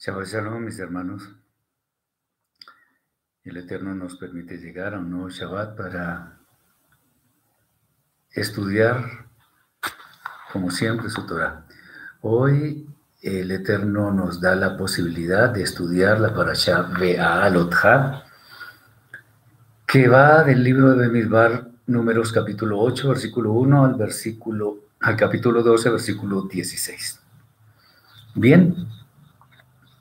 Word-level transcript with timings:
Shabbat 0.00 0.28
Shalom, 0.28 0.64
mis 0.64 0.78
hermanos. 0.78 1.28
El 3.42 3.56
Eterno 3.56 3.96
nos 3.96 4.14
permite 4.14 4.56
llegar 4.56 4.94
a 4.94 5.00
un 5.00 5.10
nuevo 5.10 5.28
Shabbat 5.28 5.76
para 5.76 6.38
estudiar, 8.30 9.26
como 10.52 10.70
siempre, 10.70 11.10
su 11.10 11.26
Torah. 11.26 11.66
Hoy 12.20 12.88
el 13.22 13.50
Eterno 13.50 14.12
nos 14.12 14.40
da 14.40 14.54
la 14.54 14.76
posibilidad 14.76 15.50
de 15.50 15.64
estudiar 15.64 16.20
la 16.20 16.32
Parashá 16.32 16.82
Be'alotha, 16.82 18.22
que 19.84 20.06
va 20.06 20.44
del 20.44 20.62
libro 20.62 20.90
de 20.90 21.08
Bemidbar, 21.08 21.72
números 21.88 22.30
capítulo 22.32 22.78
8, 22.78 23.08
versículo 23.08 23.50
1 23.50 23.84
al 23.84 23.94
versículo 23.96 24.78
al 25.00 25.16
capítulo 25.16 25.64
12, 25.64 25.90
versículo 25.90 26.42
16. 26.42 27.20
Bien, 28.36 28.76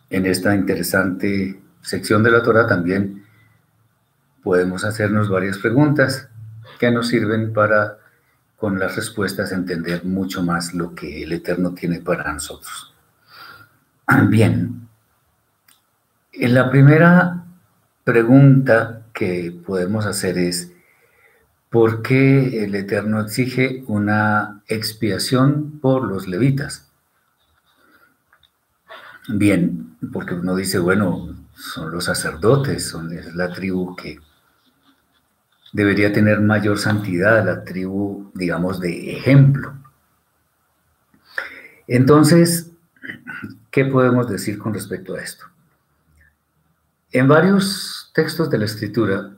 en 0.10 0.26
esta 0.26 0.56
interesante 0.56 1.62
sección 1.82 2.24
de 2.24 2.32
la 2.32 2.44
Torah 2.44 2.68
también 2.68 3.26
podemos 4.44 4.86
hacernos 4.86 5.30
varias 5.30 5.58
preguntas 5.58 6.30
que 6.80 6.92
nos 6.92 7.08
sirven 7.08 7.54
para 7.54 7.98
con 8.58 8.80
las 8.80 8.96
respuestas 8.96 9.52
entender 9.52 10.04
mucho 10.04 10.42
más 10.42 10.74
lo 10.74 10.96
que 10.96 11.24
el 11.24 11.32
Eterno 11.32 11.74
tiene 11.74 12.00
para 12.00 12.34
nosotros. 12.34 12.94
Bien, 14.30 14.88
en 16.34 16.54
la 16.54 16.70
primera 16.72 17.46
pregunta 18.04 19.04
que 19.14 19.56
podemos 19.66 20.06
hacer 20.06 20.38
es, 20.38 20.72
¿por 21.70 22.02
qué 22.02 22.64
el 22.64 22.74
Eterno 22.76 23.22
exige 23.22 23.84
una 23.88 24.64
expiación 24.68 25.80
por 25.80 26.08
los 26.08 26.28
levitas? 26.28 26.90
Bien, 29.28 29.87
porque 30.12 30.36
uno 30.36 30.56
dice, 30.56 30.80
bueno, 30.80 31.36
son 31.56 31.92
los 31.92 32.06
sacerdotes, 32.06 32.88
son, 32.88 33.12
es 33.14 33.34
la 33.36 33.52
tribu 33.52 33.96
que 33.96 34.20
debería 35.74 36.14
tener 36.14 36.40
mayor 36.42 36.78
santidad, 36.78 37.46
la 37.46 37.64
tribu, 37.64 38.32
digamos, 38.34 38.80
de 38.80 39.12
ejemplo. 39.12 39.74
Entonces, 41.88 42.72
¿qué 43.72 43.86
podemos 43.86 44.30
decir 44.30 44.58
con 44.58 44.74
respecto 44.74 45.16
a 45.16 45.22
esto? 45.22 45.46
En 47.12 47.28
varios 47.28 48.12
textos 48.14 48.50
de 48.50 48.58
la 48.58 48.66
Escritura, 48.66 49.32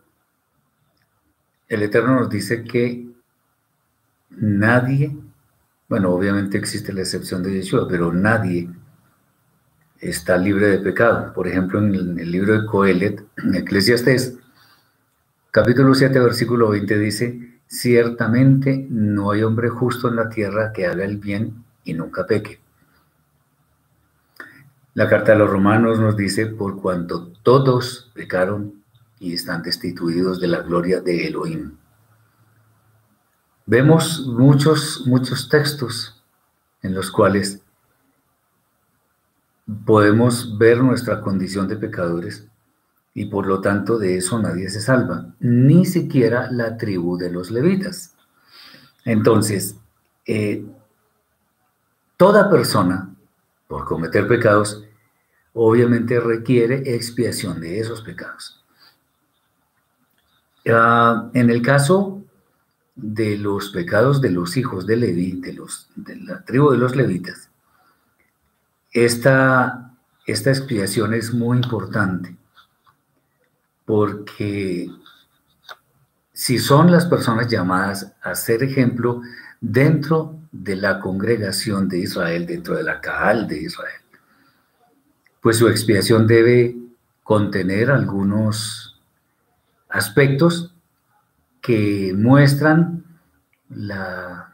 el 1.68 1.84
Eterno 1.84 2.20
nos 2.20 2.30
dice 2.30 2.64
que 2.64 3.08
nadie, 4.32 5.16
bueno, 5.88 6.12
obviamente 6.12 6.58
existe 6.58 6.92
la 6.94 7.02
excepción 7.02 7.44
de 7.44 7.54
Yeshua, 7.54 7.88
pero 7.88 8.12
nadie 8.12 8.70
está 10.00 10.38
libre 10.38 10.68
de 10.68 10.80
pecado. 10.80 11.34
Por 11.34 11.48
ejemplo, 11.48 11.80
en 11.80 12.20
el, 12.20 12.32
libro 12.32 12.60
de 12.60 12.66
Coelet, 12.66 13.24
en 13.38 13.56
Eclesiastes, 13.56 14.38
capítulo 15.52 15.94
7, 15.94 16.20
versículo 16.20 16.70
20 16.70 16.98
dice, 16.98 17.60
ciertamente 17.68 18.88
no 18.90 19.32
hay 19.32 19.44
hombre 19.44 19.70
justo 19.70 20.10
en 20.10 20.16
la 20.16 20.30
tierra 20.30 20.72
que 20.74 20.86
haga 20.86 21.06
el 21.06 21.18
bien 21.18 21.64
y 21.84 21.94
nunca 21.94 22.26
peque. 22.26 22.60
La 24.94 25.08
carta 25.08 25.34
de 25.34 25.38
los 25.40 25.50
romanos 25.50 26.00
nos 26.00 26.18
dice, 26.18 26.48
por 26.48 26.82
cuanto 26.82 27.28
todos 27.44 28.12
pecaron 28.14 28.84
y 29.20 29.34
están 29.34 29.62
destituidos 29.62 30.40
de 30.40 30.48
la 30.48 30.62
gloria 30.62 31.02
de 31.02 31.28
Elohim. 31.28 31.78
Vemos 33.66 34.26
muchos, 34.26 35.04
muchos 35.06 35.48
textos 35.48 36.24
en 36.82 36.96
los 36.96 37.12
cuales 37.12 37.62
podemos 39.86 40.58
ver 40.58 40.82
nuestra 40.82 41.22
condición 41.22 41.68
de 41.68 41.78
pecadores 41.78 42.48
y 43.14 43.26
por 43.26 43.48
lo 43.48 43.62
tanto 43.62 43.98
de 43.98 44.18
eso 44.18 44.40
nadie 44.40 44.70
se 44.70 44.82
salva, 44.82 45.34
ni 45.40 45.86
siquiera 45.86 46.50
la 46.52 46.78
tribu 46.78 47.18
de 47.18 47.32
los 47.32 47.52
levitas. 47.52 48.16
Entonces, 49.06 49.76
eh, 50.26 50.66
toda 52.18 52.50
persona, 52.50 53.14
por 53.68 53.86
cometer 53.86 54.28
pecados, 54.28 54.86
obviamente 55.54 56.20
requiere 56.20 56.96
expiación 56.96 57.60
de 57.60 57.80
esos 57.80 58.02
pecados. 58.02 58.64
Ah, 60.68 61.30
en 61.34 61.50
el 61.50 61.62
caso 61.62 62.24
de 62.96 63.38
los 63.38 63.70
pecados 63.70 64.22
de 64.22 64.32
los 64.32 64.58
hijos 64.58 64.86
de 64.86 64.98
Leví, 64.98 65.40
de, 65.42 65.54
los, 65.54 65.90
de 65.96 66.18
la 66.18 66.44
tribu 66.44 66.72
de 66.72 66.78
los 66.78 66.96
levitas, 66.96 67.49
esta, 68.92 69.96
esta 70.26 70.50
expiación 70.50 71.14
es 71.14 71.34
muy 71.34 71.58
importante 71.58 72.36
porque 73.86 74.88
si 76.32 76.60
son 76.60 76.92
las 76.92 77.06
personas 77.08 77.48
llamadas 77.48 78.14
a 78.22 78.36
ser 78.36 78.62
ejemplo 78.62 79.22
dentro 79.60 80.40
de 80.52 80.76
la 80.76 81.00
congregación 81.00 81.90
de 81.90 82.00
Israel, 82.00 82.46
dentro 82.46 82.76
de 82.76 82.84
la 82.84 83.02
Caal 83.02 83.48
de 83.48 83.64
Israel, 83.64 84.02
pues 85.42 85.58
su 85.58 85.68
expiación 85.68 86.28
debe 86.28 86.78
contener 87.24 87.90
algunos 87.90 89.02
aspectos 89.90 90.76
que 91.60 92.14
muestran 92.16 93.04
la, 93.70 94.54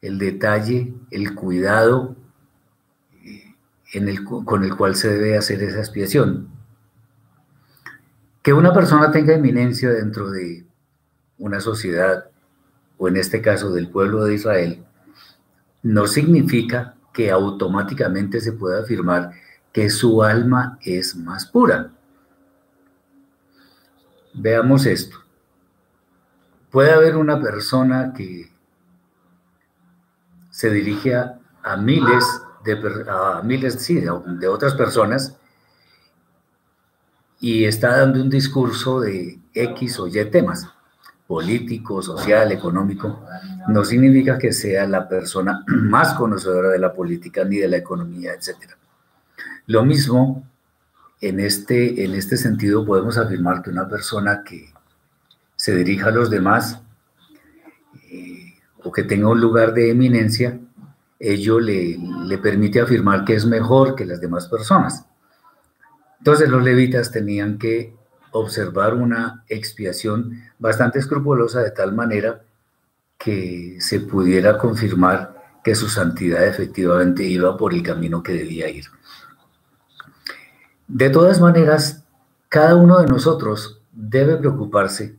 el 0.00 0.18
detalle, 0.18 0.94
el 1.10 1.34
cuidado 1.34 2.14
con 4.44 4.64
el 4.64 4.76
cual 4.76 4.94
se 4.94 5.08
debe 5.08 5.36
hacer 5.36 5.62
esa 5.62 5.78
expiación. 5.78 6.48
Que 8.42 8.52
una 8.52 8.72
persona 8.72 9.10
tenga 9.10 9.34
eminencia 9.34 9.90
dentro 9.90 10.30
de 10.30 10.64
una 11.38 11.60
sociedad, 11.60 12.30
o 12.98 13.08
en 13.08 13.16
este 13.16 13.42
caso 13.42 13.72
del 13.72 13.90
pueblo 13.90 14.24
de 14.24 14.34
Israel, 14.34 14.84
no 15.82 16.06
significa 16.06 16.94
que 17.12 17.30
automáticamente 17.30 18.40
se 18.40 18.52
pueda 18.52 18.80
afirmar 18.80 19.32
que 19.72 19.90
su 19.90 20.22
alma 20.22 20.78
es 20.82 21.16
más 21.16 21.46
pura. 21.46 21.90
Veamos 24.34 24.86
esto. 24.86 25.18
Puede 26.70 26.92
haber 26.92 27.16
una 27.16 27.40
persona 27.40 28.12
que 28.14 28.50
se 30.50 30.70
dirige 30.70 31.14
a 31.14 31.76
miles 31.76 32.24
de, 32.66 33.04
a 33.08 33.40
miles 33.42 33.86
de, 33.86 34.48
otras 34.48 34.74
personas 34.74 35.36
y 37.40 37.64
está 37.64 37.98
dando 37.98 38.20
un 38.20 38.28
discurso 38.28 39.00
de 39.00 39.38
X 39.54 39.98
o 40.00 40.08
Y 40.08 40.24
temas, 40.30 40.68
político, 41.26 42.02
social, 42.02 42.52
económico, 42.52 43.24
no 43.68 43.84
significa 43.84 44.38
que 44.38 44.52
sea 44.52 44.86
la 44.86 45.08
persona 45.08 45.64
más 45.66 46.14
conocedora 46.14 46.70
de 46.70 46.78
la 46.78 46.92
política 46.92 47.44
ni 47.44 47.58
de 47.58 47.68
la 47.68 47.76
economía, 47.76 48.32
etc. 48.34 48.72
Lo 49.66 49.84
mismo, 49.84 50.46
en 51.20 51.40
este, 51.40 52.04
en 52.04 52.14
este 52.14 52.36
sentido 52.36 52.84
podemos 52.84 53.16
afirmar 53.16 53.62
que 53.62 53.70
una 53.70 53.88
persona 53.88 54.42
que 54.44 54.72
se 55.56 55.74
dirija 55.74 56.08
a 56.08 56.12
los 56.12 56.30
demás 56.30 56.80
eh, 58.10 58.54
o 58.82 58.92
que 58.92 59.02
tenga 59.02 59.28
un 59.28 59.40
lugar 59.40 59.72
de 59.72 59.90
eminencia, 59.90 60.60
ello 61.18 61.60
le, 61.60 61.98
le 61.98 62.38
permite 62.38 62.80
afirmar 62.80 63.24
que 63.24 63.34
es 63.34 63.46
mejor 63.46 63.94
que 63.94 64.04
las 64.04 64.20
demás 64.20 64.48
personas. 64.48 65.06
Entonces 66.18 66.48
los 66.48 66.62
levitas 66.62 67.10
tenían 67.10 67.58
que 67.58 67.94
observar 68.32 68.94
una 68.94 69.44
expiación 69.48 70.42
bastante 70.58 70.98
escrupulosa 70.98 71.62
de 71.62 71.70
tal 71.70 71.92
manera 71.92 72.42
que 73.18 73.76
se 73.80 74.00
pudiera 74.00 74.58
confirmar 74.58 75.60
que 75.64 75.74
su 75.74 75.88
santidad 75.88 76.46
efectivamente 76.46 77.24
iba 77.24 77.56
por 77.56 77.74
el 77.74 77.82
camino 77.82 78.22
que 78.22 78.32
debía 78.32 78.68
ir. 78.68 78.84
De 80.86 81.10
todas 81.10 81.40
maneras, 81.40 82.04
cada 82.48 82.76
uno 82.76 83.00
de 83.00 83.08
nosotros 83.08 83.80
debe 83.90 84.36
preocuparse 84.36 85.16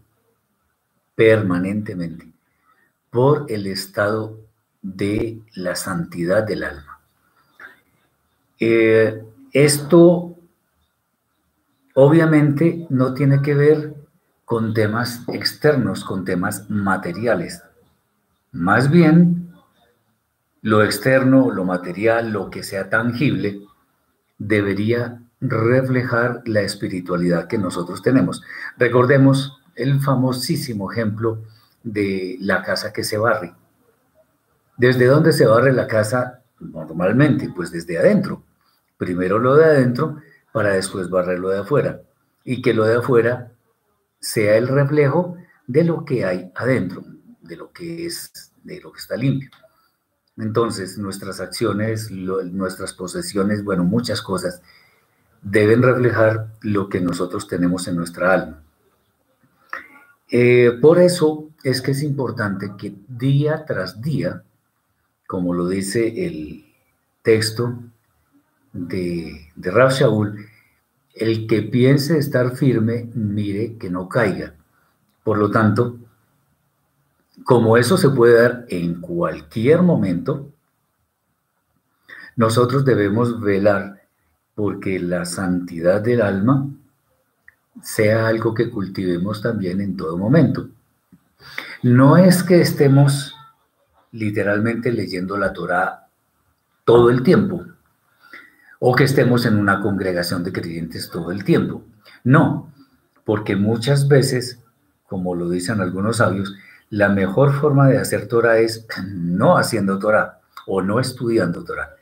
permanentemente 1.15 2.31
por 3.09 3.45
el 3.49 3.67
estado 3.67 4.39
de 4.81 5.39
la 5.55 5.75
santidad 5.75 6.43
del 6.43 6.63
alma. 6.63 6.99
Eh, 8.59 9.23
esto 9.51 10.35
obviamente 11.93 12.85
no 12.89 13.13
tiene 13.13 13.41
que 13.41 13.53
ver 13.53 13.95
con 14.45 14.73
temas 14.73 15.23
externos, 15.27 16.05
con 16.05 16.23
temas 16.23 16.69
materiales. 16.69 17.63
Más 18.51 18.89
bien, 18.89 19.53
lo 20.61 20.83
externo, 20.83 21.51
lo 21.51 21.65
material, 21.65 22.31
lo 22.31 22.49
que 22.49 22.63
sea 22.63 22.89
tangible, 22.89 23.61
debería 24.37 25.21
reflejar 25.39 26.41
la 26.45 26.61
espiritualidad 26.61 27.47
que 27.47 27.57
nosotros 27.57 28.01
tenemos. 28.01 28.41
Recordemos 28.77 29.59
el 29.75 29.99
famosísimo 29.99 30.91
ejemplo 30.91 31.43
de 31.83 32.37
la 32.39 32.63
casa 32.63 32.91
que 32.91 33.03
se 33.03 33.17
barre. 33.17 33.53
¿Desde 34.77 35.07
dónde 35.07 35.33
se 35.33 35.45
barre 35.45 35.73
la 35.73 35.87
casa 35.87 36.43
normalmente? 36.59 37.51
Pues 37.55 37.71
desde 37.71 37.97
adentro. 37.97 38.43
primero 38.97 39.37
lo 39.37 39.55
de 39.55 39.65
adentro 39.65 40.17
para 40.51 40.73
después 40.73 41.09
barrer 41.09 41.39
lo 41.39 41.49
de 41.49 41.59
afuera 41.59 42.01
y 42.43 42.61
que 42.61 42.73
lo 42.73 42.85
de 42.85 42.95
afuera 42.95 43.51
sea 44.19 44.57
el 44.57 44.67
reflejo 44.67 45.37
de 45.67 45.83
lo 45.83 46.03
que 46.03 46.25
hay 46.25 46.51
adentro, 46.55 47.03
de 47.41 47.57
lo 47.57 47.71
que 47.71 48.05
es, 48.05 48.51
de 48.63 48.79
lo 48.81 48.91
que 48.91 48.99
está 48.99 49.15
limpio. 49.15 49.51
Entonces, 50.37 50.97
nuestras 50.97 51.39
acciones, 51.39 52.09
nuestras 52.11 52.93
posesiones, 52.93 53.63
bueno, 53.63 53.83
muchas 53.83 54.21
cosas 54.21 54.61
deben 55.41 55.81
reflejar 55.81 56.53
lo 56.61 56.89
que 56.89 57.01
nosotros 57.01 57.47
tenemos 57.47 57.87
en 57.87 57.95
nuestra 57.95 58.33
alma. 58.33 58.63
Eh, 60.29 60.77
por 60.81 60.99
eso 60.99 61.49
es 61.63 61.81
que 61.81 61.91
es 61.91 62.03
importante 62.03 62.73
que 62.77 62.95
día 63.07 63.65
tras 63.65 64.01
día, 64.01 64.43
como 65.27 65.53
lo 65.53 65.67
dice 65.67 66.25
el 66.25 66.65
texto 67.21 67.77
de, 68.73 69.51
de 69.55 69.71
Shaul, 69.71 70.47
el 71.13 71.47
que 71.47 71.63
piense 71.63 72.17
estar 72.17 72.55
firme, 72.55 73.09
mire 73.13 73.77
que 73.77 73.89
no 73.89 74.07
caiga. 74.07 74.53
Por 75.23 75.37
lo 75.37 75.51
tanto, 75.51 75.97
como 77.43 77.77
eso 77.77 77.97
se 77.97 78.09
puede 78.09 78.41
dar 78.41 78.65
en 78.69 79.01
cualquier 79.01 79.81
momento, 79.81 80.49
nosotros 82.35 82.85
debemos 82.85 83.41
velar 83.41 84.03
porque 84.55 84.99
la 84.99 85.25
santidad 85.25 86.01
del 86.01 86.21
alma 86.21 86.69
sea 87.81 88.27
algo 88.27 88.53
que 88.53 88.69
cultivemos 88.69 89.41
también 89.41 89.81
en 89.81 89.97
todo 89.97 90.17
momento. 90.17 90.69
No 91.83 92.17
es 92.17 92.43
que 92.43 92.61
estemos 92.61 93.36
literalmente 94.17 94.91
leyendo 94.91 95.37
la 95.37 95.53
Torah 95.53 96.07
todo 96.83 97.09
el 97.09 97.23
tiempo 97.23 97.65
o 98.79 98.95
que 98.95 99.03
estemos 99.03 99.45
en 99.45 99.57
una 99.57 99.81
congregación 99.81 100.43
de 100.43 100.51
creyentes 100.51 101.09
todo 101.09 101.31
el 101.31 101.43
tiempo. 101.43 101.83
No, 102.23 102.71
porque 103.25 103.55
muchas 103.55 104.07
veces, 104.07 104.63
como 105.07 105.35
lo 105.35 105.49
dicen 105.49 105.81
algunos 105.81 106.17
sabios, 106.17 106.55
la 106.89 107.09
mejor 107.09 107.53
forma 107.53 107.87
de 107.87 107.97
hacer 107.97 108.27
Torah 108.27 108.59
es 108.59 108.85
no 109.07 109.57
haciendo 109.57 109.99
Torah 109.99 110.39
o 110.65 110.81
no 110.81 110.99
estudiando 110.99 111.63
Torah. 111.63 111.95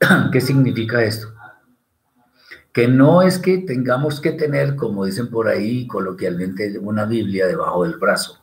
¿Qué 0.32 0.40
significa 0.40 1.02
esto? 1.02 1.28
Que 2.72 2.88
no 2.88 3.22
es 3.22 3.38
que 3.38 3.58
tengamos 3.58 4.20
que 4.20 4.32
tener, 4.32 4.76
como 4.76 5.06
dicen 5.06 5.30
por 5.30 5.48
ahí 5.48 5.86
coloquialmente, 5.86 6.78
una 6.78 7.06
Biblia 7.06 7.46
debajo 7.46 7.84
del 7.84 7.96
brazo. 7.96 8.38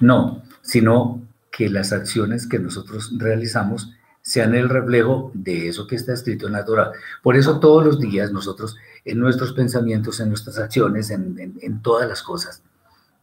No, 0.00 0.42
sino 0.60 1.22
que 1.52 1.70
las 1.70 1.92
acciones 1.92 2.48
que 2.48 2.58
nosotros 2.58 3.12
realizamos 3.18 3.92
sean 4.22 4.54
el 4.54 4.68
reflejo 4.68 5.30
de 5.34 5.68
eso 5.68 5.86
que 5.86 5.96
está 5.96 6.14
escrito 6.14 6.46
en 6.46 6.54
la 6.54 6.64
Torah. 6.64 6.92
Por 7.22 7.36
eso 7.36 7.60
todos 7.60 7.84
los 7.84 8.00
días 8.00 8.32
nosotros, 8.32 8.76
en 9.04 9.18
nuestros 9.18 9.52
pensamientos, 9.52 10.18
en 10.20 10.28
nuestras 10.30 10.58
acciones, 10.58 11.10
en, 11.10 11.56
en 11.60 11.82
todas 11.82 12.08
las 12.08 12.22
cosas, 12.22 12.62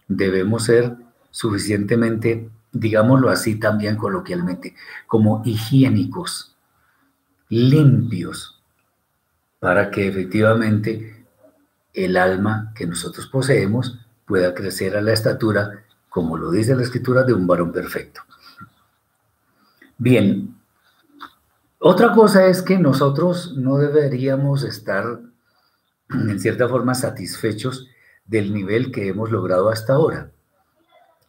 debemos 0.08 0.66
ser 0.66 0.96
suficientemente, 1.32 2.50
digámoslo 2.72 3.30
así 3.30 3.56
también 3.56 3.96
coloquialmente, 3.96 4.76
como 5.08 5.42
higiénicos, 5.46 6.56
limpios, 7.50 8.62
para 9.60 9.90
que 9.90 10.08
efectivamente 10.08 11.26
el 11.94 12.18
alma 12.18 12.74
que 12.76 12.86
nosotros 12.86 13.28
poseemos 13.28 14.00
pueda 14.26 14.54
crecer 14.54 14.96
a 14.96 15.02
la 15.02 15.14
estatura, 15.14 15.86
como 16.10 16.38
lo 16.38 16.52
dice 16.52 16.76
la 16.76 16.84
escritura, 16.84 17.24
de 17.24 17.34
un 17.34 17.48
varón 17.48 17.72
perfecto. 17.72 18.22
Bien, 19.98 20.56
otra 21.80 22.14
cosa 22.14 22.48
es 22.48 22.62
que 22.62 22.78
nosotros 22.78 23.54
no 23.56 23.78
deberíamos 23.78 24.64
estar 24.64 25.20
en 26.10 26.40
cierta 26.40 26.68
forma 26.68 26.96
satisfechos 26.96 27.88
del 28.26 28.54
nivel 28.54 28.92
que 28.92 29.08
hemos 29.08 29.32
logrado 29.32 29.70
hasta 29.70 29.94
ahora. 29.94 30.32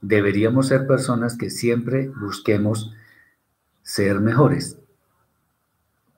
Deberíamos 0.01 0.69
ser 0.69 0.87
personas 0.87 1.37
que 1.37 1.51
siempre 1.51 2.09
busquemos 2.09 2.93
ser 3.83 4.21
mejores, 4.21 4.79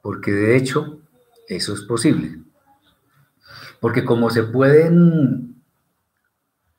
porque 0.03 0.33
de 0.33 0.57
hecho 0.57 1.01
eso 1.49 1.75
es 1.75 1.83
posible. 1.83 2.39
Porque 3.81 4.05
como 4.05 4.31
se 4.31 4.45
pueden 4.45 5.52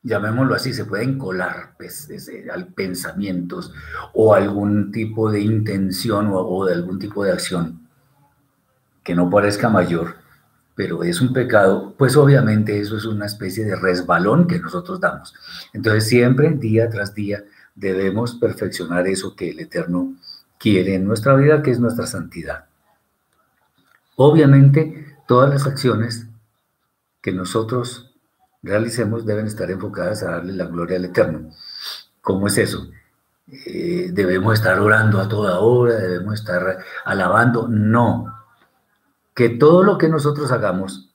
llamémoslo 0.04 0.54
así, 0.54 0.74
se 0.74 0.86
pueden 0.86 1.18
colar 1.18 1.74
pues, 1.78 2.10
al 2.54 2.68
pensamientos 2.68 3.74
o 4.14 4.34
algún 4.34 4.92
tipo 4.92 5.32
de 5.32 5.40
intención 5.40 6.30
o, 6.32 6.66
de 6.66 6.74
algún 6.74 7.00
tipo 7.00 7.24
de 7.24 7.32
acción 7.32 7.88
que 9.04 9.16
no 9.16 9.30
parezca 9.30 9.70
mayor, 9.70 10.16
pero 10.76 11.04
es 11.04 11.20
un 11.22 11.34
pecado, 11.34 11.94
pues 11.98 12.16
obviamente 12.16 12.80
eso 12.80 12.98
es 12.98 13.06
una 13.06 13.26
especie 13.26 13.66
de 13.66 13.76
resbalón 13.76 14.48
que 14.48 14.60
nosotros 14.60 15.00
damos. 15.00 15.34
Entonces 15.74 16.08
siempre, 16.08 16.52
día 16.52 16.90
tras 16.90 17.14
día, 17.14 17.44
debemos 17.76 18.36
perfeccionar 18.36 19.08
eso 19.08 19.36
que 19.36 19.50
el 19.50 19.60
Eterno 19.60 20.14
quiere 20.58 20.96
en 20.96 21.06
nuestra 21.06 21.36
vida, 21.36 21.62
que 21.62 21.72
es 21.72 21.80
nuestra 21.80 22.08
santidad. 22.08 22.66
Obviamente, 24.16 25.18
todas 25.28 25.50
las 25.50 25.66
acciones 25.66 26.28
que 27.22 27.32
nosotros 27.32 28.13
realicemos 28.64 29.26
deben 29.26 29.46
estar 29.46 29.70
enfocadas 29.70 30.24
a 30.24 30.32
darle 30.32 30.54
la 30.54 30.66
gloria 30.66 30.98
al 30.98 31.06
Eterno. 31.06 31.50
¿Cómo 32.22 32.48
es 32.48 32.58
eso? 32.58 32.90
Eh, 33.48 34.10
debemos 34.14 34.54
estar 34.54 34.80
orando 34.80 35.20
a 35.20 35.28
toda 35.28 35.60
hora, 35.60 35.96
debemos 35.96 36.36
estar 36.36 36.80
alabando. 37.06 37.68
No. 37.68 38.34
Que 39.36 39.50
todo 39.50 39.84
lo 39.84 39.98
que 39.98 40.08
nosotros 40.08 40.52
hagamos 40.52 41.14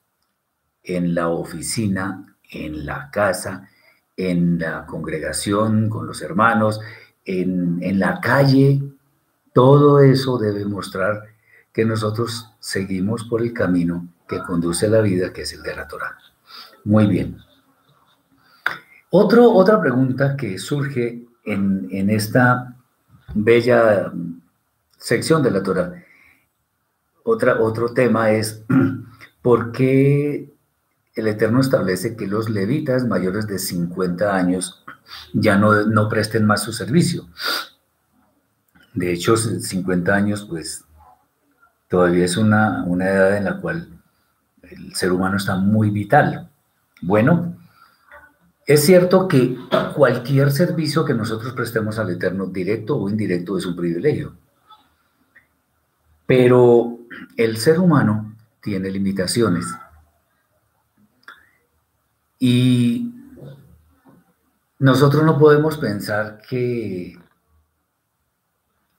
en 0.82 1.14
la 1.14 1.28
oficina, 1.28 2.36
en 2.50 2.84
la 2.84 3.10
casa, 3.10 3.68
en 4.16 4.58
la 4.58 4.84
congregación, 4.86 5.88
con 5.88 6.06
los 6.06 6.20
hermanos, 6.22 6.80
en, 7.24 7.78
en 7.82 7.98
la 7.98 8.20
calle, 8.20 8.82
todo 9.52 10.00
eso 10.00 10.38
debe 10.38 10.64
mostrar 10.64 11.24
que 11.72 11.84
nosotros 11.84 12.52
seguimos 12.58 13.24
por 13.24 13.40
el 13.40 13.52
camino 13.52 14.08
que 14.26 14.42
conduce 14.42 14.86
a 14.86 14.90
la 14.90 15.00
vida, 15.00 15.32
que 15.32 15.42
es 15.42 15.52
el 15.52 15.62
de 15.62 15.76
la 15.76 15.88
Torah. 15.88 16.16
Muy 16.88 17.06
bien. 17.06 17.36
Otra 19.10 19.78
pregunta 19.78 20.38
que 20.38 20.58
surge 20.58 21.22
en, 21.44 22.08
esta 22.08 22.76
bella 23.34 24.10
sección 24.96 25.42
de 25.42 25.50
la 25.50 25.62
Torah, 25.62 26.02
otra, 27.24 27.60
otro 27.60 27.92
tema 27.92 28.30
es, 28.30 28.64
¿por 29.42 29.70
qué 29.70 30.50
el 31.14 31.26
Eterno 31.26 31.60
establece 31.60 32.16
que 32.16 32.26
los 32.26 32.48
levitas 32.48 33.06
mayores 33.06 33.46
de 33.46 33.58
50 33.58 34.34
años 34.34 34.82
ya 35.34 35.58
no, 35.58 35.84
no 35.84 36.08
presten 36.08 36.46
más 36.46 36.62
su 36.62 36.72
servicio? 36.72 37.28
De 38.94 39.12
hecho, 39.12 39.36
50 39.36 40.14
años, 40.14 40.46
pues, 40.48 40.86
todavía 41.86 42.24
es 42.24 42.38
una, 42.38 42.82
una 42.84 43.10
edad 43.10 43.36
en 43.36 43.44
la 43.44 43.60
cual 43.60 43.90
el 44.62 44.94
ser 44.94 45.12
humano 45.12 45.36
está 45.36 45.54
muy 45.56 45.90
vital. 45.90 46.50
Bueno, 47.00 47.56
es 48.66 48.84
cierto 48.84 49.28
que 49.28 49.56
cualquier 49.94 50.50
servicio 50.50 51.04
que 51.04 51.14
nosotros 51.14 51.54
prestemos 51.54 51.98
al 51.98 52.10
Eterno, 52.10 52.46
directo 52.46 52.98
o 52.98 53.08
indirecto, 53.08 53.56
es 53.56 53.64
un 53.64 53.74
privilegio. 53.74 54.34
Pero 56.26 56.98
el 57.36 57.56
ser 57.56 57.80
humano 57.80 58.36
tiene 58.60 58.90
limitaciones. 58.90 59.64
Y 62.38 63.14
nosotros 64.78 65.24
no 65.24 65.38
podemos 65.38 65.78
pensar 65.78 66.42
que 66.46 67.18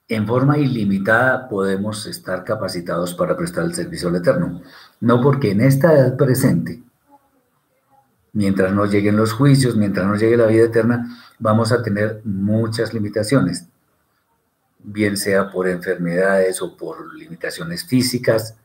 en 0.08 0.26
forma 0.26 0.58
ilimitada 0.58 1.48
podemos 1.48 2.08
estar 2.08 2.44
capacitados 2.44 3.14
para 3.14 3.38
prestar 3.38 3.66
el 3.66 3.76
servicio 3.76 4.10
al 4.10 4.16
Eterno. 4.16 4.62
No 5.00 5.22
porque 5.22 5.52
en 5.52 5.62
esta 5.62 5.94
edad 5.94 6.18
presente 6.18 6.82
mientras 8.34 8.74
no 8.74 8.86
lleguen 8.86 9.18
los 9.18 9.34
juicios, 9.34 9.76
mientras 9.76 10.06
no 10.06 10.16
llegue 10.16 10.38
la 10.38 10.48
vida 10.48 10.66
eterna, 10.66 11.18
vamos 11.40 11.72
a 11.72 11.82
tener 11.82 12.22
muchas 12.24 12.94
limitaciones, 12.94 13.68
bien 14.80 15.18
sea 15.18 15.50
por 15.52 15.68
enfermedades 15.68 16.62
o 16.62 16.76
por 16.78 17.14
limitaciones 17.16 17.86
físicas, 17.86 18.56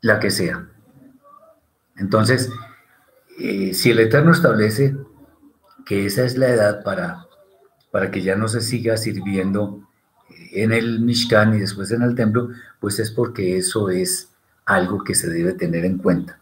la 0.00 0.20
que 0.20 0.30
sea. 0.30 0.68
Entonces, 1.96 2.50
eh, 3.38 3.74
si 3.74 3.90
el 3.90 4.00
Eterno 4.00 4.32
establece 4.32 4.96
que 5.84 6.06
esa 6.06 6.24
es 6.24 6.36
la 6.36 6.48
edad 6.48 6.82
para, 6.84 7.26
para 7.90 8.10
que 8.10 8.22
ya 8.22 8.36
no 8.36 8.48
se 8.48 8.60
siga 8.60 8.96
sirviendo 8.96 9.88
en 10.52 10.72
el 10.72 11.00
Mishkan 11.00 11.54
y 11.54 11.60
después 11.60 11.90
en 11.90 12.02
el 12.02 12.14
templo, 12.14 12.50
pues 12.80 12.98
es 12.98 13.10
porque 13.10 13.56
eso 13.56 13.90
es 13.90 14.30
algo 14.64 15.02
que 15.02 15.14
se 15.14 15.28
debe 15.28 15.54
tener 15.54 15.84
en 15.84 15.98
cuenta. 15.98 16.37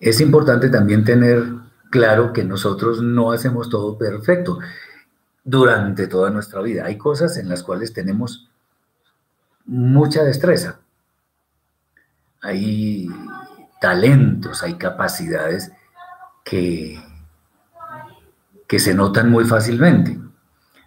Es 0.00 0.20
importante 0.20 0.68
también 0.68 1.04
tener 1.04 1.44
claro 1.90 2.32
que 2.32 2.44
nosotros 2.44 3.02
no 3.02 3.32
hacemos 3.32 3.68
todo 3.68 3.98
perfecto 3.98 4.58
durante 5.44 6.06
toda 6.06 6.30
nuestra 6.30 6.60
vida. 6.60 6.84
Hay 6.84 6.98
cosas 6.98 7.36
en 7.38 7.48
las 7.48 7.62
cuales 7.62 7.92
tenemos 7.92 8.48
mucha 9.64 10.22
destreza, 10.24 10.80
hay 12.40 13.08
talentos, 13.80 14.62
hay 14.62 14.74
capacidades 14.74 15.72
que, 16.44 17.02
que 18.66 18.78
se 18.78 18.94
notan 18.94 19.30
muy 19.30 19.44
fácilmente. 19.44 20.18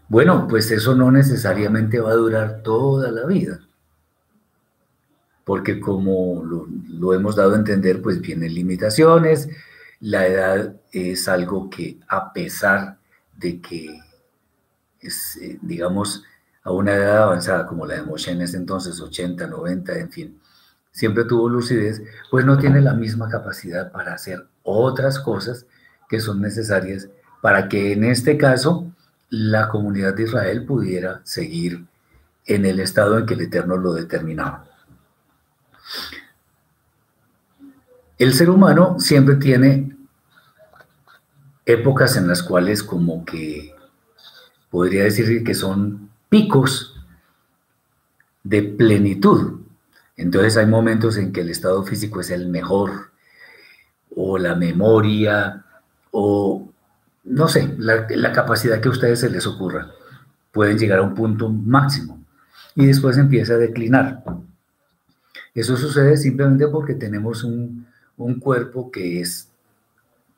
Bueno, 0.07 0.47
pues 0.47 0.71
eso 0.71 0.95
no 0.95 1.11
necesariamente 1.11 1.99
va 1.99 2.11
a 2.11 2.15
durar 2.15 2.61
toda 2.63 3.11
la 3.11 3.25
vida, 3.25 3.59
porque 5.43 5.79
como 5.79 6.43
lo, 6.43 7.13
hemos 7.13 7.35
dado 7.35 7.53
a 7.53 7.57
entender, 7.57 8.01
pues 8.01 8.21
vienen 8.21 8.53
limitaciones, 8.53 9.49
la 9.99 10.27
edad 10.27 10.75
es 10.91 11.27
algo 11.27 11.69
que 11.69 11.99
a 12.07 12.33
pesar 12.33 12.97
de 13.37 13.61
que 13.61 13.99
es, 14.99 15.37
eh, 15.37 15.57
digamos, 15.61 16.23
a 16.63 16.71
una 16.71 16.93
edad 16.93 17.23
avanzada 17.23 17.65
como 17.65 17.85
la 17.85 17.95
de 17.95 18.03
Moshe 18.03 18.31
en 18.31 18.41
ese 18.41 18.57
entonces, 18.57 18.99
80, 18.99 19.47
90, 19.47 19.97
en 19.97 20.11
fin, 20.11 20.39
siempre 20.91 21.25
tuvo 21.25 21.49
lucidez, 21.49 22.01
pues 22.29 22.45
no 22.45 22.57
tiene 22.57 22.81
la 22.81 22.93
misma 22.93 23.29
capacidad 23.29 23.91
para 23.91 24.13
hacer 24.13 24.47
otras 24.63 25.19
cosas 25.19 25.65
que 26.07 26.19
son 26.19 26.41
necesarias 26.41 27.09
para 27.41 27.67
que 27.67 27.91
en 27.93 28.03
este 28.03 28.37
caso 28.37 28.91
la 29.29 29.69
comunidad 29.69 30.13
de 30.13 30.23
Israel 30.23 30.65
pudiera 30.65 31.21
seguir 31.23 31.85
en 32.45 32.65
el 32.65 32.79
estado 32.79 33.17
en 33.17 33.25
que 33.25 33.33
el 33.33 33.41
Eterno 33.41 33.77
lo 33.77 33.93
determinaba. 33.93 34.65
El 38.17 38.33
ser 38.33 38.49
humano 38.49 38.99
siempre 38.99 39.35
tiene 39.35 39.95
épocas 41.65 42.17
en 42.17 42.27
las 42.27 42.43
cuales 42.43 42.83
como 42.83 43.25
que 43.25 43.73
podría 44.69 45.03
decir 45.03 45.43
que 45.43 45.53
son 45.53 46.09
picos 46.29 46.95
de 48.43 48.63
plenitud. 48.63 49.61
Entonces 50.17 50.57
hay 50.57 50.65
momentos 50.65 51.17
en 51.17 51.31
que 51.31 51.41
el 51.41 51.49
estado 51.49 51.83
físico 51.83 52.21
es 52.21 52.29
el 52.29 52.47
mejor, 52.47 53.11
o 54.15 54.37
la 54.37 54.55
memoria, 54.55 55.65
o 56.11 56.69
no 57.23 57.47
sé, 57.47 57.75
la, 57.77 58.31
capacidad 58.31 58.81
que 58.81 58.87
a 58.87 58.91
ustedes 58.91 59.19
se 59.19 59.29
les 59.29 59.45
ocurra. 59.47 59.91
Pueden 60.51 60.77
llegar 60.77 60.99
a 60.99 61.03
un 61.03 61.15
punto 61.15 61.49
máximo 61.49 62.19
y 62.75 62.85
después 62.85 63.17
empieza 63.17 63.53
a 63.53 63.57
declinar. 63.57 64.23
Eso 65.53 65.75
sucede 65.75 66.17
simplemente 66.17 66.67
porque 66.67 66.93
tenemos 66.93 67.43
un, 67.43 67.87
cuerpo 68.39 68.91
que 68.91 69.19
es 69.19 69.49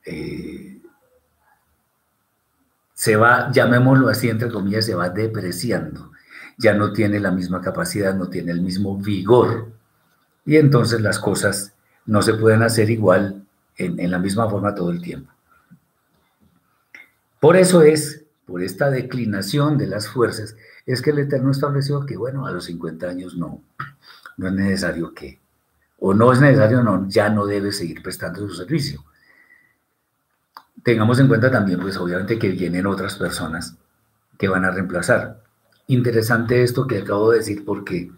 eh, 0.06 0.82
se 3.04 3.18
va, 3.18 3.52
llamémoslo 3.52 4.08
así, 4.08 4.30
entre 4.30 4.50
comillas, 4.50 4.86
se 4.86 4.96
va 4.96 5.10
depreciando. 5.10 6.12
Ya 6.58 6.74
no 6.74 6.94
tiene 6.94 7.20
la 7.20 7.32
misma 7.32 7.62
capacidad, 7.62 8.16
no 8.16 8.30
tiene 8.30 8.54
el 8.54 8.62
mismo 8.62 8.98
vigor. 8.98 9.74
Y 10.46 10.56
entonces 10.56 11.02
las 11.02 11.20
cosas 11.20 11.74
no 12.06 12.22
se 12.22 12.34
pueden 12.36 12.64
hacer 12.64 12.90
igual 12.90 13.46
en, 13.78 14.10
la 14.10 14.20
misma 14.20 14.50
forma 14.50 14.74
todo 14.74 14.92
el 14.92 15.02
tiempo. 15.02 15.30
Por 17.42 17.58
eso 17.58 17.82
es, 17.82 18.24
por 18.46 18.62
esta 18.62 18.90
declinación 18.90 19.78
de 19.78 19.88
las 19.88 20.08
fuerzas, 20.08 20.56
es 20.86 21.02
que 21.02 21.10
el 21.10 21.20
Eterno 21.20 21.52
estableció 21.52 22.06
que, 22.06 22.16
bueno, 22.16 22.46
a 22.46 22.52
los 22.52 22.64
50 22.66 23.06
años 23.06 23.36
no, 23.36 23.62
no 24.38 24.48
es 24.48 24.54
necesario 24.54 25.14
que, 25.14 25.40
o 26.00 26.14
no 26.14 26.32
es 26.34 26.40
necesario, 26.40 26.84
no, 26.84 27.08
ya 27.08 27.30
no 27.30 27.46
debe 27.46 27.72
seguir 27.72 28.02
prestando 28.02 28.48
su 28.48 28.56
servicio 28.56 29.04
tengamos 30.84 31.20
en 31.20 31.28
cuenta 31.28 31.50
también, 31.50 31.80
pues 31.80 31.98
obviamente 31.98 32.38
que 32.38 32.50
vienen 32.50 32.86
otras 32.86 33.16
personas 33.16 33.76
que 34.38 34.48
van 34.48 34.66
a 34.66 34.72
reemplazar. 34.72 35.42
Interesante 35.88 36.62
esto 36.64 36.86
que 36.88 37.00
acabo 37.00 37.32
de 37.32 37.40
decir 37.40 37.64
porque 37.66 38.12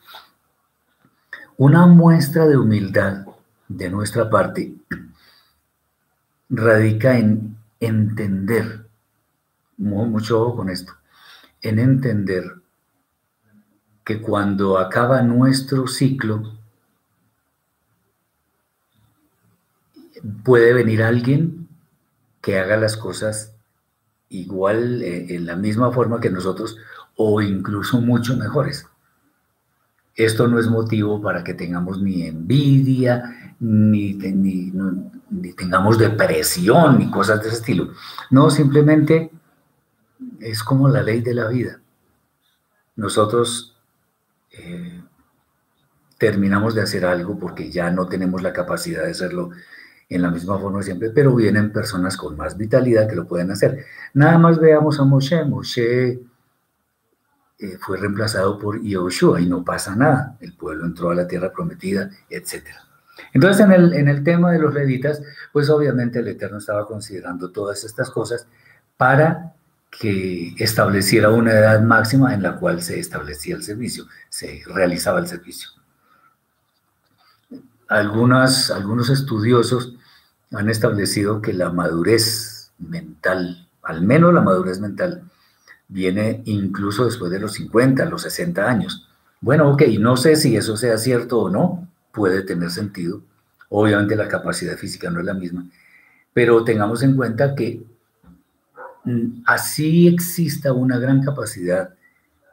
una 1.57 1.85
muestra 1.87 2.45
de 2.47 2.57
humildad 2.57 3.25
de 3.67 3.89
nuestra 3.89 4.29
parte 4.29 4.75
radica 6.49 7.17
en 7.17 7.57
entender, 7.79 8.87
mucho 9.77 10.41
ojo 10.41 10.57
con 10.57 10.69
esto, 10.69 10.93
en 11.61 11.79
entender 11.79 12.55
que 14.05 14.21
cuando 14.21 14.77
acaba 14.77 15.23
nuestro 15.23 15.87
ciclo, 15.87 16.53
puede 20.43 20.73
venir 20.73 21.01
alguien 21.01 21.67
que 22.41 22.59
haga 22.59 22.77
las 22.77 22.95
cosas 22.95 23.55
igual, 24.29 25.01
eh, 25.01 25.35
en 25.35 25.47
la 25.47 25.55
misma 25.55 25.91
forma 25.91 26.19
que 26.19 26.29
nosotros, 26.29 26.77
o 27.15 27.41
incluso 27.41 27.99
mucho 27.99 28.37
mejores. 28.37 28.87
Esto 30.15 30.47
no 30.47 30.59
es 30.59 30.67
motivo 30.67 31.19
para 31.21 31.43
que 31.43 31.55
tengamos 31.55 31.99
ni 32.01 32.27
envidia, 32.27 33.55
ni, 33.59 34.13
ni, 34.13 34.71
tengamos 35.53 35.97
depresión, 35.97 36.99
ni 36.99 37.09
cosas 37.09 37.41
de 37.41 37.47
ese 37.47 37.57
estilo. 37.57 37.89
No, 38.29 38.51
simplemente 38.51 39.31
es 40.39 40.63
como 40.63 40.87
la 40.87 41.01
ley 41.01 41.21
de 41.21 41.33
la 41.33 41.47
vida. 41.47 41.79
Nosotros 42.95 43.74
eh, 44.57 45.01
terminamos 46.17 46.75
de 46.75 46.81
hacer 46.81 47.05
algo 47.05 47.37
porque 47.37 47.69
ya 47.69 47.91
no 47.91 48.07
tenemos 48.07 48.41
la 48.41 48.53
capacidad 48.53 49.03
de 49.03 49.11
hacerlo 49.11 49.51
en 50.09 50.21
la 50.21 50.29
misma 50.29 50.59
forma 50.59 50.83
siempre, 50.83 51.09
pero 51.09 51.35
vienen 51.35 51.71
personas 51.71 52.15
con 52.15 52.37
más 52.37 52.57
vitalidad 52.57 53.07
que 53.07 53.15
lo 53.15 53.27
pueden 53.27 53.51
hacer. 53.51 53.85
Nada 54.13 54.37
más 54.37 54.59
veamos 54.59 54.99
a 54.99 55.03
Moshe. 55.03 55.43
Moshe 55.45 56.19
eh, 57.57 57.77
fue 57.79 57.97
reemplazado 57.97 58.59
por 58.59 58.81
Yoshua 58.81 59.41
y 59.41 59.47
no 59.47 59.63
pasa 59.63 59.95
nada. 59.95 60.37
El 60.39 60.53
pueblo 60.53 60.85
entró 60.85 61.09
a 61.09 61.15
la 61.15 61.27
tierra 61.27 61.51
prometida, 61.51 62.09
etc. 62.29 62.65
Entonces, 63.33 63.65
en 63.65 63.71
el, 63.71 63.93
en 63.93 64.07
el 64.07 64.23
tema 64.23 64.51
de 64.51 64.59
los 64.59 64.73
levitas, 64.73 65.21
pues 65.51 65.69
obviamente 65.69 66.19
el 66.19 66.27
Eterno 66.27 66.57
estaba 66.57 66.85
considerando 66.85 67.51
todas 67.51 67.83
estas 67.83 68.11
cosas 68.11 68.47
para 68.97 69.55
que 69.99 70.53
estableciera 70.57 71.29
una 71.29 71.51
edad 71.51 71.81
máxima 71.81 72.33
en 72.33 72.43
la 72.43 72.57
cual 72.57 72.81
se 72.81 72.99
establecía 72.99 73.55
el 73.55 73.63
servicio, 73.63 74.05
se 74.29 74.61
realizaba 74.65 75.19
el 75.19 75.27
servicio 75.27 75.69
algunos 77.87 79.09
estudiosos 79.09 79.93
han 80.51 80.69
establecido 80.69 81.41
que 81.41 81.53
la 81.53 81.71
madurez 81.71 82.71
mental, 82.77 83.67
al 83.83 84.01
menos 84.01 84.33
la 84.33 84.41
madurez 84.41 84.79
mental, 84.79 85.23
viene 85.87 86.41
incluso 86.45 87.05
después 87.05 87.31
de 87.31 87.39
los 87.39 87.53
50, 87.53 88.05
los 88.05 88.23
60 88.23 88.67
años. 88.67 89.07
Bueno, 89.41 89.69
ok, 89.69 89.83
no 89.99 90.17
sé 90.17 90.35
si 90.35 90.55
eso 90.55 90.77
sea 90.77 90.97
cierto 90.97 91.39
o 91.39 91.49
no, 91.49 91.87
puede 92.11 92.41
tener 92.41 92.71
sentido. 92.71 93.21
Obviamente 93.69 94.15
la 94.15 94.27
capacidad 94.27 94.77
física 94.77 95.09
no 95.09 95.19
es 95.19 95.25
la 95.25 95.33
misma, 95.33 95.65
pero 96.33 96.63
tengamos 96.63 97.03
en 97.03 97.15
cuenta 97.15 97.55
que 97.55 97.83
así 99.45 100.07
exista 100.07 100.73
una 100.73 100.97
gran 100.97 101.21
capacidad 101.23 101.93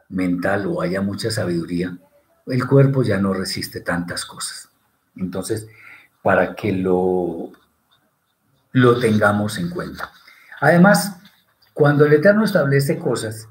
mental 0.09 0.67
o 0.67 0.81
haya 0.81 1.01
mucha 1.01 1.31
sabiduría, 1.31 1.97
el 2.45 2.67
cuerpo 2.67 3.03
ya 3.03 3.17
no 3.17 3.33
resiste 3.33 3.81
tantas 3.81 4.25
cosas. 4.25 4.69
Entonces, 5.15 5.67
para 6.21 6.55
que 6.55 6.71
lo, 6.71 7.51
lo 8.71 8.99
tengamos 8.99 9.57
en 9.57 9.69
cuenta. 9.69 10.11
Además, 10.61 11.17
cuando 11.73 12.05
el 12.05 12.13
Eterno 12.13 12.45
establece 12.45 12.99
cosas 12.99 13.47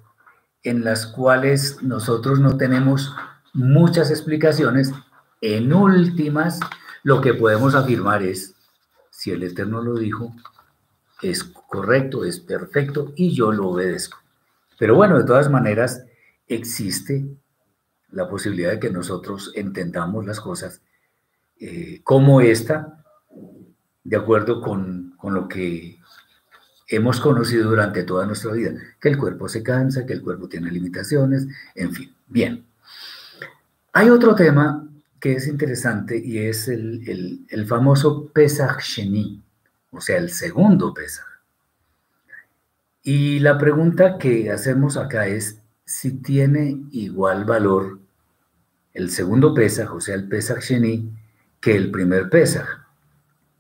en 0.63 0.85
las 0.85 1.07
cuales 1.07 1.83
nosotros 1.83 2.39
no 2.39 2.57
tenemos 2.57 3.15
muchas 3.53 4.11
explicaciones, 4.11 4.93
en 5.41 5.73
últimas, 5.73 6.61
lo 7.03 7.21
que 7.21 7.35
podemos 7.35 7.75
afirmar 7.75 8.23
es, 8.23 8.55
si 9.11 9.33
el 9.33 9.43
Eterno 9.43 9.83
lo 9.83 9.97
dijo, 9.97 10.33
es 11.23 11.45
correcto, 11.45 12.25
es 12.25 12.41
perfecto 12.41 13.13
y 13.17 13.35
yo 13.35 13.53
lo 13.53 13.69
obedezco. 13.69 14.19
Pero 14.79 14.97
bueno, 14.97 15.19
de 15.19 15.25
todas 15.25 15.51
maneras, 15.51 16.05
existe 16.47 17.25
la 18.11 18.29
posibilidad 18.29 18.73
de 18.73 18.81
que 18.81 18.91
nosotros 18.91 19.53
entendamos 19.55 20.27
las 20.27 20.41
cosas 20.41 20.83
eh, 21.61 22.01
como 22.03 22.41
esta, 22.41 23.05
de 24.05 24.17
acuerdo 24.17 24.61
con, 24.61 25.15
con 25.17 25.35
lo 25.35 25.49
que 25.49 25.99
hemos 26.89 27.21
conocido 27.21 27.71
durante 27.71 28.03
toda 28.03 28.27
nuestra 28.27 28.53
vida, 28.53 28.73
que 29.01 29.09
el 29.09 29.17
cuerpo 29.17 29.49
se 29.49 29.63
cansa, 29.63 30.05
que 30.05 30.13
el 30.13 30.23
cuerpo 30.23 30.49
tiene 30.49 30.71
limitaciones, 30.71 31.47
en 31.75 31.93
fin. 31.93 32.15
Bien. 32.27 32.65
Hay 33.93 34.09
otro 34.11 34.35
tema 34.35 34.89
que 35.21 35.35
es 35.35 35.47
interesante 35.47 36.21
y 36.23 36.39
es 36.39 36.69
el, 36.69 37.47
el, 37.49 37.67
famoso 37.67 38.27
Pesach 38.33 38.81
Sheni, 38.81 39.41
o 39.93 40.01
sea, 40.01 40.17
el 40.17 40.31
segundo 40.31 40.93
Pesach. 40.93 41.27
Y 43.03 43.41
la 43.41 43.59
pregunta 43.59 44.19
que 44.19 44.51
hacemos 44.51 44.97
acá 44.97 45.27
es 45.27 45.61
si 45.85 46.13
tiene 46.23 46.83
igual 46.91 47.45
valor 47.45 47.99
el 48.95 49.11
segundo 49.11 49.55
Pesach, 49.55 49.91
o 49.93 50.01
sea, 50.01 50.15
el 50.15 50.29
Pesach 50.29 50.61
Sheni, 50.61 51.11
que 51.61 51.77
el 51.77 51.91
primer 51.91 52.29
Pesaj. 52.29 52.67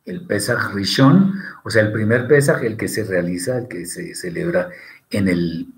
El 0.04 0.26
Pesaj 0.26 0.74
Rishon, 0.74 1.34
o 1.64 1.70
sea, 1.70 1.82
el 1.82 1.92
primer 1.92 2.26
Pesaj, 2.26 2.64
el 2.64 2.76
que 2.76 2.88
se 2.88 3.04
realiza, 3.04 3.58
el 3.58 3.68
que 3.68 3.86
se 3.86 4.14
celebra 4.14 4.70
en 5.10 5.28
el, 5.28 5.68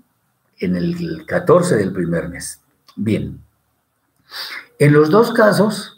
en 0.59 0.75
el 0.75 1.25
14 1.25 1.75
del 1.75 1.93
primer 1.93 2.29
mes. 2.29 2.61
Bien. 2.95 3.39
En 4.79 4.93
los 4.93 5.09
dos 5.09 5.31
casos, 5.31 5.94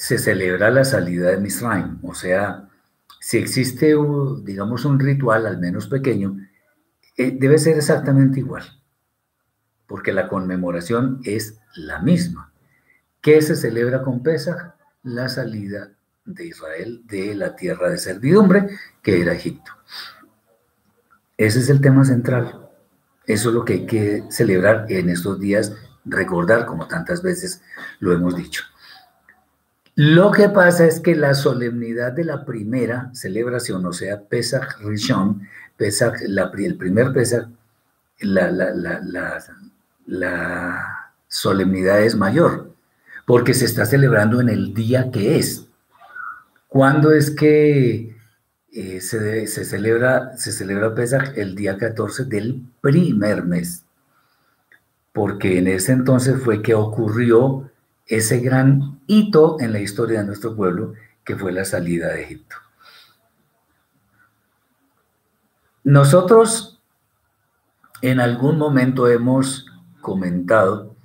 se 0.00 0.16
celebra 0.16 0.70
la 0.70 0.82
salida 0.82 1.28
de 1.28 1.36
Misraim, 1.36 1.98
o 2.02 2.14
sea, 2.14 2.66
si 3.20 3.36
existe, 3.36 3.94
digamos, 4.44 4.86
un 4.86 4.98
ritual, 4.98 5.44
al 5.44 5.58
menos 5.58 5.88
pequeño, 5.88 6.38
eh, 7.18 7.36
debe 7.38 7.58
ser 7.58 7.76
exactamente 7.76 8.40
igual, 8.40 8.64
porque 9.86 10.14
la 10.14 10.26
conmemoración 10.26 11.20
es 11.22 11.58
la 11.76 11.98
misma. 11.98 12.50
¿Qué 13.20 13.42
se 13.42 13.54
celebra 13.54 14.00
con 14.00 14.22
Pesach? 14.22 14.72
La 15.02 15.28
salida 15.28 15.92
de 16.24 16.46
Israel 16.46 17.02
de 17.04 17.34
la 17.34 17.54
tierra 17.54 17.90
de 17.90 17.98
servidumbre, 17.98 18.70
que 19.02 19.20
era 19.20 19.34
Egipto. 19.34 19.70
Ese 21.36 21.58
es 21.58 21.68
el 21.68 21.82
tema 21.82 22.06
central. 22.06 22.70
Eso 23.26 23.50
es 23.50 23.54
lo 23.54 23.66
que 23.66 23.74
hay 23.74 23.86
que 23.86 24.24
celebrar 24.30 24.86
en 24.88 25.10
estos 25.10 25.38
días, 25.38 25.74
recordar, 26.06 26.64
como 26.64 26.88
tantas 26.88 27.22
veces 27.22 27.60
lo 27.98 28.14
hemos 28.14 28.34
dicho. 28.34 28.62
Lo 30.02 30.30
que 30.30 30.48
pasa 30.48 30.86
es 30.86 30.98
que 30.98 31.14
la 31.14 31.34
solemnidad 31.34 32.12
de 32.12 32.24
la 32.24 32.46
primera 32.46 33.10
celebración, 33.12 33.84
o 33.84 33.92
sea, 33.92 34.18
Pesach 34.18 34.78
Rishon, 34.80 35.46
Pesach, 35.76 36.14
el 36.22 36.76
primer 36.78 37.12
Pesach, 37.12 37.46
la, 38.20 38.50
la, 40.06 41.12
solemnidad 41.28 42.00
es 42.00 42.16
mayor, 42.16 42.72
porque 43.26 43.52
se 43.52 43.66
está 43.66 43.84
celebrando 43.84 44.40
en 44.40 44.48
el 44.48 44.72
día 44.72 45.10
que 45.10 45.38
es. 45.38 45.66
¿Cuándo 46.66 47.12
es 47.12 47.30
que 47.30 48.16
eh, 48.72 49.02
se, 49.02 49.46
se, 49.46 49.66
celebra, 49.66 50.34
se 50.38 50.50
celebra 50.50 50.94
Pesach? 50.94 51.36
El 51.36 51.54
día 51.54 51.76
14 51.76 52.24
del 52.24 52.62
primer 52.80 53.44
mes, 53.44 53.84
porque 55.12 55.58
en 55.58 55.66
ese 55.66 55.92
entonces 55.92 56.40
fue 56.42 56.62
que 56.62 56.74
ocurrió 56.74 57.69
ese 58.10 58.40
gran 58.40 59.00
hito 59.06 59.56
en 59.60 59.72
la 59.72 59.78
historia 59.78 60.20
de 60.20 60.26
nuestro 60.26 60.56
pueblo, 60.56 60.94
que 61.24 61.36
fue 61.36 61.52
la 61.52 61.64
salida 61.64 62.08
de 62.08 62.24
Egipto. 62.24 62.56
Nosotros 65.84 66.82
en 68.02 68.18
algún 68.18 68.58
momento 68.58 69.08
hemos 69.08 69.64
comentado 70.00 70.96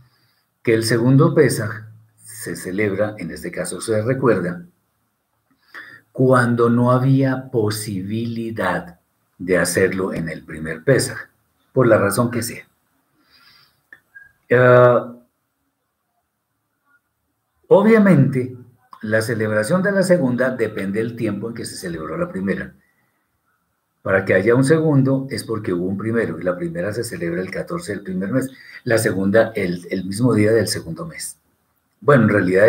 que 0.63 0.73
el 0.73 0.83
segundo 0.83 1.35
Pesaj 1.35 1.89
se 2.23 2.55
celebra, 2.55 3.13
en 3.19 3.29
este 3.29 3.51
caso 3.51 3.81
se 3.81 4.01
recuerda, 4.01 4.65
cuando 6.11 6.71
no 6.71 6.91
había 6.91 7.51
posibilidad 7.51 8.99
de 9.37 9.59
hacerlo 9.59 10.11
en 10.11 10.27
el 10.27 10.43
primer 10.43 10.83
Pesaj, 10.83 11.29
por 11.71 11.85
la 11.85 11.99
razón 11.99 12.31
que 12.31 12.41
sea. 12.41 12.67
Ah, 14.51 15.15
Obviamente, 17.77 18.55
la 19.01 19.21
celebración 19.21 19.83
de 19.83 19.91
la 19.91 20.01
segunda 20.01 20.49
depende 20.49 20.99
del 20.99 21.17
tiempo 21.17 21.49
en 21.49 21.53
que 21.53 21.65
se 21.65 21.75
celebró 21.75 22.17
la 22.17 22.29
primera. 22.29 22.73
Para 24.01 24.23
que 24.23 24.33
haya 24.33 24.55
un 24.55 24.63
segundo 24.63 25.27
es 25.29 25.43
porque 25.43 25.73
hubo 25.73 25.85
un 25.85 25.97
primero 25.97 26.39
y 26.39 26.43
la 26.43 26.55
primera 26.55 26.93
se 26.93 27.03
celebra 27.03 27.41
el 27.41 27.51
14 27.51 27.91
del 27.91 28.01
primer 28.01 28.31
mes, 28.31 28.49
la 28.85 28.97
segunda 28.97 29.51
el, 29.55 30.05
mismo 30.05 30.33
día 30.33 30.53
del 30.53 30.69
segundo 30.69 31.05
mes. 31.05 31.37
Bueno, 31.99 32.23
en 32.23 32.29
realidad 32.29 32.67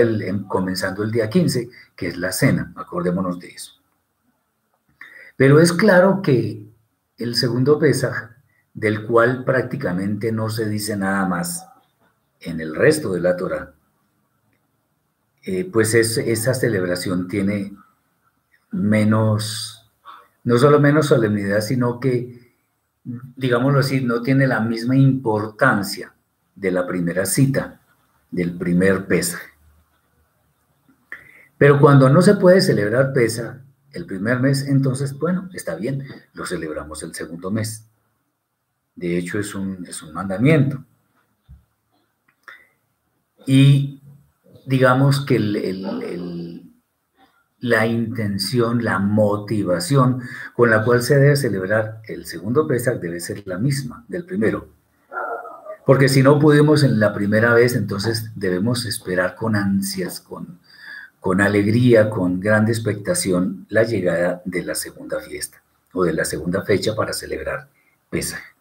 comenzando 0.48 1.04
el 1.04 1.12
día 1.12 1.30
15, 1.30 1.68
que 1.94 2.08
es 2.08 2.16
la 2.16 2.32
cena, 2.32 2.72
acordémonos 2.75 3.38
de 3.38 3.50
eso. 3.50 3.75
Pero 5.36 5.60
es 5.60 5.72
claro 5.72 6.20
que 6.20 6.66
el 7.16 7.36
segundo 7.36 7.78
Pesaj, 7.78 8.30
del 8.75 9.06
cual 9.06 9.44
prácticamente 9.44 10.32
no 10.32 10.50
se 10.50 10.68
dice 10.68 10.96
nada 10.96 11.28
más 11.28 11.64
en 12.40 12.60
el 12.60 12.75
resto 12.75 13.12
de 13.12 13.20
la 13.20 13.36
Torah, 13.36 13.75
eh, 15.49 15.65
pues 15.65 15.95
esa 15.95 16.55
celebración 16.55 17.29
tiene 17.29 17.73
menos, 18.73 19.89
no 20.43 20.59
solo 20.59 20.80
menos 20.80 21.06
solemnidad, 21.06 21.61
sino 21.61 22.00
que, 22.00 22.52
digámoslo 23.04 23.78
así, 23.78 24.00
no 24.00 24.23
tiene 24.23 24.49
la 24.49 24.59
misma 24.59 24.97
importancia 24.97 26.13
de 26.52 26.73
la 26.73 26.85
primera 26.85 27.25
cita, 27.26 27.80
del 28.28 28.59
primer 28.59 29.06
pesa. 29.06 29.39
Pero 31.56 31.78
cuando 31.78 32.09
no 32.09 32.23
se 32.23 32.35
puede 32.35 32.61
celebrar 32.61 33.13
pesa 33.13 33.63
el 33.93 34.04
primer 34.04 34.41
mes, 34.41 34.67
entonces, 34.67 35.17
bueno, 35.17 35.49
está 35.54 35.76
bien, 35.76 36.09
lo 36.35 36.45
celebramos 36.45 37.04
el 37.04 37.15
segundo 37.15 37.52
mes. 37.52 37.87
De 38.97 39.17
hecho, 39.17 39.39
es 39.39 39.54
un, 39.54 39.87
es 39.87 40.02
un 40.02 40.13
mandamiento. 40.13 40.85
Y 43.47 44.02
digamos 44.67 45.25
que 45.25 45.39
la 47.61 47.87
intención, 47.87 48.85
la 48.85 48.99
motivación 48.99 50.23
con 50.55 50.71
la 50.71 50.85
cual 50.85 51.02
se 51.02 51.19
debe 51.19 51.37
celebrar 51.37 52.02
el 52.07 52.26
segundo 52.26 52.67
Pesach 52.67 53.00
debe 53.00 53.21
ser 53.21 53.43
la 53.47 53.59
misma 53.59 54.05
del 54.09 54.25
primero. 54.25 54.69
Porque 55.87 56.09
si 56.09 56.23
no 56.23 56.41
pudimos 56.41 56.83
en 56.83 56.99
la 56.99 57.15
primera 57.15 57.55
vez, 57.55 57.76
entonces 57.76 58.33
debemos 58.35 58.85
esperar 58.87 59.37
con 59.37 59.55
ansias, 59.55 60.21
con, 60.21 60.59
con 61.21 61.41
alegría, 61.41 62.11
con 62.11 62.41
grande 62.41 62.73
expectación 62.73 63.67
la 63.69 63.85
llegada 63.85 64.43
de 64.45 64.65
la 64.65 64.75
segunda 64.75 65.21
fiesta 65.21 65.63
o 65.93 66.02
de 66.02 66.13
la 66.13 66.25
segunda 66.25 66.63
fecha 66.63 66.97
para 66.97 67.13
celebrar 67.13 67.69
Pesach. 68.11 68.55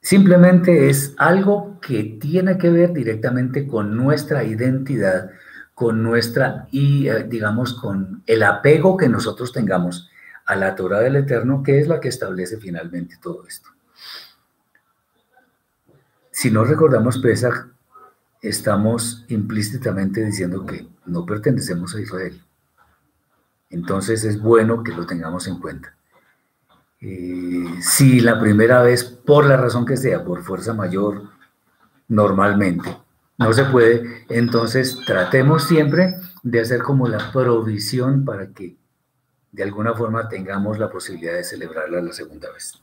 Simplemente 0.00 0.88
es 0.88 1.14
algo 1.18 1.78
que 1.80 2.18
tiene 2.20 2.56
que 2.56 2.70
ver 2.70 2.92
directamente 2.92 3.66
con 3.66 3.96
nuestra 3.96 4.44
identidad, 4.44 5.30
con 5.74 6.02
nuestra, 6.02 6.66
y 6.70 7.08
eh, 7.08 7.24
digamos, 7.28 7.74
con 7.74 8.22
el 8.26 8.42
apego 8.42 8.96
que 8.96 9.08
nosotros 9.08 9.52
tengamos 9.52 10.10
a 10.46 10.56
la 10.56 10.74
Torah 10.74 11.00
del 11.00 11.16
Eterno, 11.16 11.62
que 11.62 11.78
es 11.78 11.88
la 11.88 12.00
que 12.00 12.08
establece 12.08 12.56
finalmente 12.58 13.16
todo 13.20 13.46
esto. 13.46 13.68
Si 16.30 16.50
no 16.50 16.64
recordamos 16.64 17.18
Pesach, 17.18 17.66
estamos 18.40 19.24
implícitamente 19.28 20.24
diciendo 20.24 20.64
que 20.64 20.86
no 21.06 21.26
pertenecemos 21.26 21.94
a 21.94 22.00
Israel. 22.00 22.40
Entonces 23.70 24.24
es 24.24 24.40
bueno 24.40 24.82
que 24.82 24.92
lo 24.92 25.04
tengamos 25.04 25.48
en 25.48 25.58
cuenta. 25.58 25.97
Eh, 27.00 27.64
si 27.80 28.20
la 28.20 28.40
primera 28.40 28.82
vez, 28.82 29.04
por 29.04 29.46
la 29.46 29.56
razón 29.56 29.86
que 29.86 29.96
sea, 29.96 30.24
por 30.24 30.42
fuerza 30.42 30.74
mayor, 30.74 31.22
normalmente, 32.08 32.96
no 33.38 33.52
se 33.52 33.64
puede, 33.64 34.24
entonces 34.28 34.98
tratemos 35.06 35.64
siempre 35.64 36.16
de 36.42 36.60
hacer 36.60 36.82
como 36.82 37.06
la 37.08 37.30
provisión 37.30 38.24
para 38.24 38.48
que 38.48 38.76
de 39.52 39.62
alguna 39.62 39.94
forma 39.94 40.28
tengamos 40.28 40.78
la 40.78 40.90
posibilidad 40.90 41.34
de 41.34 41.44
celebrarla 41.44 42.02
la 42.02 42.12
segunda 42.12 42.50
vez. 42.52 42.80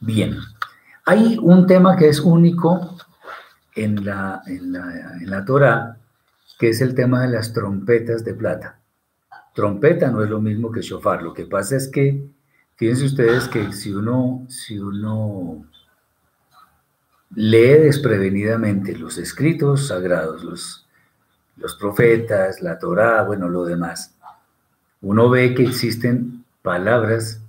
Bien, 0.00 0.36
hay 1.06 1.38
un 1.40 1.66
tema 1.66 1.96
que 1.96 2.08
es 2.08 2.20
único 2.20 2.96
en 3.74 4.04
la, 4.04 4.42
en 4.46 4.72
la, 4.72 5.16
en 5.20 5.30
la 5.30 5.44
Torah, 5.44 5.96
que 6.58 6.68
es 6.68 6.80
el 6.80 6.94
tema 6.94 7.22
de 7.22 7.28
las 7.28 7.52
trompetas 7.52 8.24
de 8.24 8.34
plata. 8.34 8.75
Trompeta 9.56 10.10
no 10.10 10.22
es 10.22 10.28
lo 10.28 10.38
mismo 10.38 10.70
que 10.70 10.82
shofar. 10.82 11.22
Lo 11.22 11.32
que 11.32 11.46
pasa 11.46 11.76
es 11.76 11.88
que, 11.88 12.28
fíjense 12.76 13.06
ustedes 13.06 13.48
que 13.48 13.72
si 13.72 13.90
uno, 13.90 14.44
si 14.50 14.78
uno 14.78 15.64
lee 17.34 17.78
desprevenidamente 17.78 18.94
los 18.98 19.16
escritos 19.16 19.86
sagrados, 19.86 20.44
los, 20.44 20.86
los 21.56 21.74
profetas, 21.76 22.60
la 22.60 22.78
Torá, 22.78 23.22
bueno, 23.22 23.48
lo 23.48 23.64
demás, 23.64 24.14
uno 25.00 25.30
ve 25.30 25.54
que 25.54 25.62
existen 25.62 26.44
palabras 26.60 27.40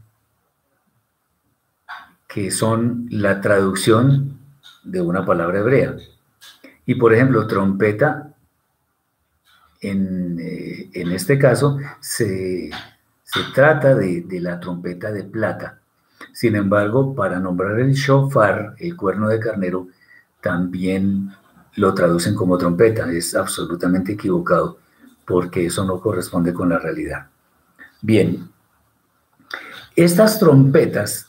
que 2.25 2.51
son 2.51 3.07
la 3.11 3.41
traducción 3.41 4.39
de 4.85 5.01
una 5.01 5.25
palabra 5.25 5.59
hebrea. 5.59 5.97
Y 6.85 6.95
por 6.95 7.13
ejemplo, 7.13 7.45
trompeta 7.47 8.33
eh, 9.81 10.76
en, 11.01 11.11
este 11.11 11.37
caso 11.37 11.77
se, 11.99 12.69
trata 13.53 13.95
de, 13.95 14.25
la 14.41 14.59
trompeta 14.59 15.11
de 15.11 15.23
plata. 15.23 15.79
Sin 16.33 16.55
embargo, 16.55 17.15
para 17.15 17.39
nombrar 17.39 17.79
el 17.79 17.93
shofar, 17.93 18.75
el 18.79 18.95
cuerno 18.95 19.27
de 19.27 19.39
carnero, 19.39 19.87
también 20.41 21.29
lo 21.75 21.93
traducen 21.93 22.35
como 22.35 22.57
trompeta. 22.57 23.11
Es 23.11 23.35
absolutamente 23.35 24.13
equivocado 24.13 24.79
porque 25.25 25.65
eso 25.65 25.83
no 25.85 25.99
corresponde 25.99 26.53
con 26.53 26.69
la 26.69 26.79
realidad. 26.79 27.27
Bien, 28.01 28.49
estas 29.95 30.39
trompetas 30.39 31.27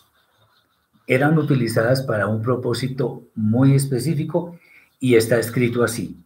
eran 1.07 1.38
utilizadas 1.38 2.02
para 2.02 2.26
un 2.26 2.42
propósito 2.42 3.24
muy 3.35 3.74
específico 3.74 4.59
y 5.00 5.14
está 5.14 5.38
escrito 5.38 5.83
así 5.83 6.22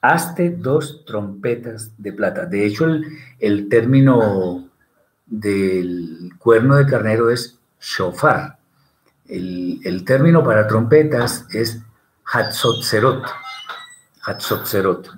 hazte 0.00 0.50
dos 0.50 1.04
trompetas 1.04 1.92
de 1.96 2.12
plata. 2.12 2.46
De 2.46 2.64
hecho, 2.64 2.86
el, 3.38 3.68
término 3.68 4.68
del 5.26 6.32
cuerno 6.38 6.76
de 6.76 6.86
carnero 6.86 7.30
es 7.30 7.58
shofar. 7.80 8.58
El, 9.26 10.04
término 10.06 10.42
para 10.44 10.66
trompetas 10.66 11.46
es 11.52 11.80
hatzotzerot. 12.24 13.24
Hatzotzerot. 14.24 15.10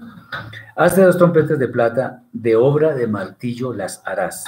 Hazte 0.77 1.03
dos 1.03 1.19
trompetas 1.19 1.59
de 1.59 1.69
plata, 1.69 2.23
de 2.33 2.57
obra 2.57 2.95
de 2.95 3.07
martillo 3.07 3.73
las 3.73 4.03
harás, 4.07 4.45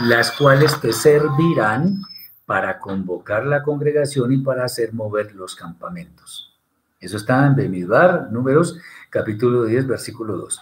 las 0.00 0.32
cuales 0.32 0.78
te 0.80 0.92
servirán 0.92 2.02
para 2.44 2.78
convocar 2.78 3.46
la 3.46 3.62
congregación 3.62 4.32
y 4.32 4.38
para 4.38 4.64
hacer 4.64 4.92
mover 4.92 5.34
los 5.34 5.54
campamentos. 5.54 6.49
Eso 7.00 7.16
está 7.16 7.46
en 7.46 7.56
Bemidbar, 7.56 8.30
números, 8.30 8.78
capítulo 9.08 9.64
10, 9.64 9.86
versículo 9.86 10.36
2. 10.36 10.60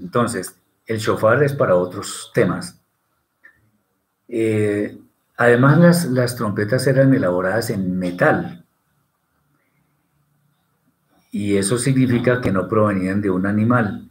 Entonces, 0.00 0.58
el 0.84 0.98
shofar 0.98 1.44
es 1.44 1.52
para 1.52 1.76
otros 1.76 2.32
temas. 2.34 2.80
Eh, 4.26 4.98
además, 5.36 6.06
las, 6.06 6.34
trompetas 6.34 6.88
eran 6.88 7.14
elaboradas 7.14 7.70
en 7.70 7.96
metal, 7.96 8.64
y 11.30 11.56
eso 11.56 11.78
significa 11.78 12.40
que 12.40 12.50
no 12.50 12.66
provenían 12.66 13.20
de 13.20 13.30
un 13.30 13.46
animal, 13.46 14.10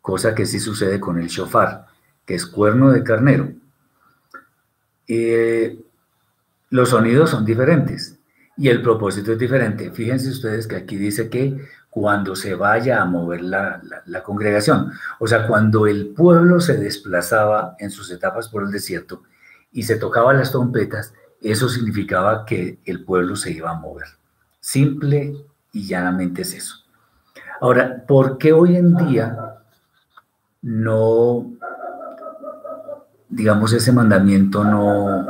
cosa 0.00 0.34
que 0.34 0.46
sí 0.46 0.58
sucede 0.58 0.98
con 0.98 1.18
el 1.18 1.28
shofar, 1.28 1.86
que 2.24 2.34
es 2.34 2.46
cuerno 2.46 2.90
de 2.90 3.04
carnero. 3.04 3.52
Eh, 5.06 5.84
los 6.70 6.88
sonidos 6.88 7.30
son 7.30 7.44
diferentes 7.44 8.15
y 8.56 8.68
el 8.68 8.82
propósito 8.82 9.32
es 9.32 9.38
diferente. 9.38 9.90
Fíjense 9.90 10.30
ustedes 10.30 10.66
que 10.66 10.76
aquí 10.76 10.96
dice 10.96 11.28
que 11.28 11.66
cuando 11.90 12.36
se 12.36 12.54
vaya 12.54 13.00
a 13.00 13.04
mover 13.04 13.42
la, 13.42 13.80
congregación, 14.22 14.92
o 15.18 15.26
sea, 15.26 15.46
cuando 15.46 15.86
el 15.86 16.08
pueblo 16.08 16.60
se 16.60 16.76
desplazaba 16.76 17.76
en 17.78 17.90
sus 17.90 18.10
etapas 18.10 18.48
por 18.48 18.62
el 18.62 18.70
desierto 18.70 19.22
y 19.72 19.82
se 19.82 19.96
tocaban 19.96 20.38
las 20.38 20.52
trompetas, 20.52 21.14
eso 21.40 21.68
significaba 21.68 22.44
que 22.44 22.78
el 22.84 23.04
pueblo 23.04 23.36
se 23.36 23.52
iba 23.52 23.70
a 23.70 23.74
mover. 23.74 24.06
Simple 24.60 25.36
y 25.72 25.86
llanamente 25.86 26.42
es 26.42 26.54
eso. 26.54 26.76
Ahora, 27.60 28.04
¿por 28.06 28.38
qué 28.38 28.52
hoy 28.52 28.76
en 28.76 28.96
día 28.96 29.54
no, 30.62 31.50
digamos, 33.28 33.72
ese 33.72 33.92
mandamiento 33.92 34.64
no, 34.64 35.26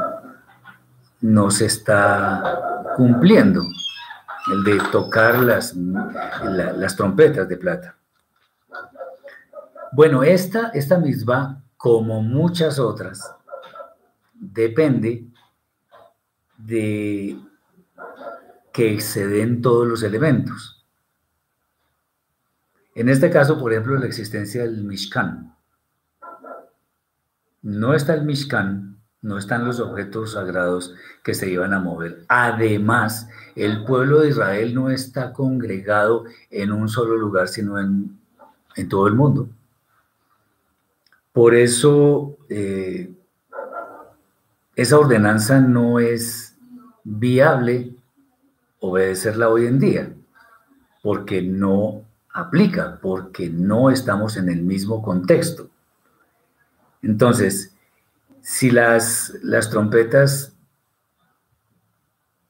no 1.20 1.50
se 1.50 1.66
está 1.66 2.65
cumpliendo? 2.96 3.62
El 4.50 4.64
de 4.64 4.78
tocar 4.90 5.40
las, 5.40 5.74
las 5.74 6.96
trompetas 6.96 7.46
de 7.46 7.56
plata. 7.58 7.94
Bueno, 9.92 10.22
esta, 10.22 10.68
esta 10.68 10.98
misma, 10.98 11.62
como 11.76 12.22
muchas 12.22 12.78
otras, 12.78 13.34
depende 14.32 15.26
de 16.56 17.38
que 18.72 19.00
se 19.00 19.26
den 19.26 19.60
todos 19.60 19.86
los 19.86 20.02
elementos. 20.02 20.86
En 22.94 23.10
este 23.10 23.30
caso, 23.30 23.58
por 23.58 23.72
ejemplo, 23.72 23.98
la 23.98 24.06
existencia 24.06 24.62
del 24.62 24.84
Mishkan. 24.84 25.54
No 27.60 27.92
está 27.92 28.14
el 28.14 28.24
Mishkan, 28.24 28.95
no 29.22 29.38
están 29.38 29.64
los 29.64 29.80
objetos 29.80 30.32
sagrados 30.32 30.94
que 31.22 31.34
se 31.34 31.50
iban 31.50 31.72
a 31.72 31.80
mover. 31.80 32.24
Además, 32.28 33.28
el 33.54 33.84
pueblo 33.84 34.20
de 34.20 34.28
Israel 34.28 34.74
no 34.74 34.90
está 34.90 35.32
congregado 35.32 36.24
en 36.50 36.72
un 36.72 36.88
solo 36.88 37.16
lugar, 37.16 37.48
sino 37.48 37.78
en, 37.80 38.18
todo 38.88 39.08
el 39.08 39.14
mundo. 39.14 39.48
Por 41.32 41.54
eso, 41.54 42.36
eh, 42.48 43.10
esa 44.74 44.98
ordenanza 44.98 45.60
no 45.60 45.98
es 45.98 46.56
viable 47.02 47.94
obedecerla 48.80 49.48
hoy 49.48 49.66
en 49.66 49.78
día, 49.78 50.14
porque 51.02 51.40
no 51.40 52.02
aplica, 52.32 52.98
porque 53.00 53.48
no 53.48 53.90
estamos 53.90 54.36
en 54.36 54.50
el 54.50 54.62
mismo 54.62 55.02
contexto. 55.02 55.70
Entonces, 57.00 57.75
si 58.48 58.70
las, 58.70 59.32
las 59.42 59.70
trompetas 59.70 60.52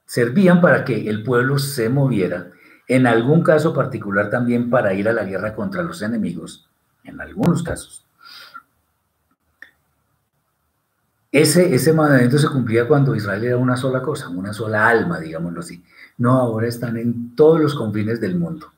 servían 0.05 0.61
para 0.61 0.85
que 0.85 1.09
el 1.09 1.23
pueblo 1.23 1.59
se 1.59 1.89
moviera, 1.89 2.51
en 2.87 3.07
algún 3.07 3.43
caso 3.43 3.73
particular 3.73 4.29
también 4.29 4.69
para 4.69 4.93
ir 4.93 5.09
a 5.09 5.15
la 5.15 5.25
guerra 5.25 5.55
contra 5.55 5.83
los 5.83 6.03
enemigos, 6.03 6.69
en 7.03 7.19
algunos 7.19 7.63
casos. 7.63 8.07
Ese, 11.33 11.75
ese 11.75 11.95
mandamiento 11.95 12.37
se 12.37 12.51
cumplía 12.51 12.87
cuando 12.87 13.15
Israel 13.15 13.45
era 13.45 13.57
una 13.57 13.79
sola 13.79 14.03
cosa, 14.03 14.29
una 14.29 14.53
sola 14.53 14.87
alma, 14.87 15.19
digámoslo 15.19 15.61
así. 15.61 15.83
No, 16.19 16.33
ahora 16.33 16.69
están 16.69 16.99
en 16.99 17.35
todos 17.35 17.59
los 17.59 17.75
confines 17.75 18.21
del 18.21 18.39
mundo. 18.39 18.71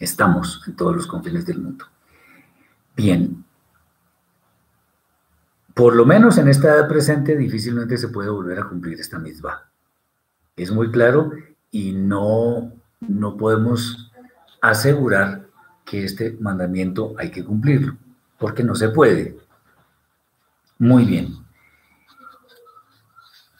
Estamos 0.00 0.64
en 0.66 0.74
todos 0.74 0.96
los 0.96 1.06
confines 1.06 1.46
del 1.46 1.60
mundo. 1.60 1.84
Bien. 2.96 3.45
Por 5.76 5.94
lo 5.94 6.06
menos 6.06 6.38
en 6.38 6.48
esta 6.48 6.68
edad 6.68 6.88
presente 6.88 7.36
difícilmente 7.36 7.98
se 7.98 8.08
puede 8.08 8.30
volver 8.30 8.58
a 8.58 8.66
cumplir 8.66 8.98
esta 8.98 9.18
misma. 9.18 9.68
Es 10.56 10.70
muy 10.70 10.90
claro 10.90 11.32
y 11.70 11.92
no, 11.92 12.72
no 13.00 13.36
podemos 13.36 14.10
asegurar 14.62 15.48
que 15.84 16.02
este 16.02 16.34
mandamiento 16.40 17.14
hay 17.18 17.30
que 17.30 17.44
cumplirlo, 17.44 17.94
porque 18.38 18.64
no 18.64 18.74
se 18.74 18.88
puede. 18.88 19.36
Muy 20.78 21.04
bien. 21.04 21.34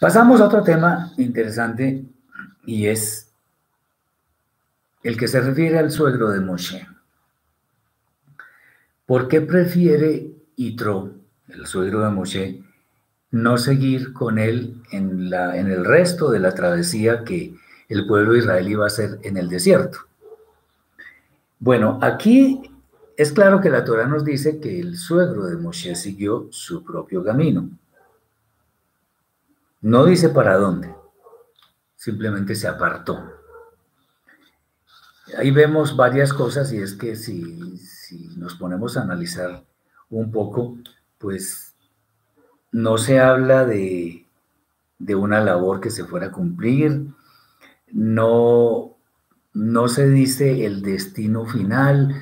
Pasamos 0.00 0.40
a 0.40 0.46
otro 0.46 0.62
tema 0.62 1.12
interesante 1.18 2.02
y 2.64 2.86
es 2.86 3.30
el 5.02 5.18
que 5.18 5.28
se 5.28 5.42
refiere 5.42 5.78
al 5.78 5.90
suegro 5.90 6.30
de 6.30 6.40
Moshe. 6.40 6.88
¿Por 9.04 9.28
qué 9.28 9.42
prefiere 9.42 10.32
Itro, 10.56 11.25
el 11.48 11.66
suegro 11.66 12.00
de 12.00 12.10
Moshe, 12.10 12.62
no 13.30 13.58
seguir 13.58 14.12
con 14.12 14.38
él 14.38 14.82
en, 14.90 15.30
la, 15.30 15.56
en 15.56 15.70
el 15.70 15.84
resto 15.84 16.30
de 16.30 16.40
la 16.40 16.54
travesía 16.54 17.24
que 17.24 17.54
el 17.88 18.06
pueblo 18.06 18.32
de 18.32 18.38
Israel 18.38 18.68
iba 18.68 18.84
a 18.84 18.88
hacer 18.88 19.18
en 19.22 19.36
el 19.36 19.48
desierto? 19.48 19.98
Bueno, 21.58 21.98
aquí 22.02 22.70
es 23.16 23.32
claro 23.32 23.60
que 23.60 23.70
la 23.70 23.84
Torah 23.84 24.06
nos 24.06 24.24
dice 24.24 24.60
que 24.60 24.80
el 24.80 24.96
suegro 24.96 25.46
de 25.46 25.56
Moshe 25.56 25.94
siguió 25.94 26.48
su 26.50 26.84
propio 26.84 27.24
camino. 27.24 27.70
No 29.80 30.04
dice 30.04 30.28
para 30.28 30.56
dónde 30.56 30.94
simplemente 32.06 32.54
se 32.54 32.68
apartó. 32.68 33.32
Ahí 35.36 35.50
vemos 35.50 35.96
varias 35.96 36.32
cosas 36.32 36.72
y 36.72 36.78
es 36.78 36.94
que 36.94 37.16
si, 37.16 37.76
si 37.78 38.28
nos 38.36 38.54
ponemos 38.54 38.96
a 38.96 39.02
analizar 39.02 39.64
un 40.10 40.30
poco, 40.30 40.78
pues 41.26 41.74
no 42.70 42.98
se 42.98 43.18
habla 43.18 43.64
de, 43.64 44.28
de 45.00 45.14
una 45.16 45.40
labor 45.40 45.80
que 45.80 45.90
se 45.90 46.04
fuera 46.04 46.28
a 46.28 46.30
cumplir, 46.30 47.08
no, 47.90 48.96
no 49.52 49.88
se 49.88 50.08
dice 50.08 50.66
el 50.66 50.82
destino 50.82 51.44
final, 51.44 52.14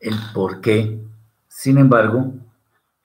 el 0.00 0.14
por 0.32 0.62
qué. 0.62 0.98
Sin 1.46 1.76
embargo, 1.76 2.32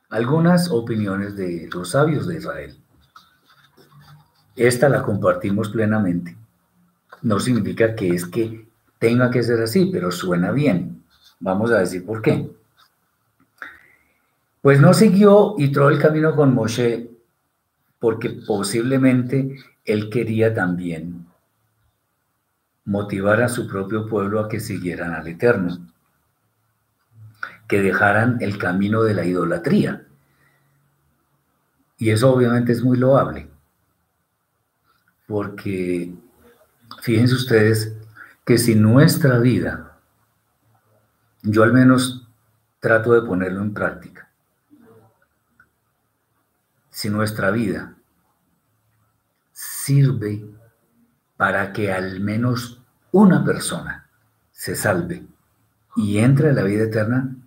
algunas 0.10 0.72
opiniones 0.72 1.36
de 1.36 1.68
los 1.74 1.90
sabios 1.90 2.26
de 2.26 2.38
Israel 2.38 2.80
esta 4.56 4.88
la 4.88 5.04
compartimos 5.04 5.68
plenamente. 5.68 6.38
No 7.22 7.42
significa 7.42 7.96
que 7.96 8.10
es 8.10 8.26
que 8.26 8.66
tenga 8.98 9.30
que 9.30 9.44
ser 9.44 9.62
así, 9.62 9.90
pero 9.92 10.10
suena 10.10 10.54
bien. 10.54 11.04
Vamos 11.42 11.70
a 11.72 11.80
decir 11.80 12.06
por 12.06 12.22
qué. 12.22 12.50
Pues 14.62 14.80
no 14.82 14.94
siguió 14.94 15.56
y 15.58 15.72
tró 15.72 15.90
el 15.90 16.00
camino 16.00 16.36
con 16.36 16.54
Moshe 16.54 17.12
porque 18.00 18.30
posiblemente 18.46 19.58
él 19.86 20.10
quería 20.10 20.54
también 20.54 21.28
motivar 22.86 23.42
a 23.42 23.50
su 23.50 23.68
propio 23.68 24.08
pueblo 24.08 24.40
a 24.40 24.50
que 24.50 24.60
siguieran 24.60 25.14
al 25.14 25.28
Eterno, 25.28 25.78
que 27.68 27.82
dejaran 27.82 28.38
el 28.42 28.58
camino 28.58 29.04
de 29.04 29.14
la 29.14 29.26
idolatría. 29.26 30.06
Y 31.98 32.10
eso 32.10 32.34
obviamente 32.34 32.72
es 32.72 32.84
muy 32.84 32.98
loable 32.98 33.50
porque 35.30 36.12
fíjense 37.04 37.36
ustedes 37.36 37.96
que 38.44 38.58
si 38.58 38.74
nuestra 38.74 39.38
vida, 39.38 40.00
yo 41.44 41.62
al 41.62 41.72
menos 41.72 42.28
trato 42.80 43.14
de 43.14 43.22
ponerlo 43.22 43.62
en 43.62 43.72
práctica, 43.72 44.29
si 47.00 47.10
nuestra 47.10 47.50
vida 47.50 47.96
sirve 49.54 50.46
para 51.38 51.72
que 51.72 51.94
al 51.94 52.20
menos 52.20 52.82
una 53.14 53.46
persona 53.46 54.10
se 54.52 54.76
salve 54.76 55.26
y 55.96 56.18
entre 56.18 56.50
a 56.50 56.52
la 56.52 56.64
vida 56.64 56.84
eterna, 56.84 57.38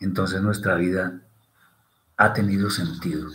entonces 0.00 0.42
nuestra 0.42 0.74
vida 0.74 1.20
ha 2.16 2.32
tenido 2.32 2.68
sentido. 2.68 3.30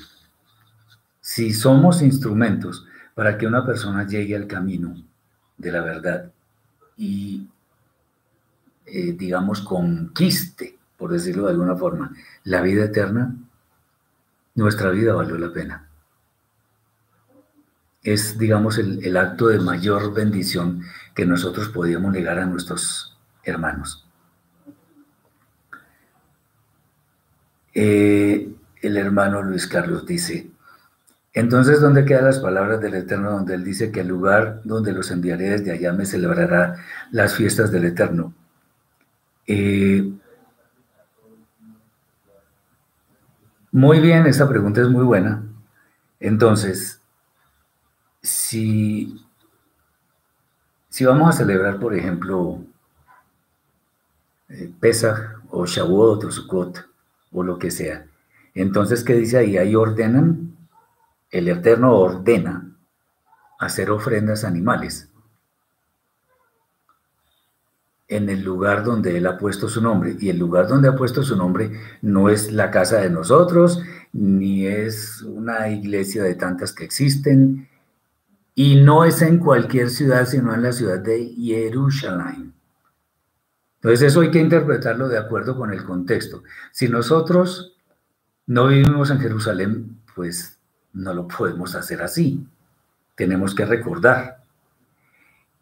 Si 1.22 1.54
somos 1.54 2.02
instrumentos 2.02 2.86
para 3.16 3.38
que 3.38 3.48
una 3.48 3.66
persona 3.66 4.06
llegue 4.06 4.36
al 4.36 4.46
camino 4.46 4.94
de 5.58 5.72
la 5.72 5.84
verdad 5.84 6.34
y 6.98 7.48
eh, 8.86 9.14
digamos, 9.14 9.62
conquiste, 9.62 10.78
por 10.98 11.14
decirlo 11.14 11.46
de 11.46 11.52
alguna 11.52 11.78
forma, 11.78 12.12
la 12.44 12.60
vida 12.60 12.84
eterna, 12.84 13.38
nuestra 14.58 14.90
vida 14.90 15.14
valió 15.14 15.38
la 15.38 15.54
pena. 15.54 15.88
Es, 18.04 18.38
digamos, 18.38 18.78
el, 18.78 19.16
acto 19.16 19.48
de 19.48 19.60
mayor 19.60 20.14
bendición 20.14 20.82
que 21.16 21.26
nosotros 21.26 21.70
podíamos 21.70 22.12
negar 22.12 22.40
a 22.40 22.46
nuestros 22.46 23.18
hermanos. 23.44 24.06
Eh, 27.74 28.50
el 28.82 28.98
hermano 28.98 29.44
Luis 29.44 29.68
Carlos 29.68 30.06
dice, 30.06 30.50
entonces, 31.34 31.80
¿dónde 31.80 32.04
quedan 32.04 32.26
las 32.26 32.40
palabras 32.40 32.82
del 32.82 32.96
Eterno 32.96 33.30
donde 33.32 33.54
Él 33.54 33.64
dice 33.64 33.92
que 33.92 34.00
el 34.00 34.08
lugar 34.08 34.62
donde 34.64 34.92
los 34.92 35.12
enviaré 35.12 35.50
desde 35.52 35.72
allá 35.72 35.94
me 35.94 36.08
celebrará 36.08 36.78
las 37.12 37.36
fiestas 37.36 37.72
del 37.72 37.86
Eterno? 37.86 38.34
Eh, 39.46 40.12
muy 43.72 44.00
bien, 44.00 44.26
esta 44.26 44.48
pregunta 44.48 44.82
es 44.82 44.90
muy 44.90 45.04
buena. 45.04 45.44
Entonces, 46.20 47.02
si, 48.22 49.26
si 50.90 51.06
vamos 51.06 51.30
a 51.30 51.38
celebrar, 51.38 51.80
por 51.80 51.94
ejemplo, 51.94 52.60
eh, 54.50 54.72
Pesach 54.80 55.40
o 55.50 55.66
Shavuot 55.66 56.24
o 56.24 56.32
Sukkot 56.32 56.86
o 57.32 57.44
lo 57.44 57.60
que 57.60 57.72
sea, 57.72 58.08
entonces, 58.54 59.04
¿qué 59.04 59.14
dice 59.14 59.38
ahí? 59.38 59.58
Ahí 59.58 59.76
ordenan 59.76 60.58
el 61.30 61.48
Eterno 61.48 61.94
ordena 61.94 62.72
hacer 63.60 63.92
ofrendas 63.92 64.44
animales 64.44 65.12
en 68.08 68.30
el 68.30 68.44
lugar 68.44 68.84
donde 68.84 69.18
Él 69.18 69.26
ha 69.26 69.38
puesto 69.38 69.68
su 69.68 69.82
nombre. 69.82 70.16
Y 70.20 70.30
el 70.30 70.38
lugar 70.38 70.68
donde 70.68 70.88
ha 70.90 70.96
puesto 70.96 71.24
su 71.24 71.36
nombre 71.36 71.72
no 72.02 72.30
es 72.30 72.52
la 72.52 72.72
casa 72.72 73.02
de 73.02 73.10
nosotros, 73.10 73.82
ni 74.14 74.66
es 74.66 75.22
una 75.22 75.70
iglesia 75.70 76.24
de 76.24 76.36
tantas 76.36 76.74
que 76.74 76.86
existen, 76.86 77.68
y 78.56 78.76
no 78.82 79.06
es 79.06 79.22
en 79.22 79.38
cualquier 79.38 79.90
ciudad, 79.90 80.26
sino 80.26 80.54
en 80.54 80.64
la 80.64 80.72
ciudad 80.72 81.00
de 81.00 81.32
Jerusalén. 81.36 82.54
Entonces 83.76 84.02
eso 84.02 84.22
hay 84.22 84.32
que 84.32 84.40
interpretarlo 84.40 85.08
de 85.08 85.20
acuerdo 85.20 85.56
con 85.56 85.72
el 85.72 85.84
contexto. 85.84 86.44
Si 86.72 86.90
nosotros 86.90 87.76
no 88.48 88.68
vivimos 88.68 89.12
en 89.12 89.20
Jerusalén, 89.20 90.00
pues 90.16 90.58
no 90.94 91.14
lo 91.14 91.28
podemos 91.28 91.76
hacer 91.76 92.02
así. 92.02 92.48
Tenemos 93.16 93.54
que 93.54 93.66
recordar. 93.66 94.44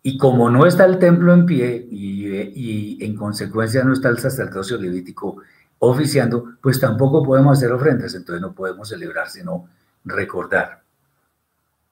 Y 0.08 0.20
como 0.20 0.52
no 0.52 0.68
está 0.68 0.86
el 0.86 1.00
templo 1.00 1.34
en 1.34 1.48
pie 1.48 1.88
y, 1.90 3.04
en 3.04 3.16
consecuencia 3.16 3.84
no 3.84 3.92
está 3.92 4.10
el 4.10 4.20
sacerdocio 4.20 4.78
levítico 4.78 5.38
oficiando, 5.80 6.58
pues 6.62 6.80
tampoco 6.80 7.24
podemos 7.24 7.58
hacer 7.58 7.72
ofrendas, 7.72 8.14
entonces 8.14 8.40
no 8.40 8.54
podemos 8.54 8.88
celebrar, 8.88 9.32
sino 9.32 9.68
recordar. 10.04 10.84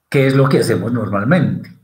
¿Qué 0.10 0.28
es 0.28 0.36
lo 0.36 0.48
que 0.48 0.60
hacemos 0.60 0.94
normalmente? 0.94 1.76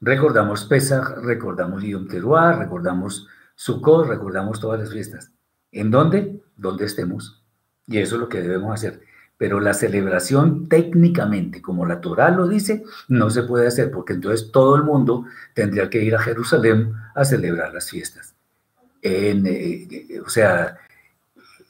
Recordamos 0.00 0.64
Pesach, 0.64 1.18
recordamos 1.22 1.84
Yom 1.84 2.08
Teruah, 2.08 2.54
recordamos 2.54 3.28
Sukkot, 3.54 4.08
recordamos 4.08 4.58
todas 4.58 4.80
las 4.80 4.90
fiestas. 4.90 5.30
¿En 5.70 5.92
dónde? 5.92 6.42
Donde 6.56 6.84
estemos. 6.84 7.44
Y 7.86 7.98
eso 7.98 8.16
es 8.16 8.22
lo 8.22 8.28
que 8.28 8.42
debemos 8.42 8.74
hacer 8.74 9.02
pero 9.38 9.60
la 9.60 9.74
celebración 9.74 10.68
técnicamente, 10.68 11.60
como 11.60 11.84
la 11.84 12.00
Torah 12.00 12.30
lo 12.30 12.48
dice, 12.48 12.84
no 13.08 13.30
se 13.30 13.42
puede 13.42 13.66
hacer 13.66 13.90
porque 13.90 14.14
entonces 14.14 14.50
todo 14.50 14.76
el 14.76 14.84
mundo 14.84 15.26
tendría 15.54 15.90
que 15.90 16.02
ir 16.02 16.14
a 16.14 16.20
Jerusalén 16.20 16.94
a 17.14 17.24
celebrar 17.24 17.74
las 17.74 17.90
fiestas. 17.90 18.34
En, 19.02 19.46
eh, 19.46 20.20
o 20.24 20.30
sea, 20.30 20.78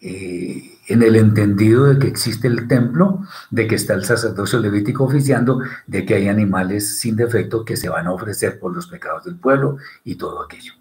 eh, 0.01 0.63
en 0.89 1.03
el 1.03 1.17
entendido 1.17 1.87
de 1.87 1.99
que 1.99 2.07
existe 2.07 2.47
el 2.47 2.69
templo, 2.69 3.27
de 3.51 3.67
que 3.67 3.75
está 3.75 3.95
el 3.95 4.05
sacerdocio 4.05 4.61
levítico 4.61 5.05
oficiando, 5.05 5.61
de 5.89 6.07
que 6.07 6.15
hay 6.15 6.29
animales 6.29 6.99
sin 7.01 7.17
defecto 7.17 7.65
que 7.65 7.77
se 7.77 7.89
van 7.89 8.07
a 8.07 8.13
ofrecer 8.13 8.61
por 8.61 8.73
los 8.73 8.87
pecados 8.87 9.25
del 9.25 9.37
pueblo 9.37 9.79
y 10.05 10.15
todo 10.15 10.43
aquello. 10.43 10.75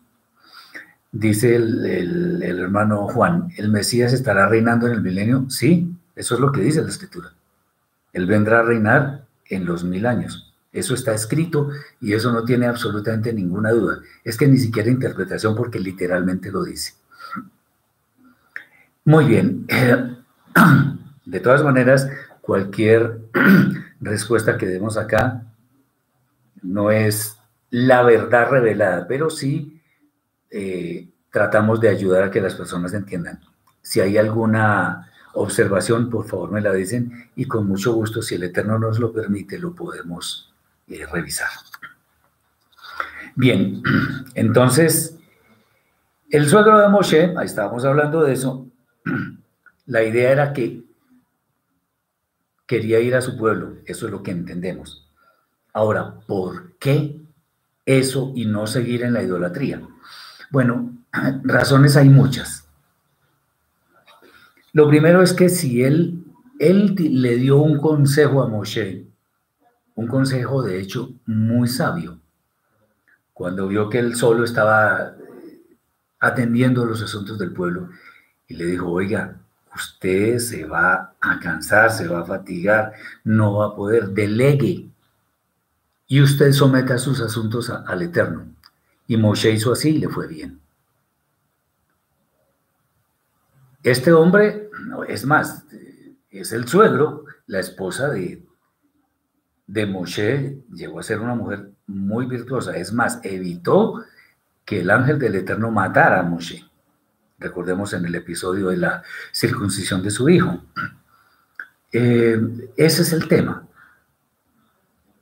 Dice 1.12 1.56
el 1.56 2.44
hermano 2.44 3.08
Juan, 3.08 3.50
¿el 3.58 3.70
Mesías 3.70 4.14
estará 4.14 4.48
reinando 4.48 4.86
en 4.86 4.94
el 4.94 5.02
milenio? 5.02 5.50
Sí, 5.50 5.96
eso 6.16 6.36
es 6.36 6.40
lo 6.40 6.52
que 6.52 6.62
dice 6.62 6.82
la 6.82 6.90
escritura. 6.90 7.34
Él 8.14 8.26
vendrá 8.26 8.60
a 8.60 8.64
reinar 8.64 9.26
en 9.50 9.66
los 9.66 9.84
mil 9.84 10.06
años. 10.06 10.54
Eso 10.72 10.94
está 10.94 11.14
escrito 11.14 11.70
y 12.02 12.14
eso 12.14 12.32
no 12.32 12.44
tiene 12.44 12.66
absolutamente 12.68 13.32
ninguna 13.34 13.72
duda. 13.72 14.00
Es 14.24 14.38
que 14.38 14.48
ni 14.48 14.58
siquiera 14.58 14.90
interpretación 14.90 15.56
porque 15.56 15.80
literalmente 15.80 16.52
lo 16.52 16.64
dice. 16.64 16.94
Muy 19.04 19.26
bien. 19.26 19.68
De 21.26 21.40
todas 21.40 21.64
maneras, 21.64 22.10
cualquier 22.42 23.20
respuesta 24.02 24.58
que 24.58 24.68
demos 24.68 24.98
acá 24.98 25.44
no 26.62 26.92
es 26.92 27.38
la 27.70 28.04
verdad 28.04 28.50
revelada, 28.50 29.08
pero 29.08 29.30
sí 29.30 29.82
eh, 30.50 31.10
tratamos 31.32 31.82
de 31.82 31.90
ayudar 31.90 32.24
a 32.24 32.32
que 32.32 32.42
las 32.42 32.56
personas 32.56 32.94
entiendan. 32.94 33.42
Si 33.82 34.00
hay 34.00 34.18
alguna 34.18 35.12
observación, 35.36 36.10
por 36.10 36.28
favor 36.28 36.52
me 36.52 36.62
la 36.62 36.74
dicen 36.74 37.30
y 37.36 37.46
con 37.46 37.68
mucho 37.68 37.94
gusto, 37.94 38.22
si 38.22 38.36
el 38.36 38.44
Eterno 38.44 38.80
nos 38.80 39.00
lo 39.00 39.12
permite, 39.12 39.60
lo 39.60 39.74
podemos 39.74 40.54
eh, 40.88 41.06
revisar. 41.06 41.50
Bien, 43.36 43.84
entonces, 44.36 45.18
el 46.30 46.48
suegro 46.48 46.80
de 46.80 46.90
Moshe, 46.90 47.34
ahí 47.38 47.46
estábamos 47.46 47.86
hablando 47.86 48.24
de 48.24 48.34
eso, 48.34 48.68
la 49.86 50.04
idea 50.04 50.32
era 50.32 50.54
que 50.54 50.84
quería 52.66 53.00
ir 53.00 53.16
a 53.16 53.22
su 53.22 53.38
pueblo, 53.38 53.78
eso 53.86 54.06
es 54.08 54.12
lo 54.12 54.24
que 54.24 54.32
entendemos. 54.32 55.08
Ahora, 55.74 56.16
¿por 56.26 56.78
qué 56.78 57.22
eso 57.86 58.32
y 58.36 58.46
no 58.46 58.66
seguir 58.66 59.04
en 59.04 59.14
la 59.14 59.22
idolatría? 59.22 59.82
Bueno, 60.50 60.98
razones 61.44 61.96
hay 61.98 62.10
muchas. 62.10 62.65
Lo 64.76 64.90
primero 64.90 65.22
es 65.22 65.32
que 65.32 65.48
si 65.48 65.84
él, 65.84 66.26
él 66.60 66.96
le 66.98 67.38
dio 67.38 67.60
un 67.60 67.78
consejo 67.78 68.44
a 68.44 68.50
Moshe, 68.50 69.08
un 69.96 70.06
consejo 70.06 70.64
de 70.64 70.82
hecho 70.82 71.14
muy 71.26 71.70
sabio, 71.70 72.20
cuando 73.32 73.70
vio 73.70 73.90
que 73.90 74.00
él 74.00 74.18
solo 74.18 74.44
estaba 74.44 75.16
atendiendo 76.20 76.86
los 76.86 77.02
asuntos 77.02 77.40
del 77.40 77.54
pueblo 77.54 77.88
y 78.50 78.56
le 78.56 78.66
dijo, 78.66 78.92
oiga, 78.92 79.40
usted 79.74 80.40
se 80.40 80.66
va 80.66 81.16
a 81.22 81.40
cansar, 81.40 81.90
se 81.90 82.10
va 82.10 82.20
a 82.20 82.26
fatigar, 82.26 82.92
no 83.24 83.54
va 83.54 83.68
a 83.68 83.76
poder, 83.78 84.10
delegue 84.10 84.90
y 86.06 86.22
usted 86.22 86.52
someta 86.52 86.98
sus 86.98 87.22
asuntos 87.22 87.70
al 87.70 88.02
Eterno. 88.02 88.48
Y 89.08 89.16
Moshe 89.16 89.52
hizo 89.52 89.72
así 89.72 89.92
y 89.92 90.00
le 90.00 90.10
fue 90.10 90.28
bien. 90.28 90.60
Este 93.86 94.12
hombre, 94.12 94.72
es 95.08 95.28
más, 95.28 95.64
es 96.32 96.52
el 96.54 96.68
suegro, 96.68 97.26
la 97.46 97.60
esposa 97.60 98.10
de, 98.10 98.44
de 99.68 99.86
Moshe, 99.86 100.58
llegó 100.74 101.00
a 101.00 101.04
ser 101.04 101.20
una 101.20 101.36
mujer 101.36 101.70
muy 101.86 102.26
virtuosa. 102.26 102.76
Es 102.76 102.92
más, 102.92 103.20
evitó 103.22 104.04
que 104.66 104.82
el 104.82 104.90
ángel 104.90 105.20
del 105.20 105.36
Eterno 105.36 105.70
matara 105.70 106.20
a 106.20 106.24
Moshe. 106.24 106.66
Recordemos 107.38 107.94
en 107.94 108.06
el 108.06 108.16
episodio 108.16 108.70
de 108.70 108.78
la 108.78 109.04
circuncisión 109.32 110.02
de 110.02 110.10
su 110.10 110.30
hijo. 110.30 110.64
Eh, 111.92 112.42
ese 112.76 113.04
es 113.04 113.14
el 113.14 113.28
tema. 113.28 113.68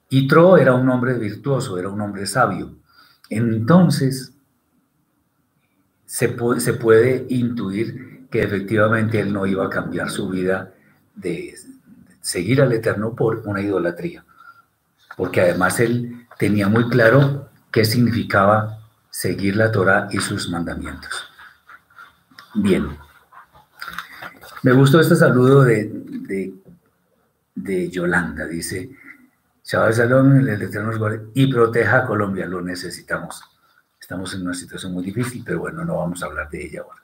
Yitro 0.07 0.55
era 0.55 0.73
un 0.73 0.87
hombre 0.87 1.15
virtuoso, 1.15 1.77
era 1.77 1.89
un 1.89 1.99
hombre 1.99 2.25
sabio. 2.25 2.77
Entonces, 3.29 4.33
se 6.05 6.33
se 6.59 6.73
puede 6.75 7.25
intuir 7.27 8.12
que 8.33 8.41
efectivamente 8.41 9.19
él 9.19 9.31
no 9.31 9.45
iba 9.45 9.63
a 9.63 9.69
cambiar 9.69 10.09
su 10.09 10.27
vida 10.27 10.73
de 11.13 11.53
seguir 12.19 12.63
al 12.63 12.73
Eterno 12.73 13.15
por 13.15 13.43
una 13.45 13.61
idolatría, 13.61 14.25
porque 15.15 15.41
además 15.41 15.79
él 15.79 16.25
tenía 16.39 16.67
muy 16.67 16.89
claro 16.89 17.51
qué 17.71 17.85
significaba 17.85 18.79
seguir 19.11 19.55
la 19.55 19.71
Torah 19.71 20.07
y 20.09 20.17
sus 20.17 20.49
mandamientos. 20.49 21.11
Bien, 22.55 22.97
me 24.63 24.71
gustó 24.71 24.99
este 24.99 25.15
saludo 25.15 25.61
de, 25.61 26.55
de, 27.53 27.89
Yolanda, 27.91 28.47
dice, 28.47 28.89
Shabbat 29.63 29.93
Shalom, 29.93 30.39
el 30.39 30.59
Eterno 30.59 30.91
y 31.35 31.53
proteja 31.53 31.97
a 31.97 32.07
Colombia, 32.07 32.47
lo 32.47 32.63
necesitamos. 32.63 33.43
Estamos 34.01 34.33
en 34.33 34.41
una 34.41 34.55
situación 34.55 34.91
muy 34.91 35.03
difícil, 35.03 35.43
pero 35.45 35.59
bueno, 35.59 35.85
no 35.85 35.97
vamos 35.97 36.23
a 36.23 36.25
hablar 36.25 36.49
de 36.49 36.65
ella 36.65 36.81
ahora. 36.81 37.03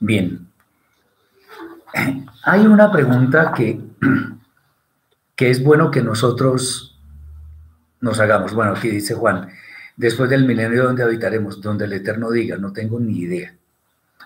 Bien. 0.00 0.48
Hay 2.44 2.66
una 2.66 2.92
pregunta 2.92 3.52
que, 3.54 3.80
que 5.36 5.50
es 5.50 5.62
bueno 5.62 5.90
que 5.90 6.02
nosotros 6.02 6.98
nos 8.00 8.20
hagamos. 8.20 8.54
Bueno, 8.54 8.72
aquí 8.72 8.90
dice 8.90 9.14
Juan, 9.14 9.48
Después 9.96 10.28
del 10.28 10.44
milenio, 10.44 10.84
¿dónde 10.84 11.02
habitaremos? 11.02 11.62
Donde 11.62 11.86
el 11.86 11.94
Eterno 11.94 12.30
diga, 12.30 12.58
no 12.58 12.72
tengo 12.72 13.00
ni 13.00 13.20
idea. 13.20 13.54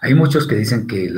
Hay 0.01 0.15
muchos 0.15 0.49
que 0.49 0.57
dicen 0.57 0.87
que 0.87 1.09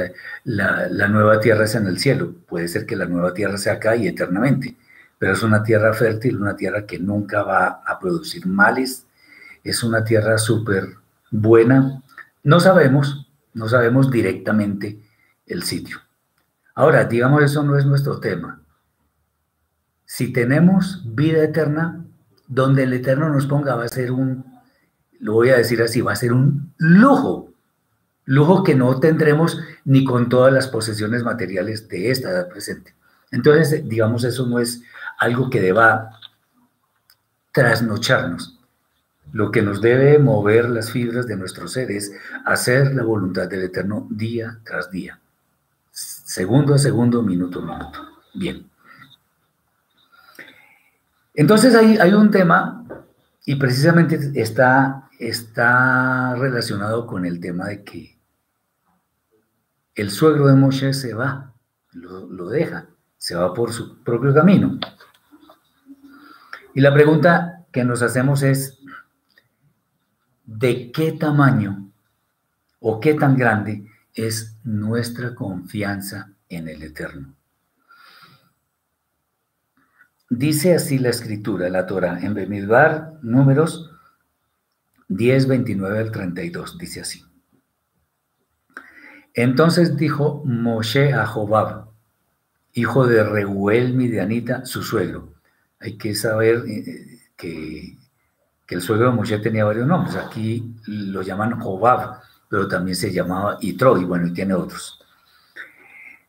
la, 0.44 1.08
nueva 1.08 1.40
tierra 1.40 1.64
es 1.64 1.74
en 1.74 1.86
el 1.86 1.98
cielo. 1.98 2.34
Puede 2.46 2.68
ser 2.68 2.84
que 2.84 2.96
la 2.96 3.06
nueva 3.06 3.32
tierra 3.32 3.56
sea 3.56 3.74
acá 3.74 3.96
y 3.96 4.06
eternamente, 4.06 4.76
pero 5.18 5.32
es 5.32 5.42
una 5.42 5.62
tierra 5.62 5.94
fértil, 5.94 6.36
una 6.36 6.54
tierra 6.54 6.84
que 6.84 6.98
nunca 6.98 7.42
va 7.42 7.82
a 7.86 7.98
producir 7.98 8.46
males. 8.46 9.06
Es 9.64 9.82
una 9.82 10.04
tierra 10.04 10.36
súper 10.36 10.96
buena. 11.30 12.02
No 12.42 12.60
sabemos, 12.60 13.26
no 13.54 13.68
sabemos 13.68 14.10
directamente 14.10 15.00
el 15.46 15.62
sitio. 15.62 15.98
Ahora, 16.74 17.04
digamos, 17.04 17.42
eso 17.42 17.62
no 17.62 17.76
es 17.76 17.84
nuestro 17.84 18.18
tema. 18.20 18.62
Si 20.04 20.32
tenemos 20.32 21.02
vida 21.04 21.42
eterna, 21.42 22.04
donde 22.46 22.82
el 22.82 22.92
Eterno 22.92 23.28
nos 23.30 23.46
ponga 23.46 23.76
va 23.76 23.84
a 23.84 23.88
ser 23.88 24.12
un, 24.12 24.44
lo 25.20 25.34
voy 25.34 25.50
a 25.50 25.56
decir 25.56 25.80
así, 25.80 26.00
va 26.00 26.12
a 26.12 26.16
ser 26.16 26.32
un 26.32 26.74
lujo 26.76 27.52
lujo 28.24 28.62
que 28.62 28.74
no 28.74 28.98
tendremos 29.00 29.58
ni 29.84 30.04
con 30.04 30.28
todas 30.28 30.52
las 30.52 30.68
posesiones 30.68 31.22
materiales 31.24 31.88
de 31.88 32.10
esta 32.10 32.30
edad 32.30 32.48
presente. 32.48 32.94
Entonces, 33.30 33.88
digamos, 33.88 34.24
eso 34.24 34.46
no 34.46 34.58
es 34.58 34.82
algo 35.18 35.50
que 35.50 35.60
deba 35.60 36.10
trasnocharnos. 37.52 38.60
Lo 39.32 39.50
que 39.50 39.62
nos 39.62 39.80
debe 39.80 40.18
mover 40.18 40.68
las 40.68 40.90
fibras 40.90 41.26
de 41.26 41.36
nuestro 41.36 41.66
ser 41.68 41.90
es 41.90 42.12
hacer 42.44 42.94
la 42.94 43.02
voluntad 43.02 43.48
del 43.48 43.62
Eterno 43.62 44.06
día 44.10 44.60
tras 44.64 44.90
día, 44.90 45.18
segundo 45.90 46.74
a 46.74 46.78
segundo, 46.78 47.22
minuto 47.22 47.60
a 47.60 47.62
minuto. 47.62 48.08
Bien. 48.34 48.68
Entonces 51.34 51.74
hay, 51.74 51.96
hay 51.96 52.12
un 52.12 52.30
tema 52.30 52.84
y 53.44 53.56
precisamente 53.56 54.32
está, 54.34 55.08
está 55.18 56.34
relacionado 56.36 57.06
con 57.06 57.24
el 57.24 57.40
tema 57.40 57.66
de 57.66 57.82
que 57.82 58.18
el 59.94 60.10
suegro 60.10 60.46
de 60.46 60.54
Moshe 60.54 60.94
se 60.94 61.14
va, 61.14 61.52
lo, 61.92 62.48
deja, 62.48 62.86
se 63.18 63.34
va 63.34 63.52
por 63.52 63.72
su 63.72 64.02
propio 64.02 64.32
camino. 64.32 64.78
Y 66.74 66.80
la 66.80 66.94
pregunta 66.94 67.66
que 67.70 67.84
nos 67.84 68.02
hacemos 68.02 68.42
es, 68.42 68.78
¿de 70.44 70.92
qué 70.92 71.12
tamaño 71.12 71.90
o 72.80 73.00
qué 73.00 73.14
tan 73.14 73.36
grande 73.36 73.86
es 74.14 74.56
nuestra 74.64 75.34
confianza 75.34 76.32
en 76.48 76.68
el 76.68 76.82
Eterno? 76.82 77.34
Dice 80.28 80.74
así 80.74 80.98
la 80.98 81.10
escritura, 81.10 81.68
la 81.68 81.86
Torah, 81.86 82.18
en 82.20 82.32
Bemidbar, 82.32 83.18
números 83.22 83.90
10, 85.08 85.46
29 85.46 85.98
al 85.98 86.10
32, 86.10 86.78
dice 86.78 87.02
así. 87.02 87.22
Entonces 89.34 89.96
dijo 89.96 90.42
Moshe 90.44 91.12
a 91.12 91.26
Jobab, 91.26 91.88
hijo 92.72 93.06
de 93.06 93.22
Reuel 93.22 93.94
Midianita, 93.94 94.64
su 94.64 94.82
suegro. 94.82 95.34
Hay 95.80 95.98
que 95.98 96.14
saber 96.14 96.64
eh, 96.66 97.18
el 98.72 98.82
suegro 98.82 99.10
de 99.10 99.16
Moshe 99.16 99.38
tenía 99.38 99.64
varios 99.64 99.86
nombres. 99.86 100.16
Aquí 100.16 100.74
lo 100.86 101.22
llaman 101.22 101.60
Jobab, 101.60 102.20
pero 102.48 102.68
también 102.68 102.96
se 102.96 103.12
llamaba 103.12 103.58
Itro, 103.60 103.98
y 103.98 104.04
bueno, 104.04 104.26
y 104.26 104.32
tiene 104.32 104.54
otros. 104.54 105.00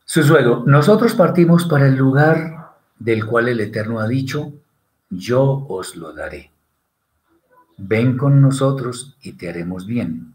Su 0.06 0.24
suegro, 0.24 0.64
nosotros 0.66 1.14
partimos 1.14 1.66
para 1.66 1.88
el 1.88 1.96
lugar 1.96 2.74
del 3.00 3.26
cual 3.26 3.50
el 3.50 3.60
Eterno 3.62 4.00
ha 4.00 4.08
dicho, 4.08 4.54
yo 5.10 5.66
os 5.70 5.96
lo 5.96 6.14
daré. 6.14 6.52
Ven 7.78 8.18
con 8.18 8.42
nosotros 8.42 9.18
y 9.22 9.34
te 9.34 9.50
haremos 9.50 9.86
bien 9.86 10.34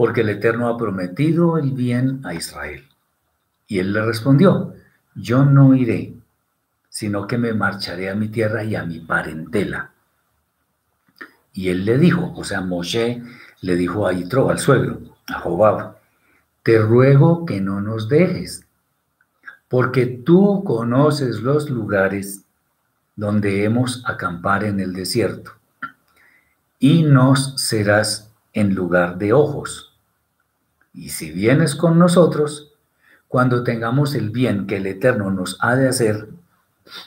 porque 0.00 0.22
el 0.22 0.30
Eterno 0.30 0.68
ha 0.68 0.78
prometido 0.78 1.58
el 1.58 1.72
bien 1.72 2.22
a 2.24 2.32
Israel. 2.32 2.88
Y 3.66 3.80
él 3.80 3.92
le 3.92 4.00
respondió, 4.00 4.72
yo 5.14 5.44
no 5.44 5.74
iré, 5.74 6.14
sino 6.88 7.26
que 7.26 7.36
me 7.36 7.52
marcharé 7.52 8.08
a 8.08 8.14
mi 8.14 8.28
tierra 8.28 8.64
y 8.64 8.76
a 8.76 8.82
mi 8.82 9.00
parentela. 9.00 9.92
Y 11.52 11.68
él 11.68 11.84
le 11.84 11.98
dijo, 11.98 12.32
o 12.36 12.44
sea, 12.44 12.60
Moshe 12.60 13.22
le 13.60 13.76
dijo 13.76 14.06
a 14.06 14.12
Yitro, 14.12 14.50
al 14.50 14.58
suegro, 14.58 15.00
a 15.26 15.40
Jobab, 15.40 15.96
te 16.62 16.78
ruego 16.78 17.44
que 17.44 17.60
no 17.60 17.80
nos 17.80 18.08
dejes, 18.08 18.66
porque 19.68 20.06
tú 20.06 20.62
conoces 20.64 21.40
los 21.40 21.70
lugares 21.70 22.42
donde 23.16 23.64
hemos 23.64 24.02
acampar 24.06 24.64
en 24.64 24.80
el 24.80 24.92
desierto, 24.92 25.52
y 26.78 27.02
nos 27.02 27.60
serás 27.60 28.30
en 28.52 28.74
lugar 28.74 29.18
de 29.18 29.32
ojos 29.32 29.90
y 30.92 31.10
si 31.10 31.30
vienes 31.30 31.74
con 31.74 31.98
nosotros, 31.98 32.72
cuando 33.28 33.62
tengamos 33.62 34.14
el 34.14 34.30
bien 34.30 34.66
que 34.66 34.76
el 34.76 34.86
Eterno 34.86 35.30
nos 35.30 35.56
ha 35.60 35.76
de 35.76 35.88
hacer, 35.88 36.28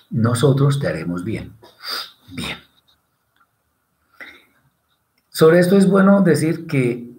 nosotros 0.09 0.79
te 0.79 0.87
haremos 0.87 1.23
bien. 1.23 1.53
Bien. 2.31 2.62
Sobre 5.35 5.57
esto 5.57 5.75
es 5.75 5.89
bueno 5.89 6.21
decir 6.21 6.67
que 6.67 7.11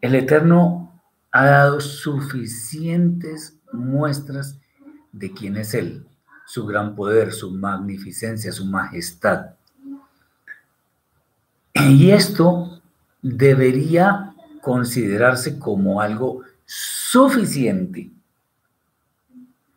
el 0.00 0.14
Eterno 0.14 1.02
ha 1.30 1.44
dado 1.44 1.78
suficientes 1.78 3.58
muestras 3.74 4.58
de 5.12 5.30
quién 5.30 5.58
es 5.58 5.74
Él, 5.74 6.06
su 6.46 6.64
gran 6.64 6.94
poder, 6.94 7.32
su 7.32 7.50
magnificencia, 7.50 8.50
su 8.52 8.64
majestad. 8.64 9.50
Y 11.74 12.10
esto 12.10 12.80
debería 13.20 14.34
considerarse 14.62 15.58
como 15.58 16.00
algo 16.00 16.40
suficiente 16.64 18.10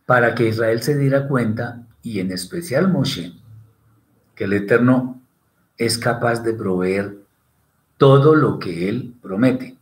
para 0.05 0.33
que 0.33 0.47
Israel 0.47 0.81
se 0.81 0.97
diera 0.97 1.27
cuenta, 1.27 1.85
y 2.01 2.21
en 2.21 2.31
especial 2.31 2.89
Moshe, 2.89 3.33
que 4.33 4.45
el 4.45 4.53
Eterno 4.53 5.21
es 5.77 5.97
capaz 5.97 6.39
de 6.39 6.53
proveer 6.53 7.22
todo 8.03 8.35
lo 8.35 8.59
que 8.59 8.89
Él 8.89 9.15
promete, 9.21 9.77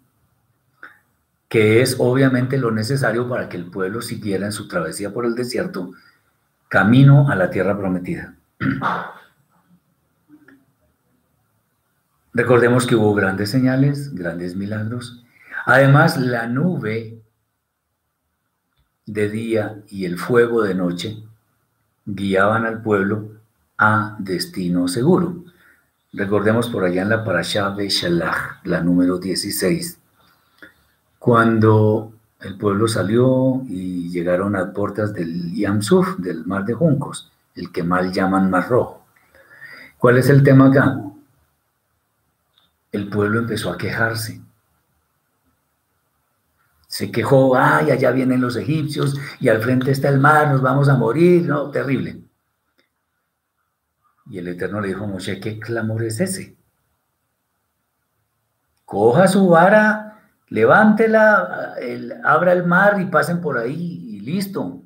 que 1.49 1.81
es 1.81 1.95
obviamente 1.97 2.60
lo 2.60 2.69
necesario 2.69 3.27
para 3.27 3.49
que 3.49 3.57
el 3.57 3.65
pueblo 3.65 3.99
siguiera 4.03 4.45
en 4.45 4.51
su 4.51 4.67
travesía 4.67 5.12
por 5.12 5.25
el 5.25 5.34
desierto, 5.34 5.93
camino 6.67 7.31
a 7.31 7.36
la 7.36 7.49
tierra 7.49 7.75
prometida. 7.75 8.36
Recordemos 12.36 12.86
que 12.86 12.95
hubo 12.95 13.15
grandes 13.15 13.49
señales, 13.49 14.13
grandes 14.13 14.55
milagros. 14.55 15.25
Además, 15.65 16.17
la 16.17 16.45
nube 16.45 17.23
de 19.07 19.29
día 19.29 19.81
y 19.88 20.05
el 20.05 20.19
fuego 20.19 20.62
de 20.62 20.75
noche 20.75 21.23
guiaban 22.05 22.67
al 22.67 22.84
pueblo 22.84 23.31
a 23.79 24.15
destino 24.19 24.88
seguro. 24.88 25.40
Recordemos 26.13 26.69
por 26.69 26.84
allá 26.84 27.04
en 27.04 27.10
la 27.10 27.24
Parashá 27.24 27.71
de 27.71 27.89
la 28.63 28.82
número 28.82 29.17
16, 29.17 29.97
cuando 31.19 32.12
el 32.41 32.58
pueblo 32.58 32.88
salió 32.88 33.62
y 33.67 34.10
llegaron 34.10 34.56
a 34.56 34.74
puertas 34.74 35.13
del 35.13 35.54
Yamsuf, 35.54 36.17
del 36.17 36.45
mar 36.45 36.65
de 36.65 36.74
Juncos, 36.74 37.32
el 37.56 37.71
que 37.71 37.84
mal 37.84 38.12
llaman 38.12 38.50
Mar 38.50 38.67
Rojo. 38.67 39.06
¿Cuál 39.97 40.17
es 40.17 40.30
el 40.30 40.43
tema 40.43 40.67
acá? 40.67 40.97
el 42.91 43.08
pueblo 43.08 43.39
empezó 43.39 43.71
a 43.71 43.78
quejarse. 43.78 44.41
Se 46.88 47.10
quejó, 47.10 47.56
ay, 47.56 47.89
allá 47.89 48.12
vienen 48.12 48.41
los 48.41 48.58
egipcios 48.58 49.17
y 49.39 49.47
al 49.47 49.62
frente 49.62 49.91
está 49.91 50.10
el 50.10 50.20
mar, 50.20 50.49
nos 50.49 50.62
vamos 50.62 50.89
a 50.89 50.95
morir, 50.95 51.43
no, 51.43 51.72
terrible. 51.72 52.20
Y 54.32 54.38
el 54.38 54.47
Eterno 54.47 54.79
le 54.79 54.88
dijo 54.88 55.03
a 55.03 55.07
Moshe, 55.07 55.41
¿qué 55.41 55.59
clamor 55.59 56.03
es 56.03 56.21
ese? 56.21 56.55
Coja 58.86 59.27
su 59.27 59.49
vara, 59.49 60.21
levántela, 60.47 61.75
abra 62.23 62.53
el 62.53 62.65
mar 62.65 63.01
y 63.01 63.07
pasen 63.07 63.41
por 63.41 63.57
ahí 63.57 63.75
y 63.75 64.21
listo. 64.21 64.84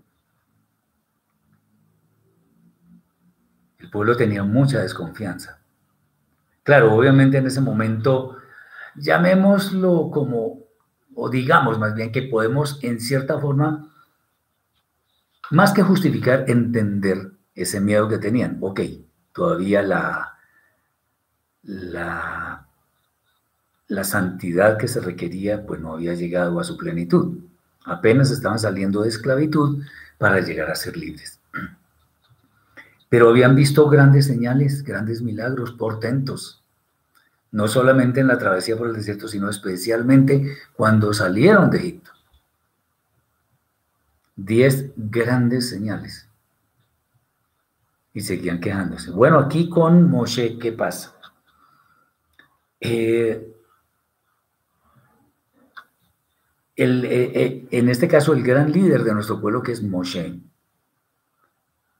El 3.77 3.91
pueblo 3.91 4.17
tenía 4.17 4.43
mucha 4.43 4.79
desconfianza. 4.79 5.61
Claro, 6.63 6.95
obviamente 6.95 7.37
en 7.37 7.45
ese 7.45 7.61
momento, 7.61 8.37
llamémoslo 8.95 10.09
como, 10.09 10.61
o 11.13 11.29
digamos 11.29 11.77
más 11.77 11.93
bien 11.93 12.11
que 12.11 12.23
podemos 12.23 12.83
en 12.83 12.99
cierta 12.99 13.39
forma, 13.39 13.93
más 15.51 15.71
que 15.71 15.83
justificar, 15.83 16.45
entender 16.47 17.33
ese 17.53 17.79
miedo 17.79 18.09
que 18.09 18.17
tenían. 18.17 18.57
Ok, 18.61 18.81
todavía 19.36 19.83
la, 19.83 20.33
la, 21.61 22.65
la 23.88 24.03
santidad 24.03 24.79
que 24.79 24.88
se 24.88 24.99
requería 25.01 25.63
pues 25.67 25.79
no 25.79 25.93
había 25.93 26.15
llegado 26.15 26.59
a 26.59 26.63
su 26.63 26.77
plenitud. 26.77 27.38
Apenas 27.86 28.31
estaban 28.31 28.57
saliendo 28.57 29.03
de 29.03 29.09
esclavitud 29.09 29.83
para 30.17 30.39
llegar 30.39 30.71
a 30.71 30.75
ser 30.75 30.97
libres 30.97 31.39
pero 33.15 33.29
habían 33.29 33.55
visto 33.55 33.88
grandes 33.88 34.25
señales, 34.25 34.83
grandes 34.83 35.21
milagros, 35.21 35.71
portentos. 35.71 36.61
no 37.51 37.69
solamente 37.69 38.19
en 38.19 38.27
la 38.27 38.38
travesía 38.38 38.75
por 38.75 38.88
el 38.88 38.93
desierto, 38.93 39.29
sino 39.29 39.49
especialmente 39.49 40.57
cuando 40.75 41.13
salieron 41.13 41.69
de 41.69 41.77
Egipto. 41.77 42.11
Diez 44.36 44.91
grandes 44.97 45.69
señales. 45.69 46.27
Y 48.16 48.22
seguían 48.22 48.59
quejándose. 48.59 49.11
Bueno, 49.11 49.38
aquí 49.38 49.70
con 49.70 50.09
Moshe, 50.09 50.57
¿qué 50.57 50.72
pasa? 50.72 51.16
Eh, 52.80 53.53
el, 56.78 57.05
eh, 57.05 57.32
eh, 57.36 57.68
en 57.72 57.89
este 57.89 58.07
caso, 58.07 58.34
el 58.34 58.41
gran 58.41 58.72
líder 58.72 59.03
de 59.03 59.13
nuestro 59.13 59.41
pueblo, 59.41 59.61
que 59.61 59.74
es 59.74 59.84
Moshe, 59.84 60.39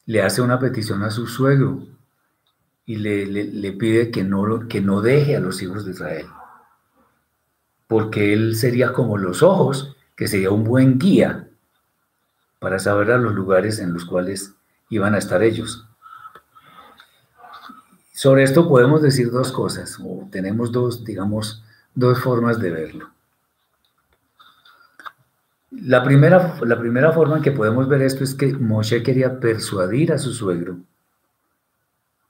le 0.06 0.22
hace 0.22 0.42
una 0.42 0.58
petición 0.58 1.04
a 1.04 1.12
su 1.12 1.28
suegro 1.28 1.86
y 2.86 2.96
le, 2.96 3.26
le, 3.26 3.72
pide 3.74 4.10
que 4.10 4.24
no, 4.24 4.70
que 4.70 4.80
no 4.80 5.02
deje 5.02 5.36
a 5.36 5.42
los 5.42 5.62
hijos 5.62 5.84
de 5.84 5.92
Israel, 5.92 6.28
porque 7.88 8.32
él 8.32 8.56
sería 8.56 8.94
como 8.94 9.18
los 9.18 9.44
ojos, 9.44 9.98
que 10.16 10.30
sería 10.30 10.52
un 10.52 10.64
buen 10.64 10.98
guía 10.98 11.50
para 12.60 12.80
saber 12.80 13.12
a 13.12 13.18
los 13.18 13.34
lugares 13.34 13.80
en 13.80 13.92
los 13.92 14.06
cuales 14.06 14.54
iban 14.90 15.14
a 15.14 15.18
estar 15.18 15.44
ellos. 15.44 15.90
Sobre 18.16 18.44
esto 18.44 18.70
podemos 18.70 19.02
decir 19.02 19.30
dos 19.30 19.52
cosas, 19.52 20.00
o 20.02 20.26
tenemos 20.32 20.72
dos, 20.72 21.04
digamos, 21.04 21.62
dos 21.94 22.18
formas 22.22 22.62
de 22.62 22.72
verlo. 22.72 23.10
La 25.70 26.02
primera, 26.02 26.58
la 26.62 26.80
primera 26.80 27.12
forma 27.12 27.36
en 27.36 27.44
que 27.44 27.52
podemos 27.52 27.90
ver 27.90 28.04
esto 28.04 28.24
es 28.24 28.34
que 28.34 28.54
Moshe 28.54 29.04
quería 29.04 29.38
persuadir 29.42 30.14
a 30.14 30.18
su 30.18 30.32
suegro 30.32 30.78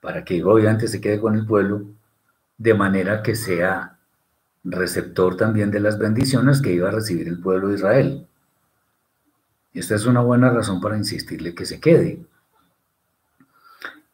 para 0.02 0.26
que 0.26 0.44
obviamente 0.44 0.88
se 0.88 1.00
quede 1.00 1.20
con 1.20 1.36
el 1.36 1.46
pueblo, 1.46 1.86
de 2.58 2.74
manera 2.74 3.22
que 3.22 3.36
sea 3.36 4.00
receptor 4.64 5.38
también 5.38 5.70
de 5.70 5.82
las 5.82 6.00
bendiciones 6.00 6.64
que 6.64 6.74
iba 6.74 6.90
a 6.90 6.94
recibir 6.94 7.28
el 7.28 7.40
pueblo 7.40 7.68
de 7.68 7.76
Israel. 7.76 8.28
Esta 9.72 9.94
es 9.94 10.08
una 10.08 10.22
buena 10.22 10.50
razón 10.50 10.82
para 10.82 10.98
insistirle 10.98 11.54
que 11.54 11.68
se 11.68 11.80
quede. 11.80 12.26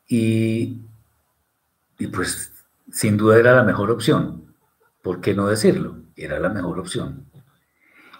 Y, 0.10 0.82
y 2.02 2.08
pues 2.08 2.52
sin 2.92 3.16
duda 3.16 3.38
era 3.38 3.56
la 3.56 3.64
mejor 3.64 3.92
opción. 3.92 4.56
¿Por 5.04 5.22
qué 5.22 5.36
no 5.36 5.46
decirlo? 5.48 5.98
Era 6.16 6.40
la 6.40 6.50
mejor 6.50 6.80
opción. 6.80 7.28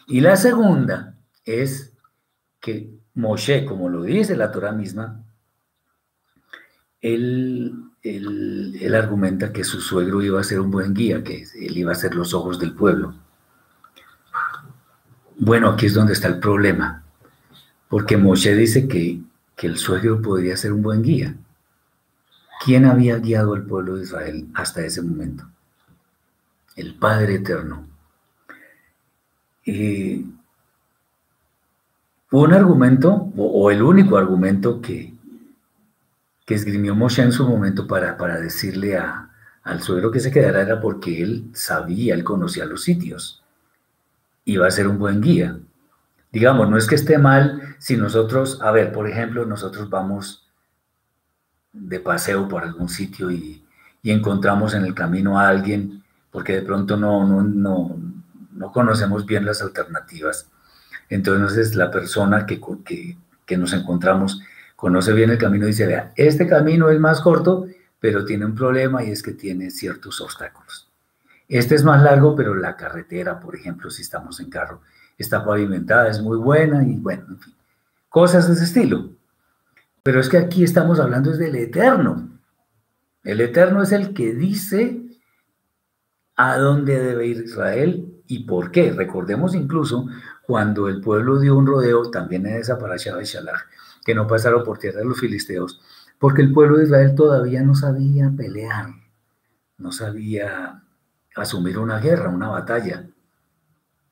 Y 0.06 0.22
la 0.22 0.36
segunda 0.36 1.16
es 1.46 1.92
que 2.60 2.92
Moshe, 3.16 3.66
como 3.66 3.90
lo 3.90 4.04
dice 4.04 4.38
la 4.38 4.52
Torah 4.52 4.72
misma, 4.72 5.24
él, 7.02 7.74
él, 8.04 8.94
argumenta 8.94 9.52
que 9.52 9.64
su 9.64 9.82
suegro 9.82 10.22
iba 10.22 10.40
a 10.40 10.44
ser 10.44 10.60
un 10.60 10.70
buen 10.70 10.94
guía, 10.94 11.24
que 11.24 11.48
él 11.60 11.76
iba 11.76 11.92
a 11.92 11.96
ser 11.96 12.14
los 12.14 12.36
ojos 12.36 12.60
del 12.60 12.76
pueblo. 12.76 13.16
Bueno, 15.40 15.70
aquí 15.72 15.88
es 15.88 15.96
donde 15.96 16.14
está 16.14 16.28
el 16.28 16.40
problema, 16.40 17.04
porque 17.90 18.16
Moshe 18.16 18.54
dice 18.54 18.88
que, 18.88 19.22
que 19.56 19.66
el 19.66 19.78
suegro 19.78 20.22
podría 20.22 20.56
ser 20.56 20.72
un 20.72 20.84
buen 20.84 21.02
guía. 21.02 21.36
¿Quién 22.64 22.86
había 22.86 23.18
guiado 23.18 23.56
al 23.56 23.66
pueblo 23.66 23.96
de 23.96 24.04
Israel 24.04 24.48
hasta 24.54 24.86
ese 24.86 25.02
momento? 25.02 25.46
El 26.76 26.94
Padre 26.94 27.36
Eterno. 27.36 27.88
Y 29.66 30.28
un 32.32 32.54
argumento, 32.54 33.32
o, 33.36 33.72
el 33.72 33.82
único 33.82 34.16
argumento 34.16 34.80
que, 34.80 35.14
que 36.46 36.54
esgrimió 36.54 36.96
Moshe 36.96 37.24
en 37.24 37.32
su 37.32 37.48
momento 37.48 37.88
para, 37.88 38.16
para 38.16 38.40
decirle 38.40 38.96
a, 38.96 39.32
al 39.64 39.82
suegro 39.82 40.12
que 40.12 40.20
se 40.20 40.32
quedara 40.32 40.62
era 40.62 40.80
porque 40.80 41.22
él 41.22 41.50
sabía, 41.54 42.14
él 42.14 42.24
conocía 42.24 42.66
los 42.66 42.84
sitios. 42.84 43.44
Iba 44.46 44.68
a 44.68 44.72
ser 44.72 44.88
un 44.88 45.00
buen 45.00 45.20
guía. 45.20 45.60
Digamos, 46.32 46.70
no 46.70 46.78
es 46.78 46.88
que 46.88 46.96
esté 46.96 47.18
mal 47.18 47.76
si 47.80 47.98
nosotros, 47.98 48.62
a 48.62 48.72
ver, 48.72 48.92
por 48.92 49.08
ejemplo, 49.10 49.46
nosotros 49.46 49.90
vamos 49.90 50.51
de 51.74 52.00
paseo 52.00 52.48
por 52.48 52.64
algún 52.64 52.90
sitio 52.90 53.32
y, 53.32 53.64
y 54.04 54.12
encontramos 54.12 54.74
en 54.74 54.86
el 54.86 54.94
camino 54.94 55.40
a 55.40 55.48
alguien, 55.48 56.04
porque 56.32 56.54
de 56.54 56.62
pronto 56.62 56.98
no, 56.98 57.28
no, 57.28 57.44
no, 57.44 57.98
no 58.54 58.72
conocemos 58.72 59.26
bien 59.26 59.46
las 59.46 59.62
alternativas. 59.62 60.48
Entonces 61.10 61.76
la 61.76 61.92
persona 61.92 62.46
que, 62.46 62.62
que, 63.46 63.58
nos 63.58 63.74
encontramos 63.74 64.42
conoce 64.78 65.12
bien 65.12 65.30
el 65.30 65.38
camino 65.38 65.66
y 65.66 65.72
dice, 65.72 65.86
vea, 65.86 66.14
este 66.16 66.48
camino 66.48 66.90
es 66.90 67.00
más 67.00 67.20
corto, 67.20 67.68
pero 68.00 68.24
tiene 68.24 68.46
un 68.46 68.56
problema 68.56 69.04
y 69.04 69.12
es 69.12 69.22
que 69.22 69.34
tiene 69.34 69.70
ciertos 69.72 70.22
obstáculos. 70.22 70.88
Este 71.50 71.76
es 71.76 71.84
más 71.84 72.02
largo, 72.02 72.34
pero 72.34 72.56
la 72.56 72.78
carretera, 72.78 73.40
por 73.42 73.58
ejemplo, 73.58 73.90
si 73.90 74.04
estamos 74.04 74.40
en 74.40 74.50
carro, 74.50 74.82
está 75.18 75.44
pavimentada, 75.44 76.10
es 76.10 76.22
muy 76.22 76.38
buena 76.38 76.82
y 76.82 76.96
bueno, 76.96 77.26
en 77.28 77.40
fin, 77.40 77.54
cosas 78.08 78.48
de 78.48 78.54
ese 78.54 78.64
estilo. 78.64 79.10
Pero 80.04 80.20
es 80.20 80.30
que 80.30 80.38
aquí 80.38 80.64
estamos 80.64 81.00
hablando 81.00 81.32
es 81.32 81.38
del 81.38 81.56
eterno. 81.56 82.40
El 83.24 83.42
eterno 83.42 83.84
es 83.84 83.92
el 83.92 84.14
que 84.14 84.34
dice 84.34 85.04
a 86.36 86.58
dónde 86.58 87.00
debe 87.00 87.28
ir 87.28 87.44
Israel 87.44 88.12
¿Y 88.32 88.46
por 88.46 88.72
qué? 88.72 88.94
Recordemos 88.94 89.56
incluso 89.56 90.08
cuando 90.44 90.88
el 90.88 91.02
pueblo 91.02 91.38
dio 91.38 91.58
un 91.58 91.68
rodeo, 91.68 92.10
también 92.12 92.46
en 92.46 92.56
esa 92.56 92.80
paracha 92.80 93.14
de 93.14 93.26
Shalach, 93.26 93.64
que 94.06 94.16
no 94.16 94.26
pasaron 94.26 94.64
por 94.64 94.78
tierra 94.78 95.04
los 95.04 95.20
filisteos, 95.20 95.82
porque 96.18 96.42
el 96.42 96.54
pueblo 96.54 96.78
de 96.78 96.86
Israel 96.86 97.14
todavía 97.14 97.62
no 97.62 97.76
sabía 97.76 98.32
pelear, 98.34 98.86
no 99.78 99.92
sabía 99.92 100.82
asumir 101.36 101.78
una 101.78 102.00
guerra, 102.00 102.30
una 102.30 102.48
batalla. 102.48 103.06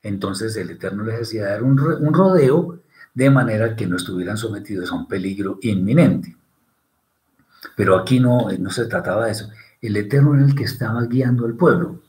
Entonces 0.02 0.54
el 0.58 0.68
Eterno 0.68 1.02
les 1.04 1.22
hacía 1.22 1.46
dar 1.46 1.62
un 1.62 1.78
rodeo 2.12 2.82
de 3.14 3.30
manera 3.30 3.76
que 3.76 3.86
no 3.86 3.96
estuvieran 3.96 4.36
sometidos 4.36 4.90
a 4.90 4.94
un 4.94 5.08
peligro 5.08 5.58
inminente. 5.62 6.36
Pero 7.76 7.96
aquí 7.96 8.20
no, 8.20 8.48
no 8.58 8.70
se 8.70 8.86
trataba 8.86 9.26
de 9.26 9.32
eso. 9.32 9.50
El 9.80 9.96
Eterno 9.96 10.34
era 10.34 10.44
el 10.44 10.54
que 10.54 10.64
estaba 10.64 11.02
guiando 11.04 11.46
al 11.46 11.54
pueblo. 11.54 12.00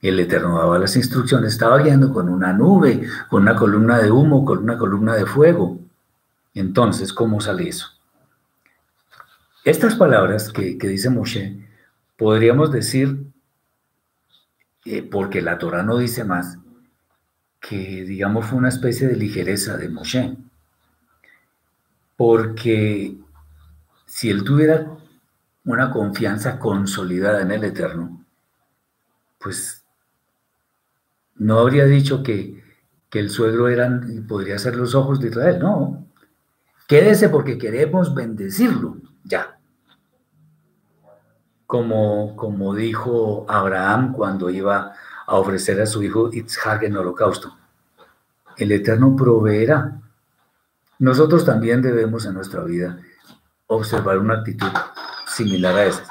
El 0.00 0.20
Eterno 0.20 0.58
daba 0.58 0.78
las 0.78 0.96
instrucciones, 0.96 1.52
estaba 1.52 1.78
guiando 1.82 2.12
con 2.12 2.28
una 2.28 2.52
nube, 2.52 3.02
con 3.28 3.42
una 3.42 3.56
columna 3.56 3.98
de 3.98 4.10
humo, 4.10 4.44
con 4.44 4.58
una 4.58 4.78
columna 4.78 5.14
de 5.14 5.26
fuego. 5.26 5.78
Entonces, 6.54 7.12
¿cómo 7.12 7.40
sale 7.40 7.68
eso? 7.68 7.88
Estas 9.64 9.96
palabras 9.96 10.50
que, 10.50 10.76
dice 10.76 11.10
Moshe, 11.10 11.58
podríamos 12.16 12.72
decir, 12.72 13.26
eh, 14.84 15.02
porque 15.02 15.42
la 15.42 15.58
Torah 15.58 15.82
no 15.82 15.98
dice 15.98 16.24
más, 16.24 16.58
que 17.60 18.04
digamos 18.04 18.46
fue 18.46 18.58
una 18.58 18.68
especie 18.68 19.08
de 19.08 19.16
ligereza 19.16 19.76
de 19.76 19.88
Moshe. 19.88 20.36
Porque 22.16 23.16
si 24.06 24.30
él 24.30 24.42
tuviera 24.44 24.90
una 25.64 25.90
confianza 25.90 26.58
consolidada 26.58 27.42
en 27.42 27.50
el 27.52 27.64
Eterno, 27.64 28.24
pues 29.38 29.84
no 31.36 31.58
habría 31.58 31.84
dicho 31.84 32.22
que, 32.22 32.66
el 33.12 33.30
suegro 33.30 33.68
eran, 33.68 34.26
podría 34.28 34.58
ser 34.58 34.76
los 34.76 34.94
ojos 34.94 35.18
de 35.18 35.28
Israel, 35.28 35.58
no. 35.58 36.06
Quédese 36.86 37.28
porque 37.28 37.58
queremos 37.58 38.14
bendecirlo, 38.14 38.98
ya. 39.24 39.58
Como, 41.66 42.36
como 42.36 42.74
dijo 42.74 43.44
Abraham 43.48 44.12
cuando 44.12 44.50
iba 44.50 44.94
a 45.28 45.36
ofrecer 45.36 45.78
a 45.80 45.86
su 45.86 46.02
hijo 46.02 46.30
Itzhak 46.32 46.84
en 46.84 46.96
holocausto. 46.96 47.54
El 48.56 48.72
Eterno 48.72 49.14
proveerá. 49.14 50.00
Nosotros 50.98 51.44
también 51.44 51.82
debemos 51.82 52.24
en 52.24 52.32
nuestra 52.32 52.64
vida 52.64 52.98
observar 53.66 54.18
una 54.18 54.38
actitud 54.38 54.72
similar 55.26 55.76
a 55.76 55.84
esa. 55.84 56.04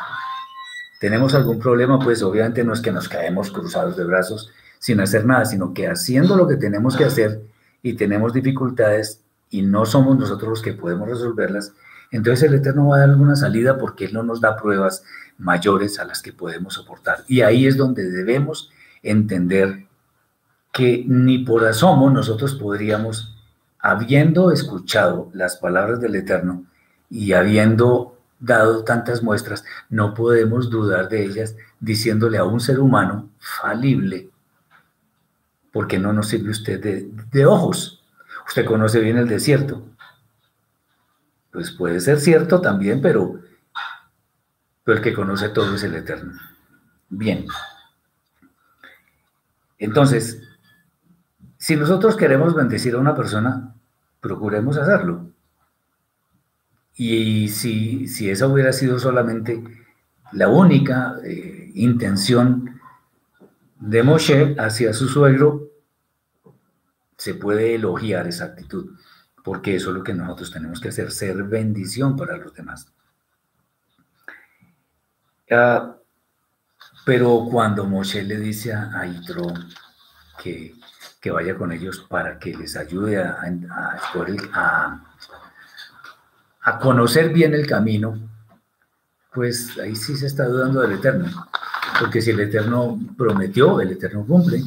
¿Tenemos 0.99 1.33
algún 1.33 1.59
problema? 1.59 1.97
Pues 1.97 2.21
obviamente 2.21 2.63
no 2.63 2.73
es 2.73 2.79
que 2.79 2.91
nos 2.91 3.09
caemos 3.09 3.51
cruzados 3.51 3.97
de 3.97 4.03
brazos 4.03 4.51
sin 4.77 4.99
hacer 4.99 5.25
nada, 5.25 5.45
sino 5.45 5.73
que 5.73 5.87
haciendo 5.87 6.37
lo 6.37 6.47
que 6.47 6.55
tenemos 6.55 6.95
que 6.95 7.05
hacer 7.05 7.41
y 7.81 7.93
tenemos 7.95 8.33
dificultades 8.33 9.21
y 9.49 9.63
no 9.63 9.87
somos 9.87 10.15
nosotros 10.15 10.49
los 10.49 10.61
que 10.61 10.73
podemos 10.73 11.09
resolverlas, 11.09 11.73
entonces 12.11 12.47
el 12.47 12.55
Eterno 12.55 12.89
va 12.89 12.97
a 12.97 12.99
dar 12.99 13.09
alguna 13.09 13.35
salida 13.35 13.79
porque 13.79 14.05
Él 14.05 14.13
no 14.13 14.21
nos 14.21 14.41
da 14.41 14.55
pruebas 14.55 15.03
mayores 15.39 15.99
a 15.99 16.05
las 16.05 16.21
que 16.21 16.33
podemos 16.33 16.75
soportar. 16.75 17.23
Y 17.27 17.41
ahí 17.41 17.65
es 17.65 17.77
donde 17.77 18.09
debemos 18.09 18.71
entender 19.03 19.87
que 20.71 21.03
ni 21.07 21.39
por 21.39 21.65
asomo 21.65 22.09
nosotros 22.09 22.55
podríamos, 22.55 23.35
habiendo 23.79 24.51
escuchado 24.51 25.29
las 25.33 25.57
palabras 25.57 25.99
del 25.99 26.15
Eterno 26.15 26.65
y 27.09 27.33
habiendo 27.33 28.17
dado 28.39 28.83
tantas 28.83 29.23
muestras, 29.23 29.63
no 29.89 30.13
podemos 30.13 30.69
dudar 30.69 31.09
de 31.09 31.25
ellas 31.25 31.55
diciéndole 31.79 32.37
a 32.37 32.43
un 32.43 32.59
ser 32.59 32.79
humano 32.79 33.29
falible 33.39 34.29
porque 35.77 35.99
no 35.99 36.11
nos 36.11 36.29
sirve 36.29 36.49
usted 36.49 37.05
de, 37.31 37.45
ojos. 37.45 38.03
Usted 38.47 38.65
conoce 38.65 38.99
bien 38.99 39.17
el 39.17 39.27
desierto. 39.27 39.85
Pues 41.51 41.69
puede 41.69 41.99
ser 41.99 42.19
cierto 42.19 42.61
también, 42.61 42.99
pero, 42.99 43.41
pero 44.83 44.97
el 44.97 45.03
que 45.03 45.13
conoce 45.13 45.49
todo 45.49 45.75
es 45.75 45.83
el 45.83 45.93
Eterno. 45.93 46.33
Bien. 47.09 47.45
Entonces, 49.77 50.41
si 51.57 51.75
nosotros 51.75 52.15
queremos 52.15 52.55
bendecir 52.55 52.95
a 52.95 52.99
una 52.99 53.15
persona, 53.15 53.75
procuremos 54.19 54.77
hacerlo. 54.77 55.31
Y 56.95 57.49
si, 57.49 58.07
si 58.07 58.29
esa 58.29 58.47
hubiera 58.47 58.73
sido 58.73 58.99
solamente 58.99 59.63
la 60.31 60.49
única 60.49 61.15
eh, 61.23 61.71
intención 61.75 62.79
de 63.79 64.03
Moshe 64.03 64.55
hacia 64.57 64.93
su 64.93 65.07
suegro, 65.07 65.69
se 67.17 67.33
puede 67.33 67.75
elogiar 67.75 68.27
esa 68.27 68.45
actitud, 68.45 68.95
porque 69.43 69.75
eso 69.75 69.89
es 69.89 69.97
lo 69.97 70.03
que 70.03 70.13
nosotros 70.13 70.51
tenemos 70.51 70.79
que 70.79 70.89
hacer, 70.89 71.11
ser 71.11 71.43
bendición 71.43 72.15
para 72.15 72.37
los 72.37 72.53
demás. 72.53 72.91
Ah, 75.49 75.97
pero 77.07 77.47
cuando 77.49 77.85
Moshe 77.85 78.21
le 78.21 78.37
dice 78.37 78.73
a 78.73 79.07
Itro 79.07 79.53
que, 80.43 80.75
que, 81.21 81.31
vaya 81.31 81.55
con 81.55 81.71
ellos 81.71 82.05
para 82.09 82.37
que 82.37 82.53
les 82.53 82.75
ayude 82.75 83.17
a, 83.17 83.39
a, 84.53 85.01
a 86.63 86.79
conocer 86.79 87.31
bien 87.31 87.53
el 87.53 87.65
camino, 87.65 88.19
pues 89.33 89.79
ahí 89.79 89.95
sí 89.95 90.17
se 90.17 90.27
está 90.27 90.47
dudando 90.47 90.81
del 90.81 90.99
Eterno. 90.99 91.27
Porque 91.97 92.21
si 92.21 92.31
el 92.31 92.41
Eterno 92.41 92.99
prometió, 93.17 93.79
el 93.79 93.91
Eterno 93.91 94.25
cumple. 94.25 94.61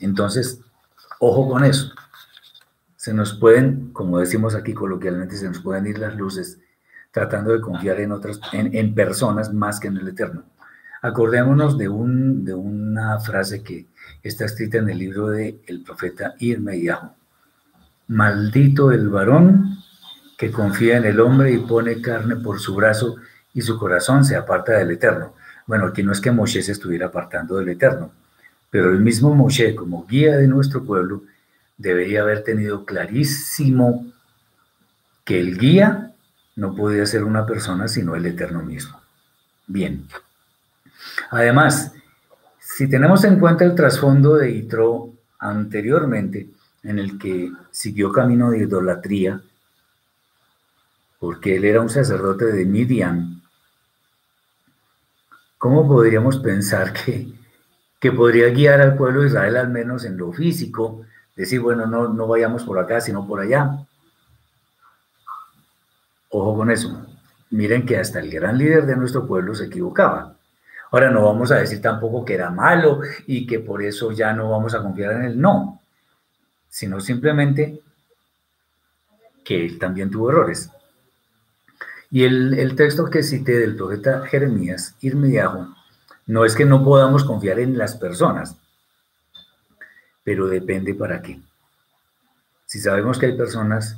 Entonces, 0.00 0.60
ojo 1.18 1.48
con 1.48 1.64
eso. 1.64 1.94
Se 2.96 3.14
nos 3.14 3.32
pueden, 3.32 3.90
como 3.94 4.18
decimos 4.18 4.54
aquí 4.54 4.74
coloquialmente, 4.74 5.34
se 5.34 5.48
nos 5.48 5.60
pueden 5.60 5.86
ir 5.86 5.98
las 5.98 6.14
luces 6.14 6.58
tratando 7.10 7.52
de 7.52 7.62
confiar 7.62 8.00
en 8.00 8.12
otras, 8.12 8.38
en, 8.52 8.94
personas 8.94 9.50
más 9.54 9.80
que 9.80 9.88
en 9.88 9.96
el 9.96 10.08
Eterno. 10.08 10.44
Acordémonos 11.02 11.78
de, 11.78 11.88
un, 11.88 12.44
de 12.44 12.54
una 12.54 13.18
frase 13.20 13.62
que 13.62 13.86
está 14.22 14.44
escrita 14.44 14.78
en 14.78 14.90
el 14.90 14.98
libro 14.98 15.28
del 15.28 15.60
el 15.66 15.82
profeta 15.82 16.34
Irmeiahu. 16.38 17.10
Maldito 18.08 18.92
el 18.92 19.08
varón 19.08 19.78
que 20.36 20.50
confía 20.50 20.96
en 20.96 21.04
el 21.04 21.20
hombre 21.20 21.52
y 21.52 21.58
pone 21.58 22.00
carne 22.00 22.36
por 22.36 22.60
su 22.60 22.74
brazo 22.74 23.16
y 23.54 23.62
su 23.62 23.78
corazón 23.78 24.24
se 24.24 24.36
aparta 24.36 24.72
del 24.72 24.90
Eterno. 24.90 25.34
Bueno, 25.66 25.86
aquí 25.86 26.02
no 26.02 26.12
es 26.12 26.20
que 26.20 26.30
Moshe 26.30 26.62
se 26.62 26.72
estuviera 26.72 27.06
apartando 27.06 27.56
del 27.56 27.68
Eterno, 27.68 28.12
pero 28.70 28.90
el 28.90 29.00
mismo 29.00 29.34
Moshe, 29.34 29.74
como 29.74 30.06
guía 30.06 30.36
de 30.36 30.48
nuestro 30.48 30.84
pueblo, 30.84 31.22
debería 31.76 32.22
haber 32.22 32.42
tenido 32.42 32.84
clarísimo 32.84 34.06
que 35.24 35.40
el 35.40 35.58
guía 35.58 36.12
no 36.56 36.74
podía 36.74 37.06
ser 37.06 37.24
una 37.24 37.46
persona 37.46 37.88
sino 37.88 38.16
el 38.16 38.26
Eterno 38.26 38.62
mismo. 38.62 39.00
Bien. 39.66 40.06
Además, 41.30 41.92
si 42.58 42.88
tenemos 42.88 43.24
en 43.24 43.38
cuenta 43.38 43.64
el 43.64 43.74
trasfondo 43.74 44.36
de 44.36 44.50
Itro 44.50 45.10
anteriormente, 45.38 46.48
en 46.82 46.98
el 46.98 47.18
que 47.18 47.50
siguió 47.70 48.12
camino 48.12 48.50
de 48.50 48.58
idolatría, 48.60 49.40
porque 51.18 51.56
él 51.56 51.64
era 51.64 51.80
un 51.80 51.90
sacerdote 51.90 52.46
de 52.46 52.64
Midian, 52.64 53.42
¿cómo 55.58 55.86
podríamos 55.86 56.38
pensar 56.38 56.92
que, 57.04 57.32
que 57.98 58.12
podría 58.12 58.48
guiar 58.48 58.80
al 58.80 58.96
pueblo 58.96 59.20
de 59.20 59.28
Israel 59.28 59.56
al 59.56 59.68
menos 59.68 60.04
en 60.04 60.16
lo 60.16 60.32
físico? 60.32 61.02
Decir, 61.36 61.60
bueno, 61.60 61.86
no, 61.86 62.08
no 62.08 62.26
vayamos 62.26 62.64
por 62.64 62.78
acá, 62.78 63.00
sino 63.00 63.26
por 63.26 63.40
allá. 63.40 63.86
Ojo 66.30 66.56
con 66.56 66.70
eso. 66.70 67.06
Miren 67.50 67.84
que 67.84 67.98
hasta 67.98 68.20
el 68.20 68.30
gran 68.30 68.56
líder 68.56 68.86
de 68.86 68.96
nuestro 68.96 69.26
pueblo 69.26 69.54
se 69.54 69.66
equivocaba. 69.66 70.36
Ahora 70.90 71.10
no 71.10 71.24
vamos 71.24 71.52
a 71.52 71.56
decir 71.56 71.80
tampoco 71.80 72.24
que 72.24 72.34
era 72.34 72.50
malo 72.50 73.00
y 73.26 73.46
que 73.46 73.60
por 73.60 73.82
eso 73.82 74.10
ya 74.10 74.32
no 74.32 74.50
vamos 74.50 74.74
a 74.74 74.82
confiar 74.82 75.12
en 75.12 75.22
él. 75.22 75.40
No, 75.40 75.80
sino 76.68 77.00
simplemente 77.00 77.80
que 79.44 79.64
él 79.64 79.78
también 79.78 80.10
tuvo 80.10 80.30
errores. 80.30 80.70
Y 82.10 82.24
el, 82.24 82.74
texto 82.74 83.04
que 83.04 83.22
cité 83.22 83.52
del 83.52 83.76
profeta 83.76 84.26
Jeremías, 84.26 84.96
Irmediajo, 85.00 85.68
no 86.26 86.44
es 86.44 86.56
que 86.56 86.64
no 86.64 86.84
podamos 86.84 87.24
confiar 87.24 87.60
en 87.60 87.78
las 87.78 87.96
personas, 87.96 88.56
pero 90.24 90.48
depende 90.48 90.94
para 90.94 91.22
qué. 91.22 91.40
Si 92.66 92.80
sabemos 92.80 93.18
que 93.18 93.26
hay 93.26 93.36
personas 93.36 93.96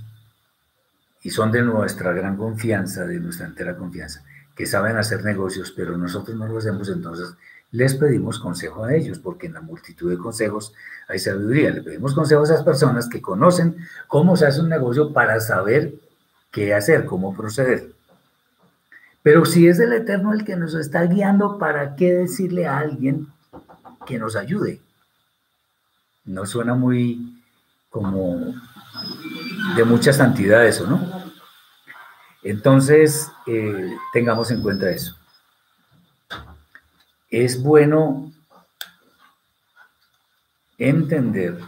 y 1.22 1.30
son 1.30 1.52
de 1.52 1.62
nuestra 1.62 2.12
gran 2.12 2.36
confianza, 2.36 3.06
de 3.06 3.18
nuestra 3.18 3.46
entera 3.46 3.76
confianza, 3.76 4.22
saben 4.66 4.96
hacer 4.96 5.24
negocios, 5.24 5.72
pero 5.74 5.96
nosotros 5.96 6.36
no 6.36 6.46
lo 6.46 6.58
hacemos, 6.58 6.88
entonces 6.88 7.34
les 7.70 7.94
pedimos 7.94 8.38
consejo 8.38 8.84
a 8.84 8.94
ellos, 8.94 9.18
porque 9.18 9.46
en 9.46 9.54
la 9.54 9.62
multitud 9.62 10.10
de 10.10 10.18
consejos 10.18 10.74
hay 11.08 11.18
sabiduría. 11.18 11.70
Le 11.70 11.82
pedimos 11.82 12.14
consejo 12.14 12.42
a 12.42 12.44
esas 12.44 12.62
personas 12.62 13.08
que 13.08 13.22
conocen 13.22 13.76
cómo 14.08 14.36
se 14.36 14.46
hace 14.46 14.60
un 14.60 14.68
negocio 14.68 15.12
para 15.12 15.40
saber 15.40 15.94
qué 16.50 16.74
hacer, 16.74 17.06
cómo 17.06 17.34
proceder. 17.34 17.92
Pero 19.22 19.44
si 19.46 19.68
es 19.68 19.78
el 19.78 19.92
Eterno 19.92 20.34
el 20.34 20.44
que 20.44 20.56
nos 20.56 20.74
está 20.74 21.04
guiando, 21.04 21.58
¿para 21.58 21.94
qué 21.96 22.12
decirle 22.12 22.66
a 22.66 22.78
alguien 22.78 23.28
que 24.06 24.18
nos 24.18 24.36
ayude? 24.36 24.80
No 26.24 26.44
suena 26.44 26.74
muy 26.74 27.42
como 27.88 28.54
de 29.76 29.84
mucha 29.84 30.12
santidad 30.12 30.66
eso, 30.66 30.86
¿no? 30.86 31.21
Entonces, 32.42 33.30
eh, 33.46 33.96
tengamos 34.12 34.50
en 34.50 34.62
cuenta 34.62 34.90
eso. 34.90 35.16
Es 37.30 37.62
bueno 37.62 38.32
entender 40.76 41.58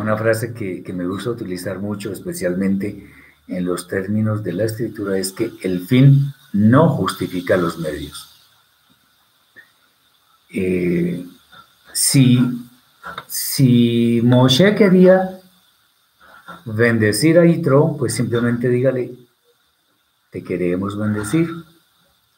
una 0.00 0.16
frase 0.16 0.54
que, 0.54 0.92
me 0.92 1.06
gusta 1.06 1.30
utilizar 1.30 1.78
mucho, 1.78 2.12
especialmente 2.12 3.10
en 3.46 3.64
los 3.64 3.86
términos 3.86 4.42
de 4.42 4.52
la 4.52 4.64
escritura 4.64 5.18
es 5.18 5.32
que 5.32 5.50
el 5.62 5.86
fin 5.86 6.32
no 6.52 6.88
justifica 6.88 7.56
los 7.56 7.78
medios. 7.78 8.34
Eh, 10.50 11.26
si, 11.92 12.40
si 13.26 14.20
Moshe 14.24 14.74
quería 14.74 15.37
bendecir 16.74 17.38
a 17.38 17.46
Itro, 17.46 17.96
pues 17.98 18.14
simplemente 18.14 18.68
dígale, 18.68 19.14
te 20.30 20.44
queremos 20.44 20.98
bendecir, 20.98 21.50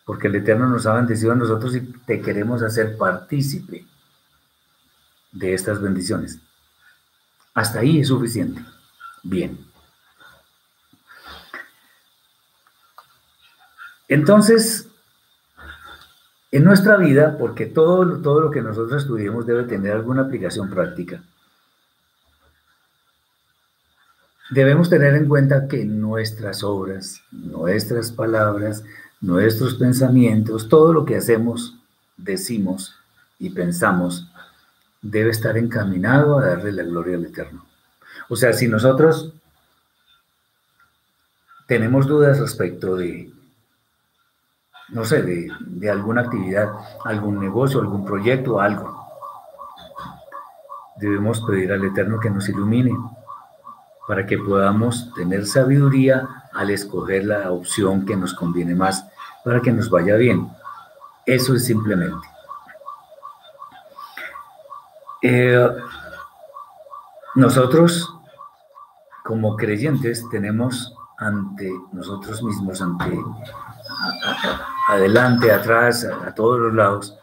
porque 0.05 0.28
el 0.28 0.37
Eterno 0.37 0.68
nos 0.68 0.87
ha 0.87 0.95
bendecido 0.95 1.33
a 1.33 1.37
nosotros 1.37 1.74
y 1.74 1.81
te 1.81 2.20
queremos 2.20 2.62
hacer 2.62 2.97
partícipe 2.97 3.85
de 5.33 5.55
estas 5.55 5.81
bendiciones. 5.81 6.39
Hasta 7.55 7.81
ahí 7.81 8.01
es 8.01 8.09
suficiente. 8.09 8.64
Bien. 9.22 9.59
Entonces, 14.09 14.89
en 16.51 16.64
nuestra 16.64 16.97
vida, 16.97 17.37
porque 17.39 17.66
todo, 17.66 18.18
todo 18.20 18.41
lo 18.41 18.51
que 18.51 18.62
nosotros 18.62 19.03
estudiemos 19.03 19.47
debe 19.47 19.64
tener 19.64 19.93
alguna 19.93 20.22
aplicación 20.22 20.68
práctica, 20.68 21.22
debemos 24.51 24.90
tener 24.90 25.14
en 25.14 25.26
cuenta 25.26 25.68
que 25.68 25.84
nuestras 25.84 26.62
obras, 26.62 27.22
nuestras 27.30 28.12
palabras, 28.12 28.84
nuestros 29.20 29.74
pensamientos, 29.74 30.68
todo 30.68 30.92
lo 30.92 31.05
que 31.05 31.16
hacemos, 31.16 31.78
decimos 32.16 32.96
y 33.38 33.51
pensamos, 33.51 34.30
debe 35.03 35.30
estar 35.30 35.57
encaminado 35.57 36.38
a 36.38 36.46
darle 36.46 36.72
la 36.72 36.82
gloria 36.82 37.16
al 37.16 37.24
Eterno. 37.24 37.64
O 38.28 38.36
sea, 38.36 38.53
si 38.53 38.68
nosotros 38.68 39.32
tenemos 41.66 42.07
dudas 42.07 42.38
respecto 42.38 42.96
de 42.96 43.32
no 44.88 45.05
sé, 45.05 45.22
de, 45.22 45.90
alguna 45.90 46.22
actividad, 46.22 46.68
algún 47.05 47.38
negocio, 47.38 47.80
algún 47.80 48.05
proyecto, 48.05 48.61
algo. 48.61 49.07
Debemos 50.96 51.40
pedir 51.42 51.72
al 51.72 51.84
Eterno 51.84 52.18
que 52.18 52.28
nos 52.28 52.48
ilumine 52.48 52.92
para 54.07 54.26
que 54.26 54.38
podamos 54.38 55.12
tener 55.14 55.46
sabiduría 55.46 56.28
al 56.53 56.70
escoger 56.70 57.24
la 57.24 57.51
opción 57.53 58.05
que 58.05 58.16
nos 58.16 58.34
conviene 58.34 58.74
más 58.74 59.05
para 59.44 59.61
que 59.61 59.72
nos 59.72 59.88
vaya 59.90 60.16
bien. 60.16 60.51
Eso 61.26 61.55
es 61.55 61.64
simplemente. 61.64 62.26
Eh, 65.22 65.68
nosotros, 67.34 68.12
como 69.24 69.57
creyentes, 69.57 70.28
tenemos 70.30 70.94
ante 71.18 71.70
nosotros 71.92 72.42
mismos, 72.42 72.80
ante 72.80 73.22
adelante, 74.88 75.53
atrás, 75.53 76.05
a, 76.05 76.34
todos 76.34 76.59
los 76.59 76.74
lados, 76.74 77.18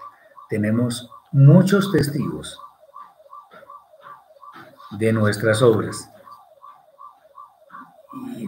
tenemos 0.49 1.09
muchos 1.32 1.91
testigos 1.91 2.61
de 4.91 5.11
nuestras 5.11 5.61
obras. 5.61 6.09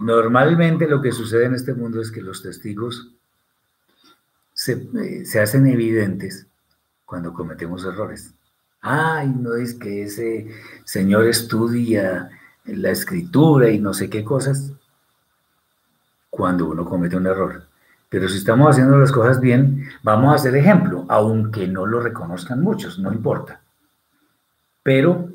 Normalmente 0.00 0.88
lo 0.88 1.00
que 1.00 1.12
sucede 1.12 1.44
en 1.44 1.54
este 1.54 1.74
mundo 1.74 2.00
es 2.00 2.10
que 2.10 2.22
los 2.22 2.42
testigos 2.42 3.12
se, 4.52 4.72
eh, 4.72 5.24
se 5.24 5.40
hacen 5.40 5.66
evidentes 5.66 6.46
cuando 7.04 7.32
cometemos 7.32 7.84
errores. 7.84 8.34
Ay, 8.80 9.28
no 9.28 9.56
es 9.56 9.74
que 9.74 10.04
ese 10.04 10.48
señor 10.84 11.26
estudia 11.26 12.30
la 12.64 12.90
escritura 12.90 13.70
y 13.70 13.78
no 13.78 13.92
sé 13.92 14.08
qué 14.08 14.24
cosas 14.24 14.72
cuando 16.30 16.66
uno 16.68 16.84
comete 16.84 17.16
un 17.16 17.26
error. 17.26 17.64
Pero 18.08 18.28
si 18.28 18.38
estamos 18.38 18.70
haciendo 18.70 18.98
las 18.98 19.12
cosas 19.12 19.40
bien, 19.40 19.88
vamos 20.02 20.32
a 20.32 20.36
hacer 20.36 20.56
ejemplo, 20.56 21.04
aunque 21.08 21.68
no 21.68 21.86
lo 21.86 22.00
reconozcan 22.00 22.60
muchos, 22.60 22.98
no 22.98 23.12
importa. 23.12 23.60
Pero 24.82 25.28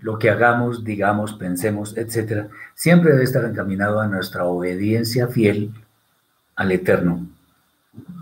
lo 0.00 0.18
que 0.18 0.30
hagamos, 0.30 0.84
digamos, 0.84 1.34
pensemos, 1.34 1.96
etcétera, 1.96 2.48
siempre 2.74 3.12
debe 3.12 3.24
estar 3.24 3.44
encaminado 3.44 4.00
a 4.00 4.06
nuestra 4.06 4.44
obediencia 4.44 5.28
fiel 5.28 5.72
al 6.56 6.72
Eterno, 6.72 7.26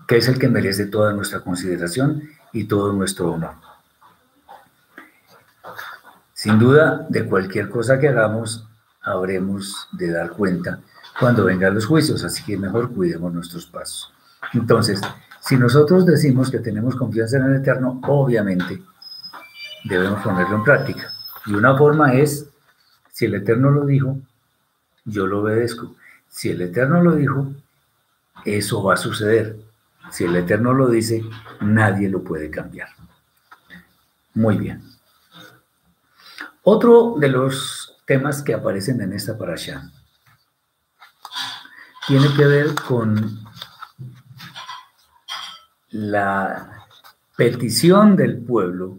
que 0.07 0.17
es 0.17 0.29
el 0.29 0.39
que 0.39 0.49
merece 0.49 0.87
toda 0.87 1.13
nuestra 1.13 1.41
consideración 1.41 2.29
y 2.53 2.65
todo 2.65 2.93
nuestro 2.93 3.33
honor. 3.33 3.55
Sin 6.33 6.59
duda, 6.59 7.07
de 7.09 7.25
cualquier 7.27 7.69
cosa 7.69 7.99
que 7.99 8.09
hagamos, 8.09 8.67
habremos 9.03 9.89
de 9.93 10.11
dar 10.11 10.31
cuenta 10.31 10.81
cuando 11.19 11.45
vengan 11.45 11.75
los 11.75 11.87
juicios, 11.87 12.23
así 12.25 12.45
que 12.45 12.57
mejor 12.57 12.93
cuidemos 12.93 13.33
nuestros 13.33 13.67
pasos. 13.67 14.13
Entonces, 14.53 15.01
si 15.41 15.57
nosotros 15.57 16.07
decimos 16.07 16.51
que 16.51 16.59
tenemos 16.59 16.95
confianza 16.95 17.39
en 17.39 17.45
el 17.45 17.57
Eterno, 17.57 18.01
obviamente 18.05 18.81
debemos 19.85 20.23
ponerlo 20.23 20.57
en 20.57 20.65
práctica. 20.65 21.13
Y 21.49 21.55
una 21.55 21.77
forma 21.77 22.13
es, 22.13 22.47
si 23.11 23.25
el 23.25 23.35
Eterno 23.35 23.71
lo 23.71 23.87
dijo, 23.87 24.19
yo 25.07 25.27
lo 25.27 25.41
obedezco. 25.41 25.97
Si 26.29 26.51
el 26.51 26.61
Eterno 26.61 27.03
lo 27.03 27.17
dijo, 27.17 27.55
eso 28.45 28.83
va 28.83 28.95
a 28.95 28.99
suceder. 28.99 29.59
Si 30.11 30.25
el 30.25 30.37
Eterno 30.37 30.75
lo 30.75 30.89
dice, 30.89 31.25
nadie 31.63 32.11
lo 32.11 32.23
puede 32.23 32.51
cambiar. 32.51 32.91
Muy 34.35 34.59
bien. 34.59 34.83
Otro 36.65 37.15
de 37.19 37.29
los 37.29 37.97
temas 38.05 38.43
que 38.43 38.53
aparecen 38.53 39.01
en 39.01 39.15
esta 39.15 39.39
parasha 39.39 39.91
tiene 42.07 42.29
que 42.35 42.45
ver 42.45 42.75
con 42.75 43.41
la 45.91 46.85
petición 47.37 48.17
del 48.17 48.39
pueblo 48.39 48.99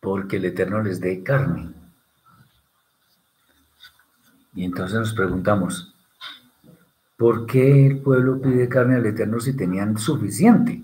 porque 0.00 0.36
el 0.36 0.46
Eterno 0.46 0.82
les 0.82 1.00
dé 1.00 1.22
carne. 1.22 1.70
Y 4.54 4.64
entonces 4.64 4.98
nos 4.98 5.12
preguntamos, 5.14 5.94
¿por 7.16 7.46
qué 7.46 7.86
el 7.86 7.98
pueblo 7.98 8.40
pide 8.40 8.68
carne 8.68 8.96
al 8.96 9.06
Eterno 9.06 9.38
si 9.38 9.56
tenían 9.56 9.96
suficiente? 9.98 10.82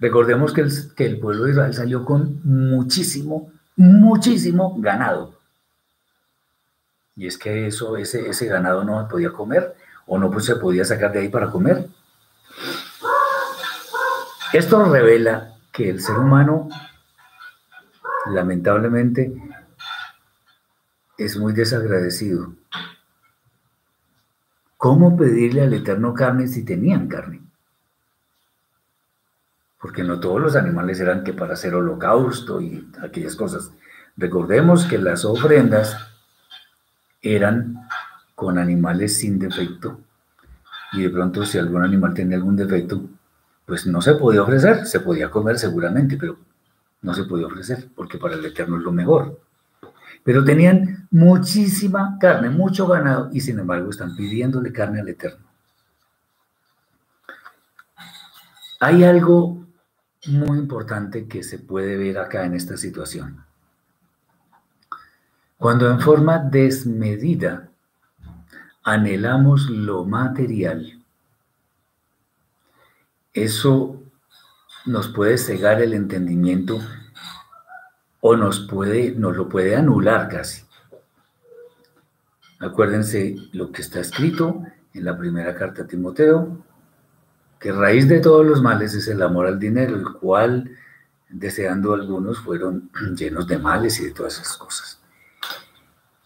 Recordemos 0.00 0.52
que 0.52 0.62
el, 0.62 0.72
que 0.94 1.06
el 1.06 1.18
pueblo 1.18 1.44
de 1.44 1.50
Israel 1.50 1.74
salió 1.74 2.04
con 2.04 2.40
muchísimo, 2.44 3.50
muchísimo 3.76 4.76
ganado. 4.78 5.34
Y 7.16 7.26
es 7.26 7.36
que 7.36 7.66
eso, 7.66 7.96
ese, 7.96 8.28
ese 8.28 8.46
ganado 8.46 8.84
no 8.84 9.08
podía 9.08 9.32
comer 9.32 9.74
o 10.06 10.18
no 10.18 10.30
pues, 10.30 10.44
se 10.44 10.56
podía 10.56 10.84
sacar 10.84 11.12
de 11.12 11.20
ahí 11.20 11.28
para 11.28 11.50
comer. 11.50 11.88
Esto 14.52 14.84
revela 14.84 15.56
que 15.72 15.90
el 15.90 16.00
ser 16.00 16.16
humano 16.16 16.68
lamentablemente 18.30 19.32
es 21.16 21.36
muy 21.36 21.52
desagradecido. 21.52 22.54
¿Cómo 24.76 25.16
pedirle 25.16 25.62
al 25.62 25.74
Eterno 25.74 26.14
carne 26.14 26.46
si 26.46 26.64
tenían 26.64 27.08
carne? 27.08 27.42
Porque 29.80 30.04
no 30.04 30.20
todos 30.20 30.40
los 30.40 30.56
animales 30.56 31.00
eran 31.00 31.24
que 31.24 31.32
para 31.32 31.54
hacer 31.54 31.74
holocausto 31.74 32.60
y 32.60 32.88
aquellas 33.02 33.34
cosas. 33.34 33.72
Recordemos 34.16 34.84
que 34.84 34.98
las 34.98 35.24
ofrendas 35.24 35.96
eran 37.22 37.88
con 38.34 38.58
animales 38.58 39.18
sin 39.18 39.38
defecto. 39.38 40.00
Y 40.92 41.02
de 41.02 41.10
pronto 41.10 41.44
si 41.44 41.58
algún 41.58 41.82
animal 41.82 42.14
tenía 42.14 42.36
algún 42.36 42.56
defecto, 42.56 43.02
pues 43.66 43.86
no 43.86 44.00
se 44.00 44.14
podía 44.14 44.42
ofrecer, 44.42 44.86
se 44.86 45.00
podía 45.00 45.30
comer 45.30 45.58
seguramente, 45.58 46.16
pero 46.16 46.38
no 47.02 47.14
se 47.14 47.24
podía 47.24 47.46
ofrecer, 47.46 47.90
porque 47.94 48.18
para 48.18 48.34
el 48.34 48.44
Eterno 48.44 48.76
es 48.76 48.82
lo 48.82 48.92
mejor. 48.92 49.40
Pero 50.24 50.44
tenían 50.44 51.08
muchísima 51.10 52.18
carne, 52.20 52.50
mucho 52.50 52.86
ganado, 52.86 53.30
y 53.32 53.40
sin 53.40 53.58
embargo 53.58 53.90
están 53.90 54.14
pidiéndole 54.16 54.72
carne 54.72 55.00
al 55.00 55.08
Eterno. 55.08 55.46
Hay 58.80 59.04
algo 59.04 59.66
muy 60.26 60.58
importante 60.58 61.26
que 61.26 61.42
se 61.42 61.58
puede 61.58 61.96
ver 61.96 62.18
acá 62.18 62.44
en 62.44 62.54
esta 62.54 62.76
situación. 62.76 63.44
Cuando 65.56 65.90
en 65.90 66.00
forma 66.00 66.38
desmedida 66.38 67.68
anhelamos 68.84 69.68
lo 69.68 70.04
material, 70.04 71.02
eso 73.32 74.02
nos 74.88 75.08
puede 75.08 75.38
cegar 75.38 75.80
el 75.80 75.92
entendimiento 75.92 76.80
o 78.20 78.36
nos, 78.36 78.60
puede, 78.60 79.12
nos 79.12 79.36
lo 79.36 79.48
puede 79.48 79.76
anular 79.76 80.28
casi. 80.28 80.64
Acuérdense 82.58 83.36
lo 83.52 83.70
que 83.70 83.82
está 83.82 84.00
escrito 84.00 84.62
en 84.94 85.04
la 85.04 85.16
primera 85.16 85.54
carta 85.54 85.82
a 85.82 85.86
Timoteo, 85.86 86.64
que 87.60 87.70
raíz 87.70 88.08
de 88.08 88.20
todos 88.20 88.44
los 88.44 88.62
males 88.62 88.94
es 88.94 89.06
el 89.08 89.22
amor 89.22 89.46
al 89.46 89.58
dinero, 89.58 89.94
el 89.94 90.12
cual, 90.14 90.70
deseando 91.28 91.92
algunos, 91.92 92.40
fueron 92.40 92.90
llenos 93.16 93.46
de 93.46 93.58
males 93.58 94.00
y 94.00 94.06
de 94.06 94.12
todas 94.12 94.34
esas 94.34 94.56
cosas. 94.56 95.00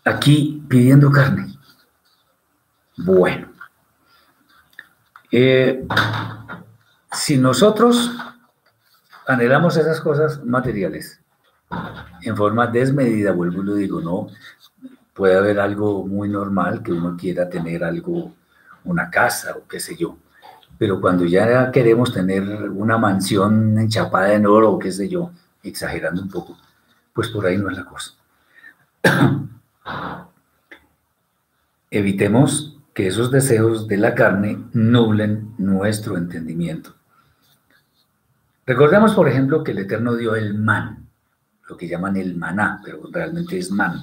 Aquí 0.05 0.65
pidiendo 0.69 1.11
carne. 1.11 1.55
Bueno, 2.97 3.49
eh, 5.31 5.87
si 7.13 7.37
nosotros 7.37 8.11
anhelamos 9.27 9.77
esas 9.77 10.01
cosas 10.01 10.45
materiales 10.45 11.21
en 12.23 12.37
forma 12.37 12.67
desmedida, 12.67 13.33
vuelvo 13.33 13.63
y 13.63 13.65
lo 13.65 13.75
digo, 13.75 14.01
no, 14.01 14.29
puede 15.15 15.37
haber 15.37 15.59
algo 15.61 16.07
muy 16.07 16.29
normal 16.29 16.83
que 16.83 16.93
uno 16.93 17.17
quiera 17.17 17.49
tener 17.49 17.85
algo, 17.85 18.33
una 18.85 19.11
casa 19.11 19.55
o 19.57 19.67
qué 19.67 19.81
sé 19.81 19.97
yo, 19.97 20.17
pero 20.79 21.01
cuando 21.01 21.25
ya 21.25 21.71
queremos 21.71 22.13
tener 22.13 22.43
una 22.71 22.99
mansión 22.99 23.79
enchapada 23.79 24.35
en 24.35 24.47
oro 24.47 24.73
o 24.73 24.79
qué 24.79 24.93
sé 24.93 25.09
yo, 25.09 25.31
exagerando 25.63 26.23
un 26.23 26.29
poco, 26.29 26.57
pues 27.13 27.29
por 27.29 27.47
ahí 27.47 27.57
no 27.57 27.71
es 27.71 27.77
la 27.77 27.85
cosa. 27.85 28.13
Evitemos 31.91 32.79
que 32.95 33.07
esos 33.07 33.31
deseos 33.31 33.87
de 33.87 33.97
la 33.97 34.15
carne 34.15 34.59
nublen 34.73 35.55
nuestro 35.59 36.17
entendimiento. 36.17 36.95
Recordemos, 38.65 39.15
por 39.15 39.29
ejemplo, 39.29 39.65
que 39.65 39.73
el 39.73 39.81
Eterno 39.81 40.15
dio 40.15 40.37
el 40.37 40.55
man, 40.55 41.09
lo 41.69 41.77
que 41.77 41.89
llaman 41.89 42.17
el 42.17 42.37
maná, 42.37 42.81
pero 42.85 43.01
realmente 43.11 43.59
es 43.59 43.71
man. 43.71 44.01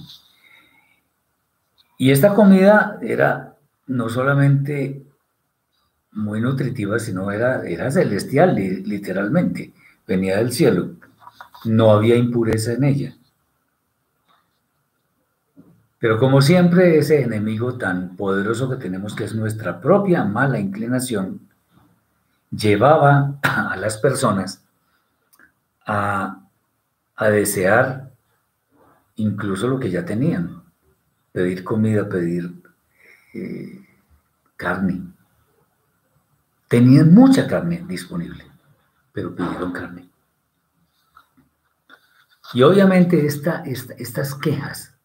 Y 1.98 2.12
esta 2.12 2.34
comida 2.34 2.98
era 3.02 3.58
no 3.88 4.10
solamente 4.10 5.06
muy 6.14 6.42
nutritiva, 6.42 7.00
sino 7.00 7.32
era, 7.32 7.68
era 7.68 7.92
celestial, 7.92 8.56
literalmente. 8.56 9.74
Venía 10.08 10.38
del 10.38 10.52
cielo. 10.52 10.96
No 11.66 11.92
había 11.92 12.16
impureza 12.16 12.74
en 12.74 12.84
ella. 12.84 13.16
Pero 16.00 16.18
como 16.18 16.42
siempre, 16.42 16.98
ese 16.98 17.22
enemigo 17.22 17.78
tan 17.78 18.16
poderoso 18.16 18.70
que 18.70 18.78
tenemos, 18.78 19.14
que 19.14 19.26
es 19.26 19.36
nuestra 19.36 19.82
propia 19.82 20.24
mala 20.24 20.58
inclinación, 20.58 21.49
llevaba 22.52 23.40
a 23.44 23.76
las 23.78 23.98
personas 23.98 24.64
a, 25.86 26.36
desear 27.20 28.12
incluso 29.16 29.68
lo 29.68 29.80
que 29.80 29.92
ya 29.92 30.06
tenían, 30.06 30.64
pedir 31.32 31.64
comida, 31.64 32.08
pedir 32.08 32.54
eh, 33.34 33.86
carne. 34.56 35.02
Tenían 36.70 37.14
mucha 37.14 37.48
carne 37.48 37.84
disponible, 37.88 38.46
pero 39.12 39.36
pidieron 39.36 39.74
carne. 39.74 40.10
Y 42.54 42.62
obviamente 42.62 43.26
estas 43.28 44.36
quejas 44.36 44.96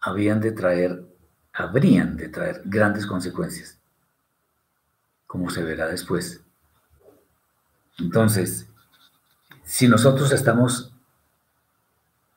habían 0.00 0.40
de 0.40 0.52
traer, 0.52 1.04
habrían 1.52 2.16
de 2.16 2.28
traer 2.28 2.62
grandes 2.64 3.06
consecuencias 3.06 3.80
como 5.26 5.50
se 5.50 5.62
verá 5.62 5.86
después. 5.88 6.42
Entonces, 7.98 8.68
si 9.64 9.88
nosotros 9.88 10.32
estamos 10.32 10.92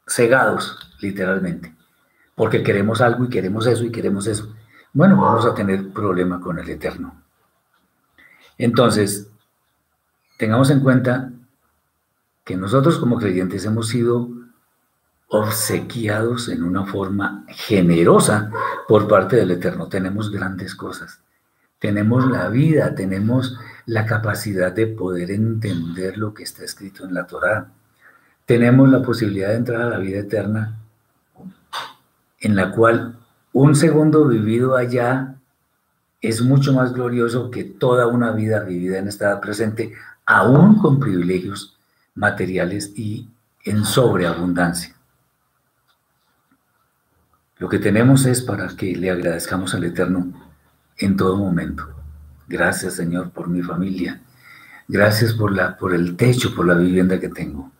cegados, 0.07 0.95
literalmente, 0.99 1.75
porque 2.35 2.63
queremos 2.63 3.01
algo 3.01 3.25
y 3.25 3.29
queremos 3.29 3.67
eso 3.67 3.83
y 3.83 3.91
queremos 3.91 4.27
eso, 4.27 4.55
bueno, 4.93 5.21
vamos 5.21 5.45
a 5.45 5.53
tener 5.53 5.91
problema 5.91 6.39
con 6.39 6.59
el 6.59 6.69
Eterno. 6.69 7.21
Entonces, 8.57 9.29
tengamos 10.37 10.69
en 10.69 10.79
cuenta 10.79 11.31
que 12.43 12.55
nosotros 12.55 12.97
como 12.97 13.19
creyentes 13.19 13.65
hemos 13.65 13.89
sido 13.89 14.29
obsequiados 15.27 16.47
en 16.49 16.63
una 16.63 16.85
forma 16.85 17.43
generosa 17.49 18.49
por 18.87 19.07
parte 19.07 19.35
del 19.35 19.51
Eterno. 19.51 19.89
Tenemos 19.89 20.31
grandes 20.31 20.73
cosas. 20.73 21.19
Tenemos 21.79 22.29
la 22.29 22.49
vida, 22.49 22.95
tenemos 22.95 23.57
la 23.85 24.05
capacidad 24.05 24.71
de 24.71 24.87
poder 24.87 25.31
entender 25.31 26.17
lo 26.17 26.33
que 26.33 26.43
está 26.43 26.63
escrito 26.63 27.05
en 27.05 27.13
la 27.13 27.27
Torá. 27.27 27.69
Tenemos 28.45 28.89
la 28.89 29.01
posibilidad 29.01 29.49
de 29.49 29.55
entrar 29.55 29.81
a 29.81 29.89
la 29.89 29.97
vida 29.97 30.19
eterna 30.19 30.77
en 32.39 32.55
la 32.55 32.71
cual 32.71 33.17
un 33.53 33.75
segundo 33.75 34.27
vivido 34.27 34.75
allá 34.75 35.35
es 36.21 36.41
mucho 36.41 36.73
más 36.73 36.93
glorioso 36.93 37.51
que 37.51 37.63
toda 37.63 38.07
una 38.07 38.31
vida 38.31 38.61
vivida 38.61 38.97
en 38.97 39.07
esta 39.07 39.39
presente, 39.39 39.93
aún 40.25 40.79
con 40.79 40.99
privilegios 40.99 41.77
materiales 42.15 42.91
y 42.95 43.29
en 43.63 43.85
sobreabundancia. 43.85 44.95
Lo 47.57 47.69
que 47.69 47.79
tenemos 47.79 48.25
es 48.25 48.41
para 48.41 48.67
que 48.67 48.95
le 48.95 49.09
agradezcamos 49.09 49.73
al 49.73 49.83
Eterno 49.83 50.46
en 50.97 51.15
todo 51.15 51.37
momento. 51.37 51.87
Gracias, 52.47 52.95
Señor, 52.95 53.31
por 53.31 53.47
mi 53.49 53.61
familia. 53.61 54.21
Gracias 54.87 55.33
por, 55.33 55.51
la, 55.51 55.77
por 55.77 55.93
el 55.93 56.15
techo, 56.15 56.55
por 56.55 56.65
la 56.65 56.75
vivienda 56.75 57.19
que 57.19 57.29
tengo. 57.29 57.71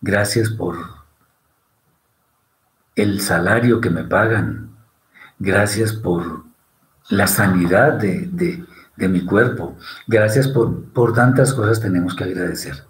Gracias 0.00 0.50
por 0.50 0.76
el 2.96 3.20
salario 3.20 3.80
que 3.80 3.90
me 3.90 4.04
pagan. 4.04 4.70
Gracias 5.38 5.92
por 5.92 6.44
la 7.08 7.26
sanidad 7.26 7.92
de, 7.94 8.64
mi 8.96 9.24
cuerpo. 9.24 9.76
Gracias 10.08 10.48
por, 10.48 10.84
por 10.92 11.12
tantas 11.12 11.54
cosas 11.54 11.80
tenemos 11.80 12.16
que 12.16 12.24
agradecer. 12.24 12.84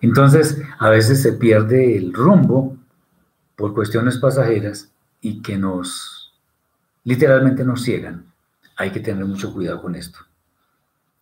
Entonces, 0.00 0.62
a 0.78 0.88
veces 0.88 1.22
se 1.22 1.32
pierde 1.32 1.96
el 1.96 2.12
rumbo 2.14 2.76
por 3.54 3.74
cuestiones 3.74 4.18
pasajeras 4.18 4.90
y 5.20 5.42
que 5.42 5.58
nos, 5.58 6.34
literalmente 7.04 7.64
nos 7.64 7.82
ciegan. 7.82 8.26
Hay 8.76 8.90
que 8.90 9.00
tener 9.00 9.24
mucho 9.24 9.52
cuidado 9.52 9.82
con 9.82 9.94
esto. 9.94 10.18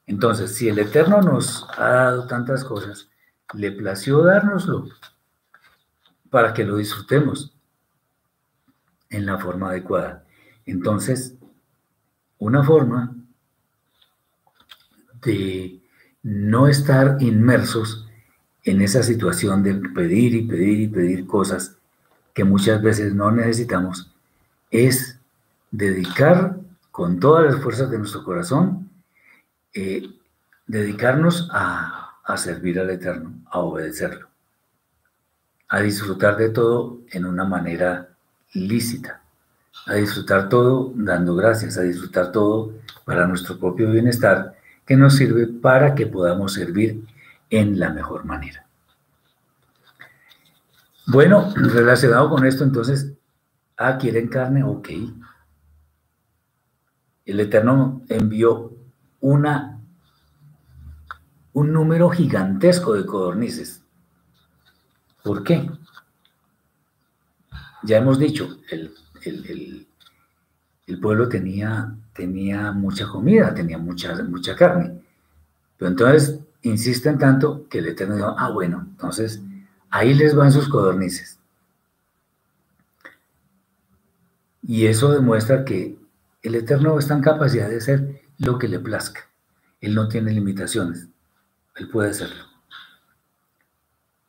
Entonces, 0.06 0.54
si 0.54 0.68
el 0.68 0.78
Eterno 0.78 1.22
nos 1.22 1.66
ha 1.76 1.88
dado 1.88 2.26
tantas 2.26 2.64
cosas, 2.64 3.08
le 3.54 3.72
plació 3.72 4.22
dárnoslo 4.22 4.88
para 6.30 6.52
que 6.52 6.64
lo 6.64 6.76
disfrutemos 6.76 7.54
en 9.08 9.26
la 9.26 9.38
forma 9.38 9.70
adecuada. 9.70 10.24
Entonces, 10.66 11.34
una 12.38 12.64
forma 12.64 13.14
de 15.22 15.80
no 16.22 16.68
estar 16.68 17.18
inmersos 17.20 18.06
en 18.64 18.80
esa 18.80 19.02
situación 19.02 19.62
de 19.62 19.74
pedir 19.74 20.34
y 20.34 20.42
pedir 20.42 20.80
y 20.80 20.88
pedir 20.88 21.26
cosas 21.26 21.76
que 22.32 22.44
muchas 22.44 22.82
veces 22.82 23.14
no 23.14 23.30
necesitamos, 23.30 24.12
es 24.70 25.20
dedicar 25.70 26.58
con 26.94 27.18
todas 27.18 27.44
las 27.46 27.60
fuerzas 27.60 27.90
de 27.90 27.98
nuestro 27.98 28.22
corazón, 28.22 28.88
eh, 29.72 30.08
dedicarnos 30.64 31.48
a, 31.52 32.20
a 32.22 32.36
servir 32.36 32.78
al 32.78 32.88
Eterno, 32.88 33.34
a 33.50 33.58
obedecerlo, 33.58 34.28
a 35.70 35.80
disfrutar 35.80 36.36
de 36.36 36.50
todo 36.50 37.00
en 37.10 37.24
una 37.24 37.44
manera 37.44 38.10
lícita, 38.52 39.22
a 39.86 39.94
disfrutar 39.94 40.48
todo 40.48 40.92
dando 40.94 41.34
gracias, 41.34 41.76
a 41.78 41.82
disfrutar 41.82 42.30
todo 42.30 42.74
para 43.04 43.26
nuestro 43.26 43.58
propio 43.58 43.90
bienestar, 43.90 44.54
que 44.86 44.96
nos 44.96 45.16
sirve 45.16 45.48
para 45.48 45.96
que 45.96 46.06
podamos 46.06 46.52
servir 46.52 47.04
en 47.50 47.80
la 47.80 47.90
mejor 47.90 48.24
manera. 48.24 48.64
Bueno, 51.08 51.52
relacionado 51.56 52.30
con 52.30 52.46
esto, 52.46 52.62
entonces, 52.62 53.10
ah, 53.78 53.98
quieren 53.98 54.28
carne, 54.28 54.62
ok. 54.62 54.90
El 57.24 57.40
Eterno 57.40 58.02
envió 58.08 58.72
una, 59.20 59.80
un 61.52 61.72
número 61.72 62.10
gigantesco 62.10 62.94
de 62.94 63.06
codornices. 63.06 63.82
¿Por 65.22 65.42
qué? 65.42 65.70
Ya 67.82 67.98
hemos 67.98 68.18
dicho, 68.18 68.58
el, 68.70 68.94
pueblo 71.00 71.28
tenía, 71.28 71.94
tenía 72.14 72.72
mucha 72.72 73.06
comida, 73.06 73.54
tenía 73.54 73.78
mucha, 73.78 74.22
mucha 74.24 74.54
carne. 74.54 75.00
Pero 75.78 75.90
entonces 75.90 76.40
insisten 76.62 77.18
tanto 77.18 77.66
que 77.68 77.78
el 77.78 77.88
Eterno 77.88 78.16
dijo, 78.16 78.34
ah, 78.38 78.50
bueno, 78.50 78.86
entonces 78.90 79.40
Ahí 79.94 80.12
les 80.12 80.34
van 80.34 80.50
sus 80.50 80.68
codornices. 80.68 81.38
Y 84.60 84.86
eso 84.86 85.12
demuestra 85.12 85.64
que 85.64 85.96
el 86.44 86.54
Eterno 86.54 86.98
está 86.98 87.14
en 87.14 87.22
capacidad 87.22 87.68
de 87.70 87.78
hacer 87.78 88.22
lo 88.38 88.58
que 88.58 88.68
le 88.68 88.78
plazca. 88.78 89.22
Él 89.80 89.94
no 89.94 90.08
tiene 90.08 90.30
limitaciones. 90.30 91.08
Él 91.74 91.88
puede 91.88 92.10
hacerlo. 92.10 92.44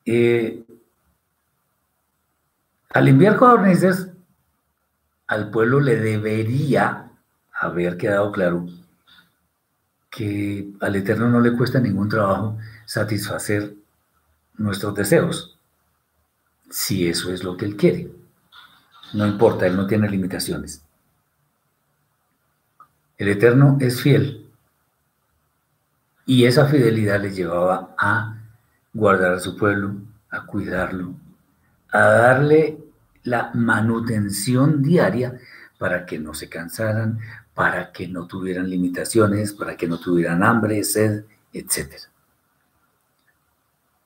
Eh, 0.06 0.64
al 2.92 3.08
enviar 3.10 3.36
codornices, 3.36 4.08
al 5.28 5.52
pueblo 5.52 5.82
le 5.82 5.98
debería 5.98 7.12
haber 7.52 7.98
quedado 7.98 8.32
claro 8.32 8.66
que 10.10 10.72
al 10.80 10.96
Eterno 10.96 11.30
no 11.30 11.42
le 11.42 11.52
cuesta 11.58 11.82
ningún 11.82 12.08
trabajo 12.08 12.58
satisfacer 12.86 13.76
nuestros 14.54 14.96
deseos 14.96 15.60
si 16.70 17.10
eso 17.10 17.34
es 17.34 17.44
lo 17.44 17.58
que 17.58 17.66
Él 17.66 17.76
quiere. 17.76 18.10
No 19.14 19.28
importa, 19.28 19.68
Él 19.68 19.76
no 19.76 19.86
tiene 19.86 20.10
limitaciones. 20.10 20.85
El 23.18 23.30
Eterno 23.30 23.78
es 23.80 24.02
fiel 24.02 24.50
y 26.26 26.46
esa 26.46 26.66
fidelidad 26.66 27.22
le 27.22 27.32
llevaba 27.32 27.96
a 27.98 28.42
guardar 28.94 29.34
a 29.34 29.40
su 29.40 29.56
pueblo, 29.56 29.96
a 30.30 30.46
cuidarlo, 30.46 31.14
a 31.92 32.00
darle 32.00 32.78
la 33.24 33.52
manutención 33.54 34.82
diaria 34.82 35.40
para 35.78 36.06
que 36.06 36.20
no 36.20 36.34
se 36.34 36.50
cansaran, 36.50 37.20
para 37.54 37.92
que 37.92 38.08
no 38.08 38.28
tuvieran 38.28 38.70
limitaciones, 38.70 39.54
para 39.54 39.78
que 39.78 39.88
no 39.88 40.00
tuvieran 40.00 40.44
hambre, 40.44 40.84
sed, 40.84 41.26
etc. 41.54 41.96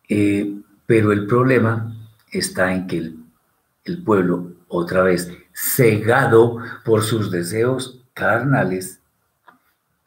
Eh, 0.07 0.61
pero 0.85 1.11
el 1.11 1.27
problema 1.27 1.95
está 2.31 2.73
en 2.73 2.87
que 2.87 2.97
el, 2.97 4.03
pueblo, 4.03 4.53
otra 4.67 5.01
vez, 5.01 5.31
cegado 5.53 6.57
por 6.85 7.01
sus 7.03 7.31
deseos 7.31 8.03
carnales, 8.13 8.98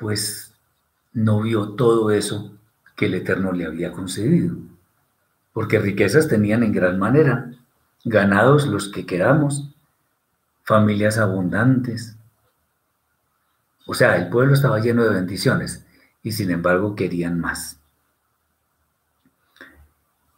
pues 0.03 0.53
no 1.12 1.40
vio 1.40 1.70
todo 1.70 2.11
eso 2.11 2.53
que 2.96 3.07
el 3.07 3.14
Eterno 3.14 3.53
le 3.53 3.64
había 3.64 3.92
concedido. 3.92 4.57
Porque 5.53 5.78
riquezas 5.78 6.28
tenían 6.28 6.64
en 6.64 6.72
gran 6.72 6.98
manera, 6.98 7.53
ganados 8.05 8.66
los 8.66 8.88
que 8.88 9.07
queramos, 9.07 9.70
familias 10.64 11.18
abundantes. 11.18 12.16
O 13.86 13.94
sea, 13.94 14.16
el 14.16 14.28
pueblo 14.28 14.55
estaba 14.55 14.80
lleno 14.80 15.05
de 15.05 15.14
bendiciones 15.14 15.86
y 16.22 16.32
sin 16.32 16.50
embargo 16.50 16.96
querían 16.96 17.38
más. 17.38 17.78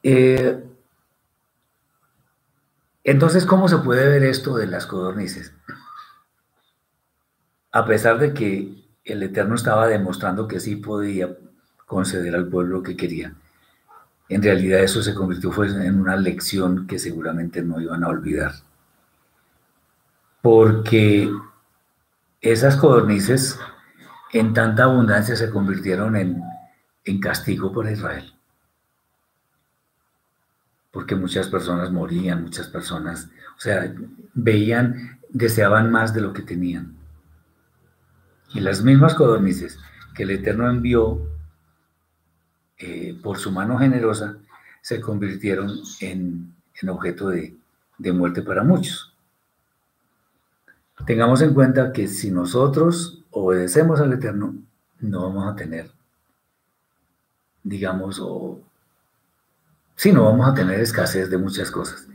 Eh, 0.03 0.63
entonces, 3.03 3.47
¿cómo 3.47 3.69
se 3.69 3.79
puede 3.79 4.09
ver 4.09 4.25
esto 4.25 4.57
de 4.57 4.67
las 4.67 4.87
codornices? 4.87 5.55
A 7.73 7.87
pesar 7.87 8.19
de 8.19 8.35
que 8.35 8.84
el 9.05 9.23
Eterno 9.23 9.55
estaba 9.55 9.87
demostrando 9.87 10.49
que 10.49 10.61
sí 10.61 10.77
podía 10.77 11.37
conceder 11.87 12.35
al 12.35 12.49
pueblo 12.49 12.79
lo 12.79 12.83
que 12.83 12.97
quería, 12.97 13.35
en 14.29 14.43
realidad 14.43 14.81
eso 14.81 15.03
se 15.03 15.15
convirtió 15.15 15.53
en 15.65 16.01
una 16.01 16.17
lección 16.17 16.87
que 16.87 16.99
seguramente 16.99 17.63
no 17.63 17.81
iban 17.81 18.03
a 18.05 18.09
olvidar. 18.09 18.53
Porque 20.41 21.31
esas 22.41 22.77
codornices 22.77 23.59
en 24.33 24.55
tanta 24.55 24.85
abundancia 24.85 25.37
se 25.37 25.51
convirtieron 25.51 26.17
en, 26.17 26.43
en 27.05 27.21
castigo 27.21 27.73
para 27.73 27.93
Israel 27.93 28.35
porque 30.95 31.17
muchas 31.17 31.49
personas 31.49 31.91
morían, 31.91 32.45
muchas 32.45 32.69
personas, 32.69 33.29
o 33.59 33.61
sea, 33.61 33.93
veían, 34.33 35.19
deseaban 35.29 35.91
más 35.91 36.15
de 36.15 36.21
lo 36.21 36.33
que 36.33 36.43
tenían. 36.43 36.95
Y 38.55 38.61
las 38.61 38.83
mismas 38.83 39.15
codornices 39.15 39.79
que 40.15 40.23
el 40.23 40.31
Eterno 40.31 40.71
envió 40.71 41.21
eh, 42.79 43.19
por 43.23 43.39
su 43.39 43.51
mano 43.51 43.79
generosa 43.79 44.37
se 44.81 45.01
convirtieron 45.01 45.73
en, 46.01 46.55
objeto 46.89 47.29
de, 47.29 47.55
muerte 48.13 48.43
para 48.43 48.63
muchos. 48.63 49.13
Tengamos 51.07 51.43
en 51.43 51.53
cuenta 51.55 51.93
que 51.93 52.09
si 52.09 52.31
nosotros 52.31 53.23
obedecemos 53.31 54.01
al 54.01 54.13
Eterno, 54.13 54.55
no 55.01 55.23
vamos 55.23 55.53
a 55.53 55.57
tener 55.57 55.91
digamos, 57.65 58.21
o 58.21 58.61
si 59.97 60.13
no 60.13 60.25
vamos 60.25 60.47
a 60.49 60.55
tener 60.55 60.79
escasez 60.81 61.31
de 61.31 61.39
muchas 61.39 61.71
cosas. 61.71 62.07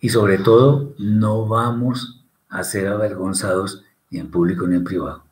Y 0.00 0.08
sobre 0.08 0.38
todo, 0.38 0.94
no 0.98 1.46
vamos 1.46 2.24
a 2.48 2.64
ser 2.64 2.88
avergonzados 2.88 3.84
ni 4.10 4.20
en 4.20 4.30
público 4.30 4.66
ni 4.66 4.76
en 4.76 4.84
privado. 4.84 5.24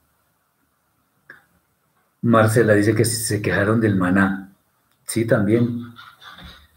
Marcela 2.23 2.75
dice 2.75 2.95
que 2.95 3.05
se 3.05 3.41
quejaron 3.41 3.81
del 3.81 3.97
maná. 3.97 4.53
Sí, 5.05 5.25
también. 5.25 5.95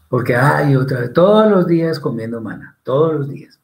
Porque 0.08 0.36
hay 0.36 0.76
otra 0.76 1.00
vez, 1.00 1.12
todos 1.12 1.50
los 1.50 1.66
días 1.66 2.00
comiendo 2.00 2.40
maná, 2.40 2.76
todos 2.82 3.14
los 3.14 3.28
días. 3.28 3.60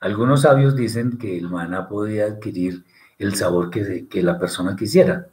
Algunos 0.00 0.42
sabios 0.42 0.76
dicen 0.76 1.18
que 1.18 1.38
el 1.38 1.48
maná 1.48 1.88
podía 1.88 2.26
adquirir 2.26 2.84
el 3.18 3.34
sabor 3.34 3.70
que, 3.70 4.06
que 4.08 4.22
la 4.22 4.38
persona 4.38 4.76
quisiera. 4.76 5.26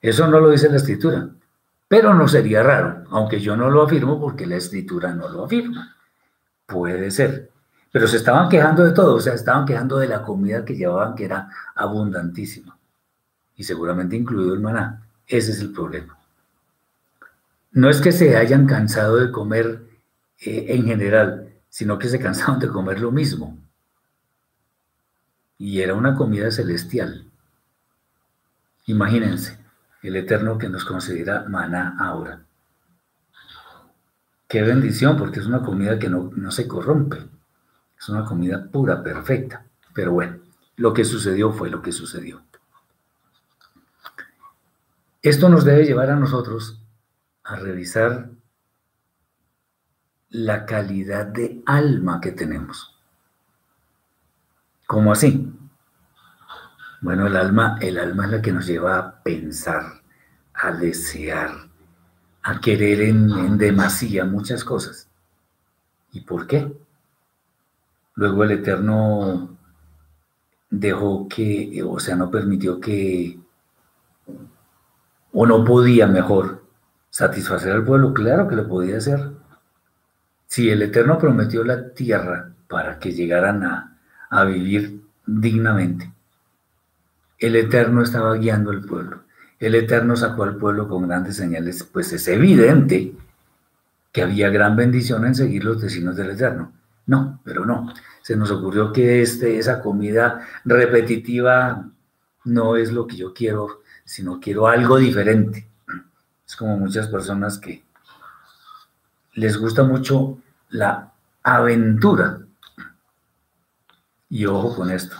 Eso 0.00 0.26
no 0.26 0.40
lo 0.40 0.50
dice 0.50 0.68
la 0.68 0.76
escritura, 0.76 1.28
pero 1.88 2.14
no 2.14 2.26
sería 2.26 2.62
raro, 2.62 3.04
aunque 3.10 3.40
yo 3.40 3.56
no 3.56 3.70
lo 3.70 3.82
afirmo 3.82 4.20
porque 4.20 4.46
la 4.46 4.56
escritura 4.56 5.14
no 5.14 5.28
lo 5.28 5.44
afirma. 5.44 5.96
Puede 6.66 7.10
ser. 7.10 7.50
Pero 7.92 8.08
se 8.08 8.16
estaban 8.16 8.48
quejando 8.48 8.84
de 8.84 8.92
todo, 8.92 9.14
o 9.14 9.20
sea, 9.20 9.34
estaban 9.34 9.64
quejando 9.64 9.98
de 9.98 10.08
la 10.08 10.22
comida 10.22 10.64
que 10.64 10.76
llevaban, 10.76 11.14
que 11.14 11.24
era 11.24 11.48
abundantísima. 11.74 12.75
Y 13.56 13.64
seguramente 13.64 14.16
incluido 14.16 14.54
el 14.54 14.60
maná. 14.60 15.02
Ese 15.26 15.52
es 15.52 15.60
el 15.60 15.72
problema. 15.72 16.16
No 17.72 17.90
es 17.90 18.00
que 18.00 18.12
se 18.12 18.36
hayan 18.36 18.66
cansado 18.66 19.16
de 19.16 19.30
comer 19.30 19.82
eh, 20.40 20.66
en 20.68 20.84
general, 20.84 21.52
sino 21.68 21.98
que 21.98 22.08
se 22.08 22.18
cansaron 22.18 22.58
de 22.58 22.68
comer 22.68 23.00
lo 23.00 23.10
mismo. 23.10 23.58
Y 25.58 25.80
era 25.80 25.94
una 25.94 26.14
comida 26.14 26.50
celestial. 26.50 27.24
Imagínense, 28.86 29.58
el 30.02 30.16
Eterno 30.16 30.58
que 30.58 30.68
nos 30.68 30.84
considera 30.84 31.44
maná 31.48 31.96
ahora. 31.98 32.40
Qué 34.48 34.62
bendición, 34.62 35.16
porque 35.16 35.40
es 35.40 35.46
una 35.46 35.62
comida 35.62 35.98
que 35.98 36.08
no, 36.08 36.30
no 36.36 36.50
se 36.50 36.68
corrompe. 36.68 37.18
Es 37.98 38.08
una 38.08 38.24
comida 38.24 38.64
pura, 38.70 39.02
perfecta. 39.02 39.64
Pero 39.92 40.12
bueno, 40.12 40.36
lo 40.76 40.92
que 40.94 41.04
sucedió 41.04 41.52
fue 41.52 41.68
lo 41.68 41.82
que 41.82 41.90
sucedió. 41.90 42.42
Esto 45.26 45.48
nos 45.48 45.64
debe 45.64 45.84
llevar 45.84 46.08
a 46.10 46.14
nosotros 46.14 46.80
a 47.42 47.56
revisar 47.56 48.30
la 50.28 50.64
calidad 50.64 51.26
de 51.26 51.64
alma 51.66 52.20
que 52.20 52.30
tenemos. 52.30 52.96
¿Cómo 54.86 55.10
así? 55.10 55.52
Bueno, 57.00 57.26
el 57.26 57.34
alma, 57.34 57.76
el 57.80 57.98
alma 57.98 58.26
es 58.26 58.30
la 58.30 58.40
que 58.40 58.52
nos 58.52 58.68
lleva 58.68 58.98
a 58.98 59.22
pensar, 59.24 60.00
a 60.54 60.70
desear, 60.70 61.70
a 62.44 62.60
querer 62.60 63.00
en, 63.00 63.28
en 63.32 63.58
demasía 63.58 64.24
muchas 64.24 64.62
cosas. 64.62 65.10
¿Y 66.12 66.20
por 66.20 66.46
qué? 66.46 66.72
Luego 68.14 68.44
el 68.44 68.52
Eterno 68.52 69.58
dejó 70.70 71.26
que, 71.28 71.82
o 71.84 71.98
sea, 71.98 72.14
no 72.14 72.30
permitió 72.30 72.78
que, 72.78 73.40
o 75.38 75.44
no 75.44 75.66
podía 75.66 76.06
mejor, 76.06 76.64
satisfacer 77.10 77.70
al 77.72 77.84
pueblo. 77.84 78.14
Claro 78.14 78.48
que 78.48 78.56
lo 78.56 78.66
podía 78.66 78.96
hacer. 78.96 79.32
Si 80.46 80.70
el 80.70 80.80
Eterno 80.80 81.18
prometió 81.18 81.62
la 81.62 81.90
tierra 81.92 82.52
para 82.66 82.98
que 82.98 83.12
llegaran 83.12 83.62
a, 83.62 83.98
a 84.30 84.44
vivir 84.44 85.02
dignamente, 85.26 86.10
el 87.38 87.54
Eterno 87.54 88.02
estaba 88.02 88.34
guiando 88.36 88.70
al 88.70 88.80
pueblo. 88.80 89.24
El 89.58 89.74
Eterno 89.74 90.16
sacó 90.16 90.44
al 90.44 90.56
pueblo 90.56 90.88
con 90.88 91.06
grandes 91.06 91.36
señales, 91.36 91.84
pues 91.84 92.14
es 92.14 92.26
evidente 92.28 93.12
que 94.12 94.22
había 94.22 94.48
gran 94.48 94.74
bendición 94.74 95.26
en 95.26 95.34
seguir 95.34 95.66
los 95.66 95.82
designios 95.82 96.16
del 96.16 96.30
Eterno. 96.30 96.72
No, 97.04 97.42
pero 97.44 97.66
no. 97.66 97.92
Se 98.22 98.36
nos 98.36 98.50
ocurrió 98.50 98.90
que 98.90 99.20
este, 99.20 99.58
esa 99.58 99.82
comida 99.82 100.46
repetitiva 100.64 101.90
no 102.44 102.76
es 102.76 102.90
lo 102.90 103.06
que 103.06 103.16
yo 103.16 103.34
quiero, 103.34 103.82
sino 104.06 104.40
quiero 104.40 104.68
algo 104.68 104.96
diferente. 104.96 105.68
Es 106.46 106.56
como 106.56 106.78
muchas 106.78 107.08
personas 107.08 107.58
que 107.58 107.84
les 109.34 109.58
gusta 109.58 109.82
mucho 109.82 110.38
la 110.70 111.12
aventura. 111.42 112.40
Y 114.30 114.46
ojo 114.46 114.74
con 114.76 114.90
esto, 114.90 115.16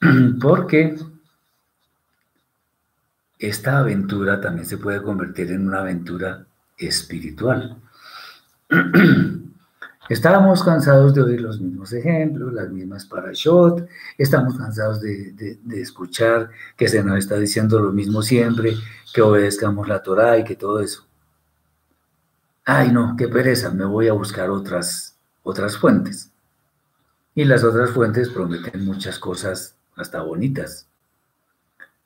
porque 0.40 0.98
esta 3.38 3.78
aventura 3.78 4.40
también 4.40 4.66
se 4.66 4.78
puede 4.78 5.02
convertir 5.02 5.52
en 5.52 5.68
una 5.68 5.80
aventura 5.80 6.46
espiritual. 6.78 7.76
Estábamos 10.08 10.62
cansados 10.62 11.14
de 11.14 11.22
oír 11.22 11.40
los 11.40 11.60
mismos 11.60 11.92
ejemplos, 11.92 12.52
las 12.52 12.70
mismas 12.70 13.06
parashot, 13.06 13.88
estamos 14.16 14.56
cansados 14.56 15.00
de, 15.00 15.58
escuchar 15.74 16.50
que 16.76 16.88
se 16.88 17.02
nos 17.02 17.18
está 17.18 17.36
diciendo 17.38 17.80
lo 17.80 17.92
mismo 17.92 18.22
siempre, 18.22 18.74
que 19.12 19.22
obedezcamos 19.22 19.88
la 19.88 20.02
Torah 20.02 20.38
y 20.38 20.44
que 20.44 20.54
todo 20.54 20.80
eso. 20.80 21.04
Ay, 22.64 22.92
no, 22.92 23.16
qué 23.16 23.26
pereza, 23.28 23.70
me 23.70 23.84
voy 23.84 24.06
a 24.06 24.12
buscar 24.12 24.50
otras, 24.50 25.16
otras 25.42 25.76
fuentes. 25.76 26.30
Y 27.34 27.44
las 27.44 27.64
otras 27.64 27.90
fuentes 27.90 28.28
prometen 28.28 28.84
muchas 28.84 29.18
cosas 29.18 29.76
hasta 29.96 30.22
bonitas. 30.22 30.88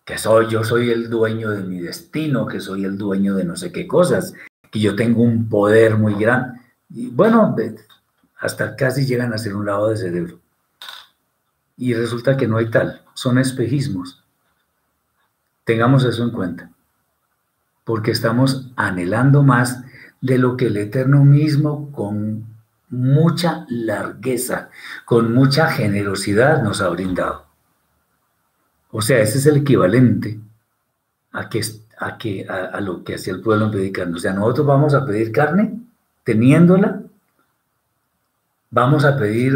Que 0.05 0.16
soy, 0.16 0.48
yo 0.48 0.64
soy 0.64 0.90
el 0.90 1.11
dueño 1.11 1.51
de 1.51 1.62
mi 1.62 1.80
destino, 1.80 2.46
que 2.46 2.61
soy 2.61 2.84
el 2.84 2.96
dueño 2.96 3.34
de 3.34 3.44
no 3.44 3.57
sé 3.57 3.70
qué 3.72 3.86
cosas, 3.86 4.34
que 4.70 4.80
yo 4.80 4.96
tengo 4.96 5.22
un 5.22 5.48
poder 5.48 5.96
muy 5.96 6.14
grande. 6.14 6.59
Y 6.91 7.09
bueno, 7.09 7.55
hasta 8.38 8.74
casi 8.76 9.07
llegan 9.07 9.32
a 9.32 9.38
ser 9.38 9.55
un 9.55 9.66
lado 9.66 9.88
de 9.88 9.97
cerebro. 9.97 10.41
Y 11.76 11.95
resulta 11.95 12.36
que 12.36 12.47
no 12.47 12.59
hay 12.59 12.70
tal, 12.70 13.03
son 13.14 13.38
espejismos. 13.38 14.22
Tengamos 15.64 16.05
eso 16.05 16.24
en 16.24 16.30
cuenta, 16.30 16.70
porque 17.84 18.11
estamos 18.11 18.70
anhelando 18.76 19.43
más 19.43 19.84
de 20.20 20.36
lo 20.36 20.57
que 20.57 20.66
el 20.66 20.76
Eterno 20.76 21.24
mismo 21.24 21.91
con 21.93 22.45
mucha 22.91 23.64
largueza, 23.68 24.68
con 25.05 25.32
mucha 25.32 25.70
generosidad 25.70 26.62
nos 26.62 26.80
ha 26.82 26.88
brindado. 26.88 27.47
O 28.91 29.01
sea, 29.01 29.20
ese 29.20 29.38
es 29.38 29.47
el 29.47 29.59
equivalente 29.59 30.41
a, 31.32 31.49
que, 31.49 31.62
a, 31.99 32.18
que, 32.18 32.47
a, 32.49 32.80
lo 32.80 33.05
que 33.05 33.14
hacía 33.14 33.32
el 33.32 33.41
pueblo 33.41 33.66
en 33.66 33.70
pedir 33.70 34.03
O 34.03 34.18
sea, 34.18 34.32
nosotros 34.32 34.66
vamos 34.66 34.95
a 34.95 35.07
pedir 35.07 35.30
carne 35.30 35.80
teniéndola 36.24 37.02
vamos 38.70 39.04
a 39.04 39.16
pedir, 39.16 39.54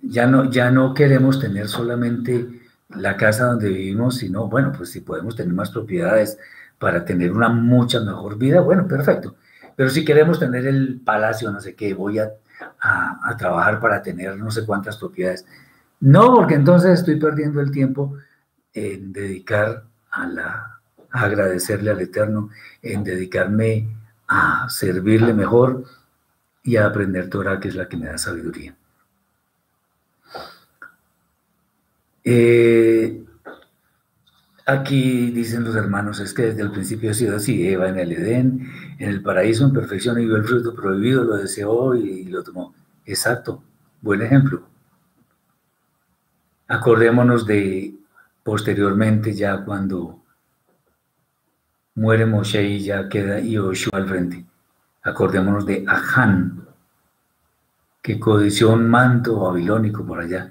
ya 0.00 0.26
no, 0.26 0.50
ya 0.50 0.70
no 0.70 0.94
queremos 0.94 1.40
tener 1.40 1.68
solamente 1.68 2.46
la 2.90 3.16
casa 3.16 3.46
donde 3.46 3.68
vivimos, 3.68 4.18
sino, 4.18 4.48
bueno, 4.48 4.72
pues 4.76 4.90
si 4.90 5.00
podemos 5.00 5.36
tener 5.36 5.52
más 5.54 5.70
propiedades 5.70 6.38
para 6.78 7.04
tener 7.04 7.32
una 7.32 7.48
mucha 7.48 8.00
mejor 8.00 8.38
vida, 8.38 8.60
bueno, 8.60 8.86
perfecto. 8.86 9.36
Pero 9.76 9.90
si 9.90 10.04
queremos 10.04 10.38
tener 10.38 10.66
el 10.66 11.00
palacio, 11.00 11.50
no 11.50 11.60
sé 11.60 11.74
qué, 11.74 11.94
voy 11.94 12.18
a, 12.18 12.30
a, 12.80 13.36
trabajar 13.36 13.80
para 13.80 14.02
tener 14.02 14.36
no 14.36 14.50
sé 14.50 14.66
cuántas 14.66 14.96
propiedades. 14.98 15.46
No, 16.00 16.34
porque 16.34 16.54
entonces 16.54 17.00
estoy 17.00 17.16
perdiendo 17.16 17.60
el 17.60 17.70
tiempo 17.70 18.16
en 18.72 19.12
dedicar 19.12 19.84
a 20.10 20.26
la 20.26 20.80
a 21.12 21.22
agradecerle 21.24 21.90
al 21.90 22.00
Eterno, 22.00 22.50
en 22.82 23.02
dedicarme 23.02 23.88
a 24.30 24.68
servirle 24.70 25.34
mejor, 25.34 25.84
y 26.62 26.76
a 26.76 26.86
aprender 26.86 27.28
Torah, 27.28 27.58
que 27.58 27.68
es 27.68 27.74
la 27.74 27.88
que 27.88 27.96
me 27.96 28.06
da 28.06 28.16
sabiduría. 28.16 28.76
Eh, 32.22 33.24
aquí 34.66 35.30
dicen 35.30 35.64
los 35.64 35.74
hermanos, 35.74 36.20
es 36.20 36.32
que 36.32 36.42
desde 36.42 36.62
el 36.62 36.70
principio 36.70 37.10
ha 37.10 37.14
sido 37.14 37.36
así, 37.36 37.66
Eva 37.66 37.88
en 37.88 37.98
el 37.98 38.12
Edén, 38.12 38.70
en 38.98 39.08
el 39.08 39.22
paraíso 39.22 39.64
en 39.64 39.72
perfección 39.72 40.20
y 40.20 40.26
vio 40.26 40.36
el 40.36 40.44
fruto 40.44 40.74
prohibido, 40.74 41.24
lo 41.24 41.36
deseó 41.36 41.94
y 41.94 42.24
lo 42.26 42.42
tomó. 42.42 42.74
Exacto, 43.06 43.64
buen 44.00 44.22
ejemplo. 44.22 44.62
Acordémonos 46.68 47.46
de 47.46 47.96
posteriormente 48.44 49.34
ya 49.34 49.64
cuando 49.64 50.19
muere 52.00 52.24
Moshe 52.24 52.62
y 52.62 52.80
ya 52.80 53.10
queda 53.10 53.40
Yoshua 53.40 53.98
al 53.98 54.08
frente. 54.08 54.46
Acordémonos 55.02 55.66
de 55.66 55.84
Aján, 55.86 56.66
que 58.00 58.18
codició 58.18 58.70
un 58.70 58.88
manto 58.88 59.38
babilónico 59.38 60.06
por 60.06 60.20
allá. 60.20 60.50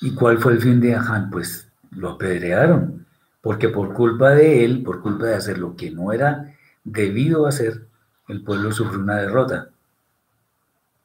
¿Y 0.00 0.14
cuál 0.14 0.38
fue 0.38 0.52
el 0.52 0.60
fin 0.60 0.80
de 0.80 0.94
Aján? 0.94 1.30
Pues 1.30 1.68
lo 1.90 2.10
apedrearon, 2.10 3.04
porque 3.40 3.68
por 3.68 3.92
culpa 3.92 4.30
de 4.30 4.64
él, 4.64 4.84
por 4.84 5.02
culpa 5.02 5.26
de 5.26 5.34
hacer 5.34 5.58
lo 5.58 5.74
que 5.74 5.90
no 5.90 6.12
era 6.12 6.54
debido 6.84 7.48
hacer, 7.48 7.88
el 8.28 8.44
pueblo 8.44 8.70
sufrió 8.70 9.00
una 9.00 9.16
derrota. 9.16 9.70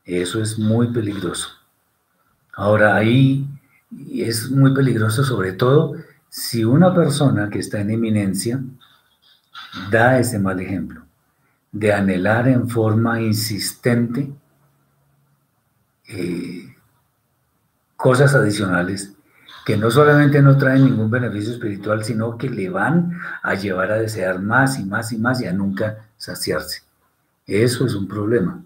Eso 0.05 0.39
es 0.39 0.59
muy 0.59 0.93
peligroso. 0.93 1.49
Ahora 2.53 2.95
ahí 2.95 3.47
es 4.11 4.51
muy 4.51 4.71
peligroso 4.75 5.23
sobre 5.23 5.53
todo 5.53 5.95
si 6.29 6.63
una 6.63 6.93
persona 6.93 7.49
que 7.49 7.57
está 7.57 7.81
en 7.81 7.89
eminencia 7.89 8.61
da 9.89 10.19
ese 10.19 10.39
mal 10.39 10.59
ejemplo 10.59 11.03
de 11.71 11.91
anhelar 11.91 12.47
en 12.47 12.69
forma 12.69 13.19
insistente 13.21 14.31
eh, 16.07 16.75
cosas 17.95 18.35
adicionales 18.35 19.13
que 19.65 19.77
no 19.77 19.89
solamente 19.89 20.41
no 20.41 20.57
traen 20.57 20.85
ningún 20.85 21.09
beneficio 21.09 21.53
espiritual, 21.53 22.03
sino 22.03 22.37
que 22.37 22.49
le 22.49 22.69
van 22.69 23.17
a 23.41 23.55
llevar 23.55 23.91
a 23.91 23.95
desear 23.95 24.39
más 24.39 24.77
y 24.77 24.85
más 24.85 25.11
y 25.13 25.17
más 25.17 25.41
y 25.41 25.47
a 25.47 25.53
nunca 25.53 26.09
saciarse. 26.17 26.81
Eso 27.47 27.85
es 27.85 27.95
un 27.95 28.07
problema. 28.07 28.61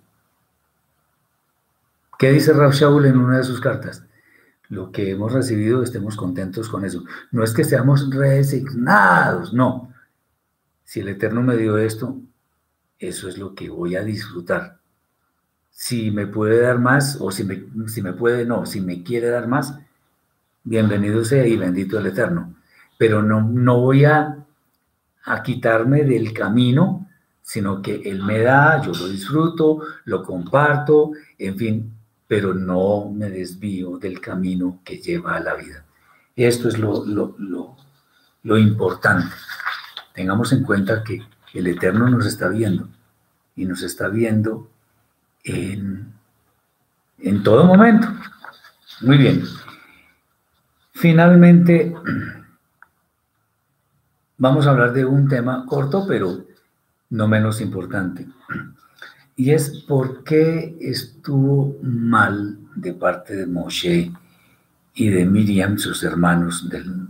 ¿Qué 2.17 2.31
dice 2.31 2.51
Rav 2.51 2.71
Shaul 2.71 3.05
en 3.05 3.17
una 3.17 3.37
de 3.37 3.43
sus 3.43 3.61
cartas? 3.61 4.03
Lo 4.69 4.91
que 4.91 5.11
hemos 5.11 5.31
recibido, 5.31 5.83
estemos 5.83 6.17
contentos 6.17 6.67
con 6.67 6.83
eso. 6.83 7.03
No 7.31 7.43
es 7.43 7.53
que 7.53 7.63
seamos 7.63 8.09
resignados, 8.09 9.53
no. 9.53 9.86
Si 10.87 11.01
el 11.01 11.09
Eterno 11.09 11.41
me 11.41 11.57
dio 11.57 11.77
esto, 11.77 12.17
eso 12.97 13.27
es 13.27 13.37
lo 13.37 13.53
que 13.53 13.69
voy 13.69 13.97
a 13.97 14.05
disfrutar. 14.05 14.79
Si 15.69 16.11
me 16.11 16.27
puede 16.27 16.61
dar 16.61 16.79
más, 16.79 17.17
o 17.19 17.29
si 17.29 17.43
me, 17.43 17.65
si 17.89 18.01
me 18.01 18.13
puede, 18.13 18.45
no, 18.45 18.65
si 18.65 18.79
me 18.79 19.03
quiere 19.03 19.27
dar 19.27 19.49
más, 19.49 19.77
bienvenido 20.63 21.25
sea 21.25 21.45
y 21.45 21.57
bendito 21.57 21.99
el 21.99 22.05
Eterno. 22.05 22.55
Pero 22.97 23.21
no, 23.21 23.41
no 23.41 23.81
voy 23.81 24.05
a, 24.05 24.45
a 25.25 25.43
quitarme 25.43 26.05
del 26.05 26.31
camino, 26.31 27.05
sino 27.41 27.81
que 27.81 27.95
Él 28.05 28.23
me 28.23 28.39
da, 28.39 28.81
yo 28.81 28.93
lo 28.93 29.09
disfruto, 29.09 29.81
lo 30.05 30.23
comparto, 30.23 31.11
en 31.37 31.57
fin, 31.57 31.93
pero 32.29 32.53
no 32.53 33.11
me 33.11 33.29
desvío 33.29 33.97
del 33.97 34.21
camino 34.21 34.79
que 34.85 34.99
lleva 34.99 35.35
a 35.35 35.41
la 35.41 35.53
vida. 35.55 35.83
Esto 36.33 36.69
es 36.69 36.79
lo, 36.79 37.05
lo, 37.05 37.35
lo, 37.39 37.75
lo 38.43 38.57
importante. 38.57 39.35
Tengamos 40.17 40.51
en 40.51 40.63
cuenta 40.63 41.03
que 41.03 41.21
el 41.53 41.67
Eterno 41.67 42.09
nos 42.09 42.25
está 42.25 42.47
viendo 42.47 42.89
y 43.55 43.65
nos 43.65 43.83
está 43.83 44.07
viendo 44.07 44.67
en, 45.43 46.11
en 47.19 47.43
todo 47.43 47.63
momento. 47.65 48.07
Muy 49.01 49.19
bien. 49.19 49.43
Finalmente, 50.93 51.93
vamos 54.39 54.65
a 54.65 54.71
hablar 54.71 54.91
de 54.91 55.05
un 55.05 55.27
tema 55.27 55.63
corto, 55.67 56.07
pero 56.07 56.43
no 57.11 57.27
menos 57.27 57.61
importante. 57.61 58.25
Y 59.35 59.51
es 59.51 59.83
por 59.87 60.23
qué 60.23 60.75
estuvo 60.81 61.77
mal 61.83 62.57
de 62.73 62.93
parte 62.93 63.35
de 63.35 63.45
Moshe 63.45 64.11
y 64.95 65.09
de 65.09 65.25
Miriam, 65.25 65.77
sus 65.77 66.03
hermanos, 66.03 66.67
del 66.67 67.07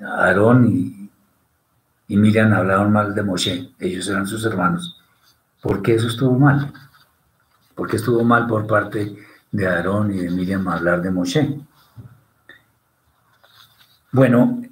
Aarón 0.00 0.68
y, 0.72 0.97
y 2.08 2.16
Miriam 2.16 2.52
hablaron 2.52 2.92
mal 2.92 3.14
de 3.14 3.22
Moshe, 3.22 3.70
ellos 3.78 4.08
eran 4.08 4.26
sus 4.26 4.44
hermanos. 4.44 5.00
¿Por 5.62 5.82
qué 5.82 5.94
eso 5.94 6.08
estuvo 6.08 6.38
mal? 6.38 6.72
¿Por 7.74 7.88
qué 7.88 7.96
estuvo 7.96 8.24
mal 8.24 8.46
por 8.46 8.66
parte 8.66 9.16
de 9.52 9.68
Aarón 9.68 10.12
y 10.12 10.18
de 10.18 10.30
Miriam 10.30 10.66
hablar 10.68 11.02
de 11.02 11.10
Moshe? 11.10 11.60
Bueno, 14.10 14.62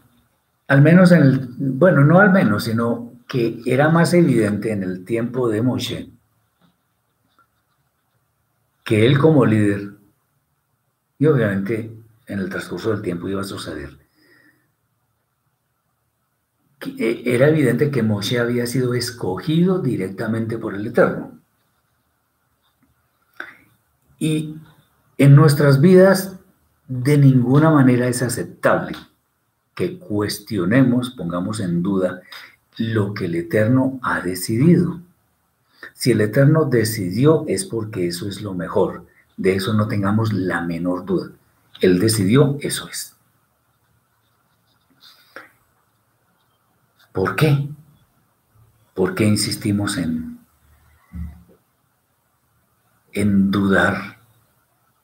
al 0.66 0.82
menos 0.82 1.12
en 1.12 1.22
el, 1.22 1.48
bueno, 1.58 2.04
no 2.04 2.18
al 2.18 2.32
menos, 2.32 2.64
sino 2.64 3.12
que 3.28 3.60
era 3.66 3.90
más 3.90 4.14
evidente 4.14 4.72
en 4.72 4.82
el 4.82 5.04
tiempo 5.04 5.48
de 5.48 5.62
Moshe 5.62 6.10
que 8.86 9.04
él 9.04 9.18
como 9.18 9.44
líder, 9.44 9.94
y 11.18 11.26
obviamente 11.26 11.92
en 12.28 12.38
el 12.38 12.48
transcurso 12.48 12.92
del 12.92 13.02
tiempo 13.02 13.28
iba 13.28 13.40
a 13.40 13.44
suceder, 13.44 13.98
era 16.98 17.48
evidente 17.48 17.90
que 17.90 18.02
Moshe 18.02 18.38
había 18.38 18.66
sido 18.66 18.94
escogido 18.94 19.80
directamente 19.80 20.58
por 20.58 20.74
el 20.74 20.86
Eterno. 20.86 21.38
Y 24.18 24.56
en 25.18 25.34
nuestras 25.34 25.80
vidas 25.80 26.36
de 26.88 27.18
ninguna 27.18 27.70
manera 27.70 28.08
es 28.08 28.22
aceptable 28.22 28.96
que 29.74 29.98
cuestionemos, 29.98 31.10
pongamos 31.10 31.60
en 31.60 31.82
duda 31.82 32.22
lo 32.78 33.14
que 33.14 33.26
el 33.26 33.34
Eterno 33.34 33.98
ha 34.02 34.20
decidido. 34.20 35.00
Si 35.92 36.12
el 36.12 36.20
Eterno 36.20 36.64
decidió 36.64 37.44
es 37.48 37.64
porque 37.64 38.06
eso 38.06 38.28
es 38.28 38.42
lo 38.42 38.54
mejor. 38.54 39.06
De 39.36 39.54
eso 39.54 39.74
no 39.74 39.88
tengamos 39.88 40.32
la 40.32 40.62
menor 40.62 41.04
duda. 41.04 41.30
Él 41.80 41.98
decidió, 41.98 42.56
eso 42.60 42.88
es. 42.88 43.15
¿Por 47.16 47.34
qué? 47.34 47.66
¿Por 48.92 49.14
qué 49.14 49.24
insistimos 49.24 49.96
en, 49.96 50.38
en 53.14 53.50
dudar 53.50 54.18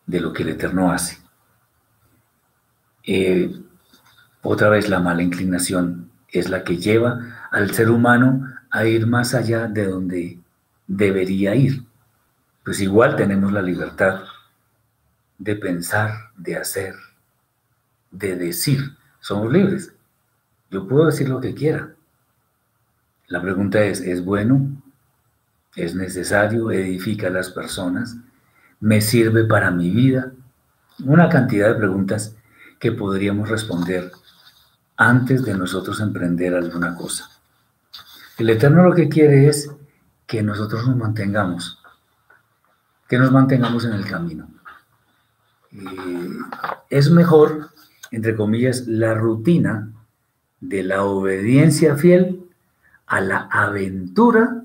de 0.07 0.21
lo 0.21 0.35
que 0.35 0.43
el 0.43 0.51
Eterno 0.51 0.93
hace? 0.93 1.17
Eh, 3.05 3.59
otra 4.43 4.69
vez 4.69 4.91
la 4.91 5.01
mala 5.01 5.23
inclinación 5.23 6.11
es 6.29 6.51
la 6.51 6.65
que 6.65 6.77
lleva 6.77 7.49
al 7.51 7.71
ser 7.71 7.89
humano 7.89 8.47
a 8.71 8.85
ir 8.85 9.07
más 9.07 9.33
allá 9.33 9.67
de 9.67 9.87
donde 9.87 10.39
debería 10.87 11.55
ir. 11.55 11.83
Pues 12.63 12.83
igual 12.83 13.17
tenemos 13.17 13.55
la 13.55 13.63
libertad 13.63 14.25
de 15.39 15.57
pensar, 15.57 16.31
de 16.37 16.59
hacer, 16.59 16.95
de 18.11 18.37
decir. 18.37 18.99
Somos 19.19 19.51
libres. 19.51 19.95
Yo 20.71 20.87
puedo 20.87 21.07
decir 21.07 21.31
lo 21.31 21.41
que 21.41 21.55
quiera. 21.55 21.95
La 23.33 23.41
pregunta 23.41 23.83
es, 23.83 24.03
¿es 24.03 24.23
bueno? 24.23 24.83
¿Es 25.75 25.95
necesario? 25.95 26.71
¿Edifica 26.71 27.29
a 27.29 27.31
las 27.31 27.49
personas? 27.49 28.19
¿Me 28.79 29.01
sirve 29.01 29.45
para 29.45 29.71
mi 29.71 29.89
vida? 29.89 30.33
Una 31.07 31.31
cantidad 31.31 31.69
de 31.69 31.77
preguntas 31.77 32.37
que 32.79 32.93
podríamos 32.93 33.49
responder 33.49 34.13
antes 34.99 35.47
de 35.47 35.55
nosotros 35.55 35.99
emprender 36.01 36.55
alguna 36.55 36.95
cosa. 36.95 37.31
El 38.37 38.51
Eterno 38.51 38.83
lo 38.83 38.95
que 38.95 39.09
quiere 39.09 39.49
es 39.49 39.71
que 40.27 40.43
nosotros 40.43 40.87
nos 40.87 40.99
mantengamos, 40.99 41.83
que 43.09 43.19
nos 43.19 43.33
mantengamos 43.33 43.87
en 43.87 43.95
el 43.95 44.05
camino. 44.05 44.47
Es 46.91 47.11
mejor, 47.11 47.71
entre 48.11 48.37
comillas, 48.37 48.87
la 48.87 49.15
rutina 49.15 49.91
de 50.61 50.83
la 50.83 51.05
obediencia 51.05 51.97
fiel 51.97 52.42
a 53.07 53.21
la 53.21 53.49
aventura 53.51 54.65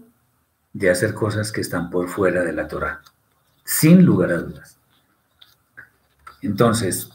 de 0.74 0.90
hacer 0.90 1.14
cosas 1.14 1.52
que 1.52 1.62
están 1.62 1.90
por 1.90 2.08
fuera 2.08 2.44
de 2.44 2.54
la 2.54 2.68
Torah, 2.68 3.02
sin 3.64 4.06
lugar 4.06 4.32
a 4.32 4.38
dudas. 4.38 4.78
Entonces, 6.42 7.10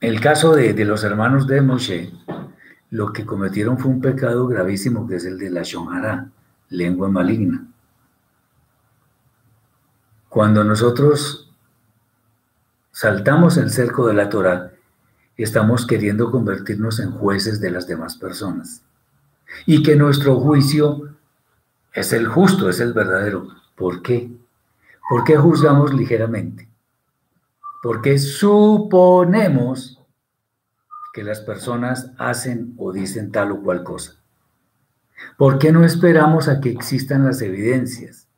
el 0.00 0.20
caso 0.20 0.54
de, 0.54 0.72
los 0.84 1.04
hermanos 1.04 1.46
de 1.46 1.60
Moshe, 1.60 2.12
lo 2.90 3.12
que 3.12 3.26
cometieron 3.26 3.78
fue 3.78 3.90
un 3.90 4.00
pecado 4.00 4.46
gravísimo, 4.46 5.06
que 5.06 5.16
es 5.16 5.24
el 5.24 5.38
de 5.38 5.50
la 5.50 5.62
Shonara, 5.62 6.30
lengua 6.70 7.08
maligna. 7.08 7.66
Cuando 10.28 10.64
nosotros 10.64 11.52
saltamos 12.90 13.58
el 13.58 13.70
cerco 13.70 14.06
de 14.06 14.14
la 14.14 14.30
Torah, 14.30 14.72
estamos 15.36 15.86
queriendo 15.86 16.30
convertirnos 16.30 16.98
en 16.98 17.10
jueces 17.10 17.60
de 17.60 17.70
las 17.70 17.86
demás 17.86 18.16
personas 18.16 18.82
y 19.66 19.82
que 19.82 19.96
nuestro 19.96 20.40
juicio 20.40 21.16
es 21.92 22.12
el 22.12 22.26
justo, 22.26 22.68
es 22.68 22.80
el 22.80 22.92
verdadero. 22.92 23.48
¿Por 23.76 24.02
qué? 24.02 24.30
¿Por 25.08 25.24
qué 25.24 25.36
juzgamos 25.36 25.92
ligeramente? 25.92 26.68
Porque 27.82 28.18
suponemos 28.18 30.00
que 31.12 31.24
las 31.24 31.40
personas 31.40 32.12
hacen 32.18 32.74
o 32.78 32.92
dicen 32.92 33.30
tal 33.30 33.52
o 33.52 33.62
cual 33.62 33.82
cosa. 33.82 34.14
¿Por 35.36 35.58
qué 35.58 35.72
no 35.72 35.84
esperamos 35.84 36.48
a 36.48 36.60
que 36.60 36.70
existan 36.70 37.24
las 37.24 37.42
evidencias? 37.42 38.28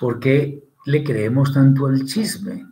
¿Por 0.00 0.20
qué 0.20 0.64
le 0.84 1.02
creemos 1.02 1.54
tanto 1.54 1.86
al 1.86 2.04
chisme? 2.04 2.66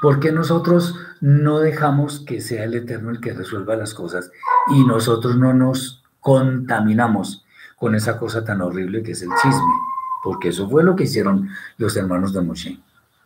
¿Por 0.00 0.20
qué 0.20 0.32
nosotros 0.32 0.96
no 1.20 1.58
dejamos 1.58 2.20
que 2.20 2.40
sea 2.40 2.64
el 2.64 2.74
Eterno 2.74 3.10
el 3.10 3.20
que 3.20 3.34
resuelva 3.34 3.76
las 3.76 3.94
cosas 3.94 4.30
y 4.74 4.84
nosotros 4.84 5.36
no 5.36 5.52
nos 5.54 5.97
contaminamos 6.20 7.44
con 7.76 7.94
esa 7.94 8.18
cosa 8.18 8.44
tan 8.44 8.60
horrible 8.60 9.02
que 9.02 9.12
es 9.12 9.22
el 9.22 9.30
chisme, 9.40 9.74
porque 10.22 10.48
eso 10.48 10.68
fue 10.68 10.82
lo 10.82 10.96
que 10.96 11.04
hicieron 11.04 11.48
los 11.76 11.96
hermanos 11.96 12.32
de 12.32 12.40
Moshe 12.40 12.80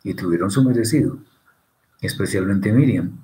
y 0.05 0.14
tuvieron 0.14 0.51
su 0.51 0.62
merecido, 0.62 1.18
especialmente 2.01 2.72
Miriam. 2.72 3.18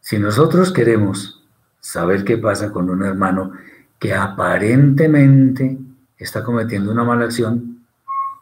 Si 0.00 0.18
nosotros 0.18 0.72
queremos 0.72 1.44
saber 1.80 2.24
qué 2.24 2.38
pasa 2.38 2.70
con 2.70 2.88
un 2.88 3.04
hermano 3.04 3.52
que 3.98 4.14
aparentemente 4.14 5.78
está 6.16 6.44
cometiendo 6.44 6.92
una 6.92 7.04
mala 7.04 7.24
acción, 7.24 7.84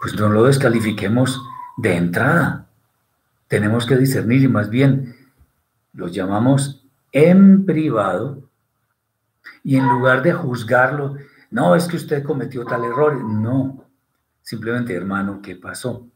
pues 0.00 0.14
no 0.14 0.28
lo 0.28 0.44
descalifiquemos 0.44 1.42
de 1.76 1.96
entrada. 1.96 2.66
Tenemos 3.48 3.86
que 3.86 3.96
discernir 3.96 4.42
y 4.42 4.48
más 4.48 4.68
bien 4.68 5.16
los 5.92 6.12
llamamos 6.12 6.83
en 7.14 7.64
privado 7.64 8.50
Y 9.62 9.76
en 9.76 9.88
lugar 9.88 10.22
de 10.22 10.32
juzgarlo, 10.32 11.16
no, 11.50 11.74
es 11.74 11.86
que 11.86 11.96
usted 11.96 12.22
cometió 12.22 12.66
tal 12.66 12.84
error. 12.84 13.22
No, 13.24 13.84
simplemente, 14.42 14.94
hermano, 14.94 15.40
¿qué 15.42 15.56
pasó? 15.56 16.06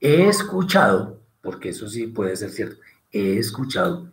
He 0.00 0.26
escuchado, 0.28 1.20
porque 1.42 1.68
eso 1.70 1.88
sí 1.88 2.08
puede 2.08 2.34
ser 2.36 2.50
cierto, 2.50 2.76
he 3.12 3.38
escuchado 3.38 4.10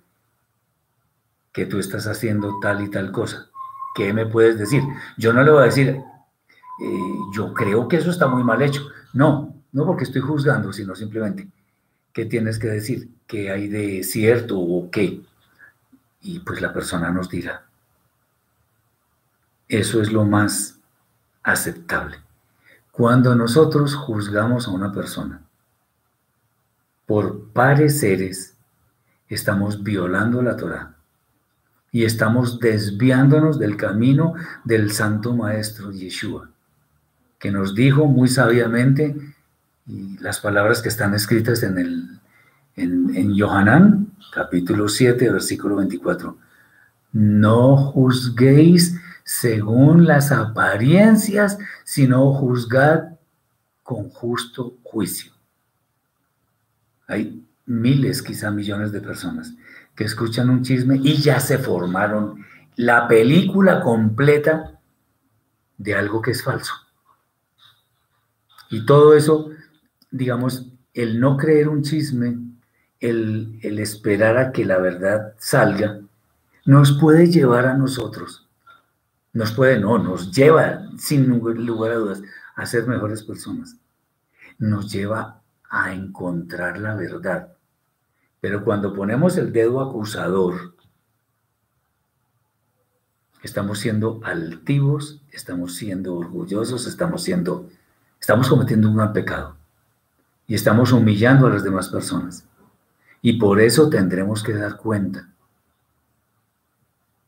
que 1.51 1.65
tú 1.65 1.79
estás 1.79 2.05
haciendo 2.07 2.59
tal 2.61 2.83
y 2.83 2.91
tal 2.91 3.11
cosa. 3.11 3.49
¿Qué 3.95 4.13
me 4.13 4.25
puedes 4.25 4.59
decir? 4.59 4.83
Yo 5.17 5.33
no 5.33 5.43
le 5.43 5.51
voy 5.51 5.61
a 5.63 5.65
decir, 5.65 5.87
eh, 5.89 6.03
yo 7.33 7.53
creo 7.53 7.87
que 7.87 7.97
eso 7.97 8.11
está 8.11 8.27
muy 8.27 8.43
mal 8.43 8.61
hecho. 8.61 8.81
No, 9.13 9.55
no 9.71 9.85
porque 9.85 10.03
estoy 10.03 10.21
juzgando, 10.21 10.73
sino 10.73 10.95
simplemente, 10.95 11.49
¿qué 12.13 12.25
tienes 12.25 12.59
que 12.59 12.67
decir? 12.67 13.09
¿Qué 13.25 13.51
hay 13.51 13.67
de 13.67 14.03
cierto 14.03 14.59
o 14.59 14.91
qué? 14.91 15.21
Y 16.21 16.39
pues 16.39 16.61
la 16.61 16.73
persona 16.73 17.11
nos 17.11 17.29
dirá. 17.29 17.65
Eso 19.67 20.01
es 20.01 20.11
lo 20.11 20.25
más 20.25 20.79
aceptable. 21.43 22.17
Cuando 22.91 23.35
nosotros 23.35 23.95
juzgamos 23.95 24.67
a 24.67 24.71
una 24.71 24.91
persona 24.91 25.41
por 27.05 27.49
pareceres, 27.53 28.55
estamos 29.29 29.83
violando 29.83 30.41
la 30.41 30.57
Torah 30.57 30.95
y 31.91 32.03
estamos 32.03 32.59
desviándonos 32.59 33.57
del 33.57 33.77
camino 33.77 34.33
del 34.63 34.91
Santo 34.91 35.35
Maestro 35.35 35.91
Yeshua, 35.91 36.49
que 37.39 37.51
nos 37.51 37.73
dijo 37.73 38.05
muy 38.05 38.27
sabiamente, 38.27 39.15
y 39.87 40.17
las 40.19 40.39
palabras 40.39 40.81
que 40.81 40.89
están 40.89 41.15
escritas 41.15 41.63
en, 41.63 41.77
el, 41.79 42.19
en, 42.75 43.15
en 43.15 43.33
Yohanan, 43.33 44.08
capítulo 44.31 44.87
7, 44.87 45.29
versículo 45.31 45.77
24, 45.77 46.37
no 47.11 47.77
juzguéis 47.77 48.99
según 49.23 50.05
las 50.05 50.31
apariencias, 50.31 51.57
sino 51.83 52.33
juzgad 52.33 53.15
con 53.83 54.09
justo 54.09 54.77
juicio. 54.83 55.31
Hay 57.07 57.45
miles, 57.65 58.21
quizá 58.21 58.51
millones 58.51 58.91
de 58.91 59.01
personas 59.01 59.53
que 59.95 60.03
escuchan 60.03 60.49
un 60.49 60.63
chisme 60.63 60.99
y 61.03 61.17
ya 61.17 61.39
se 61.39 61.57
formaron 61.57 62.45
la 62.75 63.07
película 63.07 63.81
completa 63.81 64.79
de 65.77 65.95
algo 65.95 66.21
que 66.21 66.31
es 66.31 66.43
falso. 66.43 66.73
Y 68.69 68.85
todo 68.85 69.13
eso, 69.15 69.49
digamos, 70.11 70.71
el 70.93 71.19
no 71.19 71.37
creer 71.37 71.69
un 71.69 71.81
chisme, 71.81 72.37
el, 72.99 73.59
esperar 73.79 74.37
a 74.37 74.51
que 74.51 74.65
la 74.65 74.77
verdad 74.77 75.33
salga, 75.37 75.99
nos 76.65 76.91
puede 76.99 77.27
llevar 77.27 77.65
a 77.65 77.75
nosotros, 77.75 78.47
nos 79.33 79.51
puede, 79.51 79.79
no, 79.79 79.97
nos 79.97 80.31
lleva, 80.31 80.87
sin 80.97 81.27
lugar 81.29 81.91
a 81.91 81.95
dudas, 81.95 82.21
a 82.55 82.65
ser 82.65 82.87
mejores 82.87 83.23
personas. 83.23 83.77
Nos 84.57 84.91
lleva 84.91 85.41
a 85.69 85.93
encontrar 85.93 86.77
la 86.77 86.95
verdad 86.95 87.49
pero 88.41 88.63
cuando 88.63 88.93
ponemos 88.93 89.37
el 89.37 89.51
dedo 89.51 89.81
acusador, 89.81 90.75
estamos 93.43 93.79
siendo 93.79 94.21
altivos, 94.23 95.21
estamos 95.31 95.75
siendo 95.75 96.15
orgullosos, 96.15 96.87
estamos 96.87 97.23
siendo, 97.23 97.69
estamos 98.19 98.47
cometiendo 98.47 98.89
un 98.89 98.97
gran 98.97 99.13
pecado 99.13 99.57
y 100.47 100.55
estamos 100.55 100.91
humillando 100.93 101.47
a 101.47 101.49
las 101.49 101.63
demás 101.63 101.89
personas. 101.89 102.45
Y 103.21 103.33
por 103.33 103.59
eso 103.59 103.89
tendremos 103.89 104.43
que 104.43 104.53
dar 104.53 104.77
cuenta. 104.77 105.29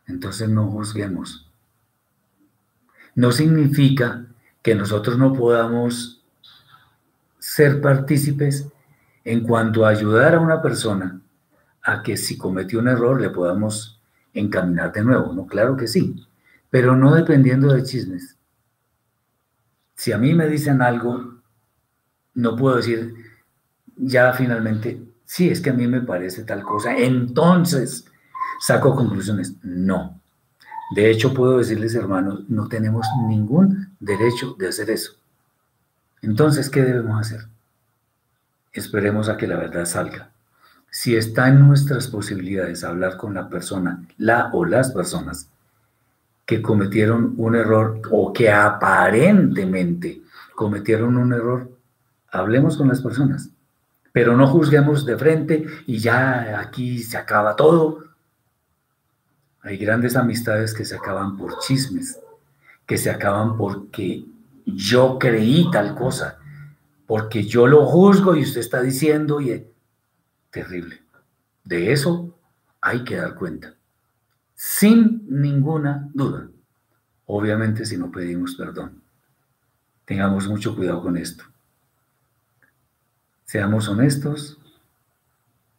Entonces 0.07 0.49
no 0.49 0.69
juzguemos. 0.69 1.49
No 3.15 3.31
significa 3.31 4.25
que 4.61 4.75
nosotros 4.75 5.17
no 5.17 5.33
podamos 5.33 6.21
ser 7.39 7.81
partícipes 7.81 8.67
en 9.23 9.41
cuanto 9.41 9.85
a 9.85 9.89
ayudar 9.89 10.35
a 10.35 10.39
una 10.39 10.61
persona 10.61 11.21
a 11.83 12.03
que 12.03 12.15
si 12.17 12.37
cometió 12.37 12.79
un 12.79 12.87
error 12.87 13.19
le 13.19 13.29
podamos 13.29 13.99
encaminar 14.33 14.91
de 14.91 15.03
nuevo, 15.03 15.33
¿no? 15.33 15.45
Claro 15.47 15.75
que 15.75 15.87
sí, 15.87 16.25
pero 16.69 16.95
no 16.95 17.13
dependiendo 17.15 17.73
de 17.73 17.83
chismes. 17.83 18.37
Si 19.95 20.11
a 20.11 20.17
mí 20.17 20.33
me 20.33 20.47
dicen 20.47 20.81
algo, 20.81 21.35
no 22.33 22.55
puedo 22.55 22.77
decir 22.77 23.13
ya 23.97 24.33
finalmente, 24.33 25.01
sí, 25.32 25.49
es 25.49 25.61
que 25.61 25.69
a 25.69 25.73
mí 25.73 25.88
me 25.88 26.01
parece 26.01 26.43
tal 26.43 26.61
cosa, 26.61 26.97
entonces 26.97 28.03
saco 28.59 28.93
conclusiones. 28.93 29.53
No. 29.63 30.19
De 30.93 31.09
hecho, 31.09 31.34
puedo 31.34 31.57
decirles, 31.57 31.95
hermanos, 31.95 32.49
no 32.49 32.67
tenemos 32.67 33.07
ningún 33.29 33.95
derecho 34.01 34.57
de 34.59 34.67
hacer 34.67 34.89
eso. 34.89 35.13
Entonces, 36.21 36.69
¿qué 36.69 36.82
debemos 36.82 37.17
hacer? 37.21 37.47
esperemos 38.73 39.27
a 39.27 39.36
que 39.36 39.47
la 39.47 39.57
verdad 39.57 39.86
salga. 39.86 40.32
Si 40.89 41.15
está 41.15 41.47
en 41.47 41.65
nuestras 41.65 42.07
posibilidades 42.07 42.84
hablar 42.84 43.15
con 43.15 43.34
la 43.34 43.49
persona, 43.49 44.03
la 44.17 44.49
o 44.53 44.65
las 44.65 44.91
personas 44.91 45.49
que 46.45 46.61
cometieron 46.61 47.36
un 47.38 47.55
error 47.55 48.01
o 48.11 48.34
que 48.34 48.49
aparentemente 48.51 50.21
cometieron 50.55 51.17
un 51.17 51.34
error, 51.34 51.69
hablemos 52.32 52.77
con 52.77 52.88
las 52.89 53.01
personas, 53.01 53.49
pero 54.12 54.36
no 54.36 54.47
juzguemos 54.47 55.05
de 55.05 55.18
frente 55.18 55.66
y 55.88 55.99
ya 55.99 56.59
aquí 56.59 56.99
se 56.99 57.18
acaba 57.18 57.55
todo. 57.55 58.05
Hay 59.62 59.78
grandes 59.78 60.16
amistades 60.16 60.74
que 60.74 60.86
se 60.86 60.95
acaban 60.95 61.38
por 61.38 61.59
chismes, 61.59 62.20
que 62.86 62.97
se 62.97 63.09
acaban 63.09 63.57
porque 63.57 64.26
yo 64.66 65.18
creí 65.20 65.70
tal 65.72 65.95
cosa 65.95 66.38
porque 67.12 67.43
yo 67.43 67.68
lo 67.68 67.86
juzgo 67.86 68.38
y 68.38 68.43
usted 68.43 68.62
está 68.62 68.82
diciendo 68.82 69.41
y 69.41 69.68
terrible. 70.49 71.01
De 71.62 71.91
eso 71.91 72.39
hay 72.80 73.03
que 73.03 73.18
dar 73.18 73.36
cuenta, 73.36 73.76
sin 74.55 75.22
ninguna 75.28 76.09
duda. 76.14 76.47
Obviamente 77.26 77.84
si 77.85 77.98
no 77.98 78.10
pedimos 78.10 78.56
perdón. 78.56 79.02
Tengamos 80.06 80.48
mucho 80.48 80.73
cuidado 80.73 81.02
con 81.02 81.18
esto. 81.18 81.44
Seamos 83.52 83.90
honestos, 83.90 84.57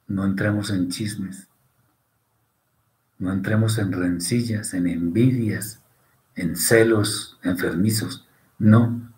no 0.06 0.26
entremos 0.26 0.68
en 0.68 0.90
chismes, 0.90 1.48
no 3.18 3.32
entremos 3.32 3.78
en 3.78 3.92
rencillas, 3.92 4.74
en 4.74 4.86
envidias, 4.86 5.80
en 6.34 6.54
celos 6.54 7.38
enfermizos. 7.42 8.28
No, 8.58 9.10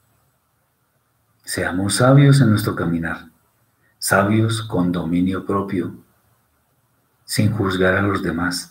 Seamos 1.42 1.96
sabios 1.96 2.40
en 2.42 2.50
nuestro 2.50 2.76
caminar, 2.76 3.28
sabios 3.98 4.62
con 4.62 4.92
dominio 4.92 5.44
propio, 5.44 5.96
sin 7.24 7.50
juzgar 7.50 7.96
a 7.96 8.02
los 8.02 8.22
demás. 8.22 8.70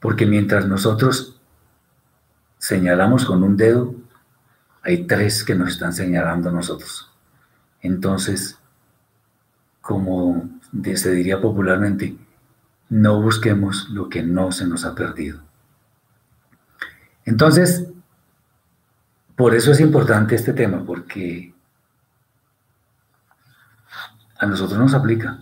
Porque 0.00 0.24
mientras 0.24 0.66
nosotros 0.66 1.38
señalamos 2.56 3.26
con 3.26 3.42
un 3.42 3.58
dedo, 3.58 3.94
hay 4.80 5.06
tres 5.06 5.44
que 5.44 5.54
nos 5.54 5.68
están 5.68 5.92
señalando 5.92 6.48
a 6.48 6.52
nosotros. 6.52 7.12
Entonces, 7.82 8.58
como 9.88 10.46
se 10.96 11.10
diría 11.12 11.40
popularmente, 11.40 12.14
no 12.90 13.22
busquemos 13.22 13.88
lo 13.88 14.10
que 14.10 14.22
no 14.22 14.52
se 14.52 14.66
nos 14.66 14.84
ha 14.84 14.94
perdido. 14.94 15.40
Entonces, 17.24 17.88
por 19.34 19.54
eso 19.54 19.72
es 19.72 19.80
importante 19.80 20.34
este 20.34 20.52
tema, 20.52 20.84
porque 20.84 21.54
a 24.38 24.44
nosotros 24.44 24.78
nos 24.78 24.92
aplica. 24.92 25.38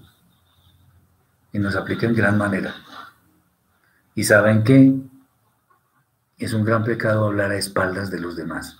Y 1.50 1.58
nos 1.58 1.74
aplica 1.74 2.06
en 2.06 2.14
gran 2.14 2.38
manera. 2.38 2.72
Y 4.14 4.22
saben 4.22 4.62
que 4.62 4.94
es 6.38 6.52
un 6.52 6.64
gran 6.64 6.84
pecado 6.84 7.26
hablar 7.26 7.50
a 7.50 7.56
espaldas 7.56 8.12
de 8.12 8.20
los 8.20 8.36
demás 8.36 8.78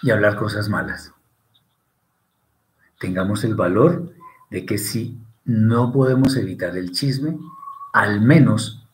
y 0.00 0.10
hablar 0.10 0.36
cosas 0.36 0.70
malas. 0.70 1.12
Tengamos 2.98 3.44
el 3.44 3.54
valor 3.54 4.12
de 4.50 4.64
que 4.64 4.78
si 4.78 5.20
no 5.44 5.92
podemos 5.92 6.36
evitar 6.36 6.76
el 6.76 6.92
chisme, 6.92 7.38
al 7.92 8.20
menos 8.20 8.86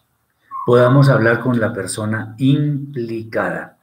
podamos 0.67 1.09
hablar 1.09 1.41
con 1.41 1.59
la 1.61 1.73
persona 1.73 2.35
implicada 2.39 3.79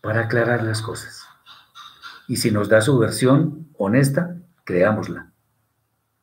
para 0.00 0.22
aclarar 0.22 0.62
las 0.62 0.82
cosas. 0.82 1.26
Y 2.28 2.36
si 2.36 2.50
nos 2.50 2.68
da 2.68 2.80
su 2.80 2.98
versión 2.98 3.68
honesta, 3.76 4.36
creámosla, 4.64 5.30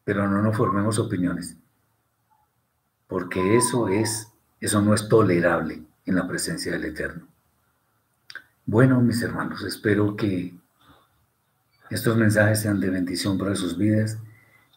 pero 0.03 0.27
no 0.27 0.41
nos 0.41 0.57
formemos 0.57 0.99
opiniones, 0.99 1.57
porque 3.07 3.55
eso 3.57 3.87
es, 3.87 4.31
eso 4.59 4.81
no 4.81 4.93
es 4.93 5.07
tolerable 5.07 5.83
en 6.05 6.15
la 6.15 6.27
presencia 6.27 6.71
del 6.71 6.85
Eterno. 6.85 7.27
Bueno, 8.65 9.01
mis 9.01 9.21
hermanos, 9.21 9.63
espero 9.63 10.15
que 10.15 10.58
estos 11.89 12.17
mensajes 12.17 12.61
sean 12.61 12.79
de 12.79 12.89
bendición 12.89 13.37
para 13.37 13.55
sus 13.55 13.77
vidas, 13.77 14.17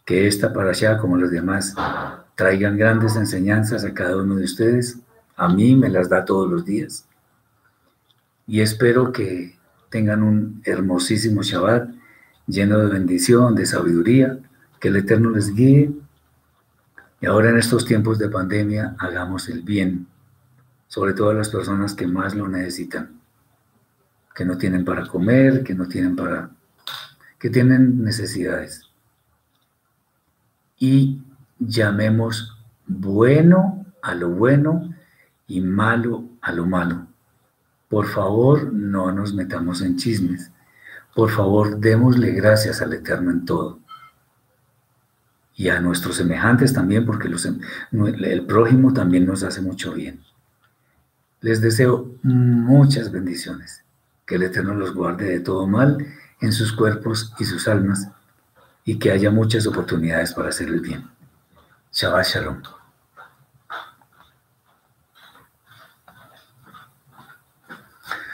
que 0.04 0.26
esta 0.26 0.52
para 0.52 0.70
allá, 0.70 0.98
como 0.98 1.16
los 1.16 1.30
demás, 1.30 1.74
traigan 2.34 2.76
grandes 2.76 3.16
enseñanzas 3.16 3.84
a 3.84 3.94
cada 3.94 4.16
uno 4.16 4.36
de 4.36 4.44
ustedes 4.44 4.98
A 5.36 5.48
mí 5.48 5.74
me 5.76 5.88
las 5.88 6.08
da 6.08 6.24
todos 6.24 6.50
los 6.50 6.64
días. 6.64 7.06
Y 8.46 8.60
espero 8.60 9.12
que 9.12 9.56
tengan 9.90 10.22
un 10.22 10.62
hermosísimo 10.64 11.42
Shabbat 11.42 11.90
lleno 12.46 12.78
de 12.78 12.86
bendición, 12.86 13.54
de 13.54 13.66
sabiduría, 13.66 14.38
que 14.80 14.88
el 14.88 14.96
Eterno 14.96 15.30
les 15.30 15.54
guíe. 15.54 15.90
Y 17.20 17.26
ahora 17.26 17.50
en 17.50 17.58
estos 17.58 17.84
tiempos 17.84 18.18
de 18.18 18.28
pandemia 18.28 18.94
hagamos 18.98 19.48
el 19.48 19.62
bien, 19.62 20.06
sobre 20.88 21.14
todo 21.14 21.30
a 21.30 21.34
las 21.34 21.48
personas 21.48 21.94
que 21.94 22.06
más 22.06 22.34
lo 22.34 22.48
necesitan, 22.48 23.20
que 24.34 24.44
no 24.44 24.58
tienen 24.58 24.84
para 24.84 25.06
comer, 25.06 25.62
que 25.62 25.74
no 25.74 25.86
tienen 25.86 26.16
para, 26.16 26.50
que 27.42 27.50
tienen 27.50 28.04
necesidades. 28.04 28.88
Y 30.78 31.20
llamemos 31.58 32.56
bueno 32.86 33.84
a 34.00 34.14
lo 34.14 34.30
bueno 34.30 34.94
y 35.48 35.60
malo 35.60 36.28
a 36.40 36.52
lo 36.52 36.66
malo. 36.66 37.08
Por 37.88 38.06
favor, 38.06 38.72
no 38.72 39.10
nos 39.10 39.34
metamos 39.34 39.82
en 39.82 39.96
chismes. 39.96 40.52
Por 41.16 41.30
favor, 41.30 41.80
démosle 41.80 42.30
gracias 42.30 42.80
al 42.80 42.92
Eterno 42.92 43.32
en 43.32 43.44
todo. 43.44 43.80
Y 45.56 45.68
a 45.68 45.80
nuestros 45.80 46.14
semejantes 46.14 46.72
también, 46.72 47.04
porque 47.04 47.26
el 47.26 48.46
prójimo 48.46 48.92
también 48.92 49.26
nos 49.26 49.42
hace 49.42 49.60
mucho 49.60 49.94
bien. 49.94 50.20
Les 51.40 51.60
deseo 51.60 52.08
muchas 52.22 53.10
bendiciones. 53.10 53.82
Que 54.26 54.36
el 54.36 54.44
Eterno 54.44 54.74
los 54.74 54.94
guarde 54.94 55.24
de 55.24 55.40
todo 55.40 55.66
mal 55.66 56.06
en 56.42 56.52
sus 56.52 56.72
cuerpos 56.72 57.32
y 57.38 57.44
sus 57.44 57.66
almas 57.68 58.08
y 58.84 58.98
que 58.98 59.10
haya 59.12 59.30
muchas 59.30 59.66
oportunidades 59.66 60.34
para 60.34 60.50
hacer 60.50 60.68
el 60.68 60.80
bien. 60.80 61.08
Shabbat 61.92 62.26
Shalom. 62.26 62.81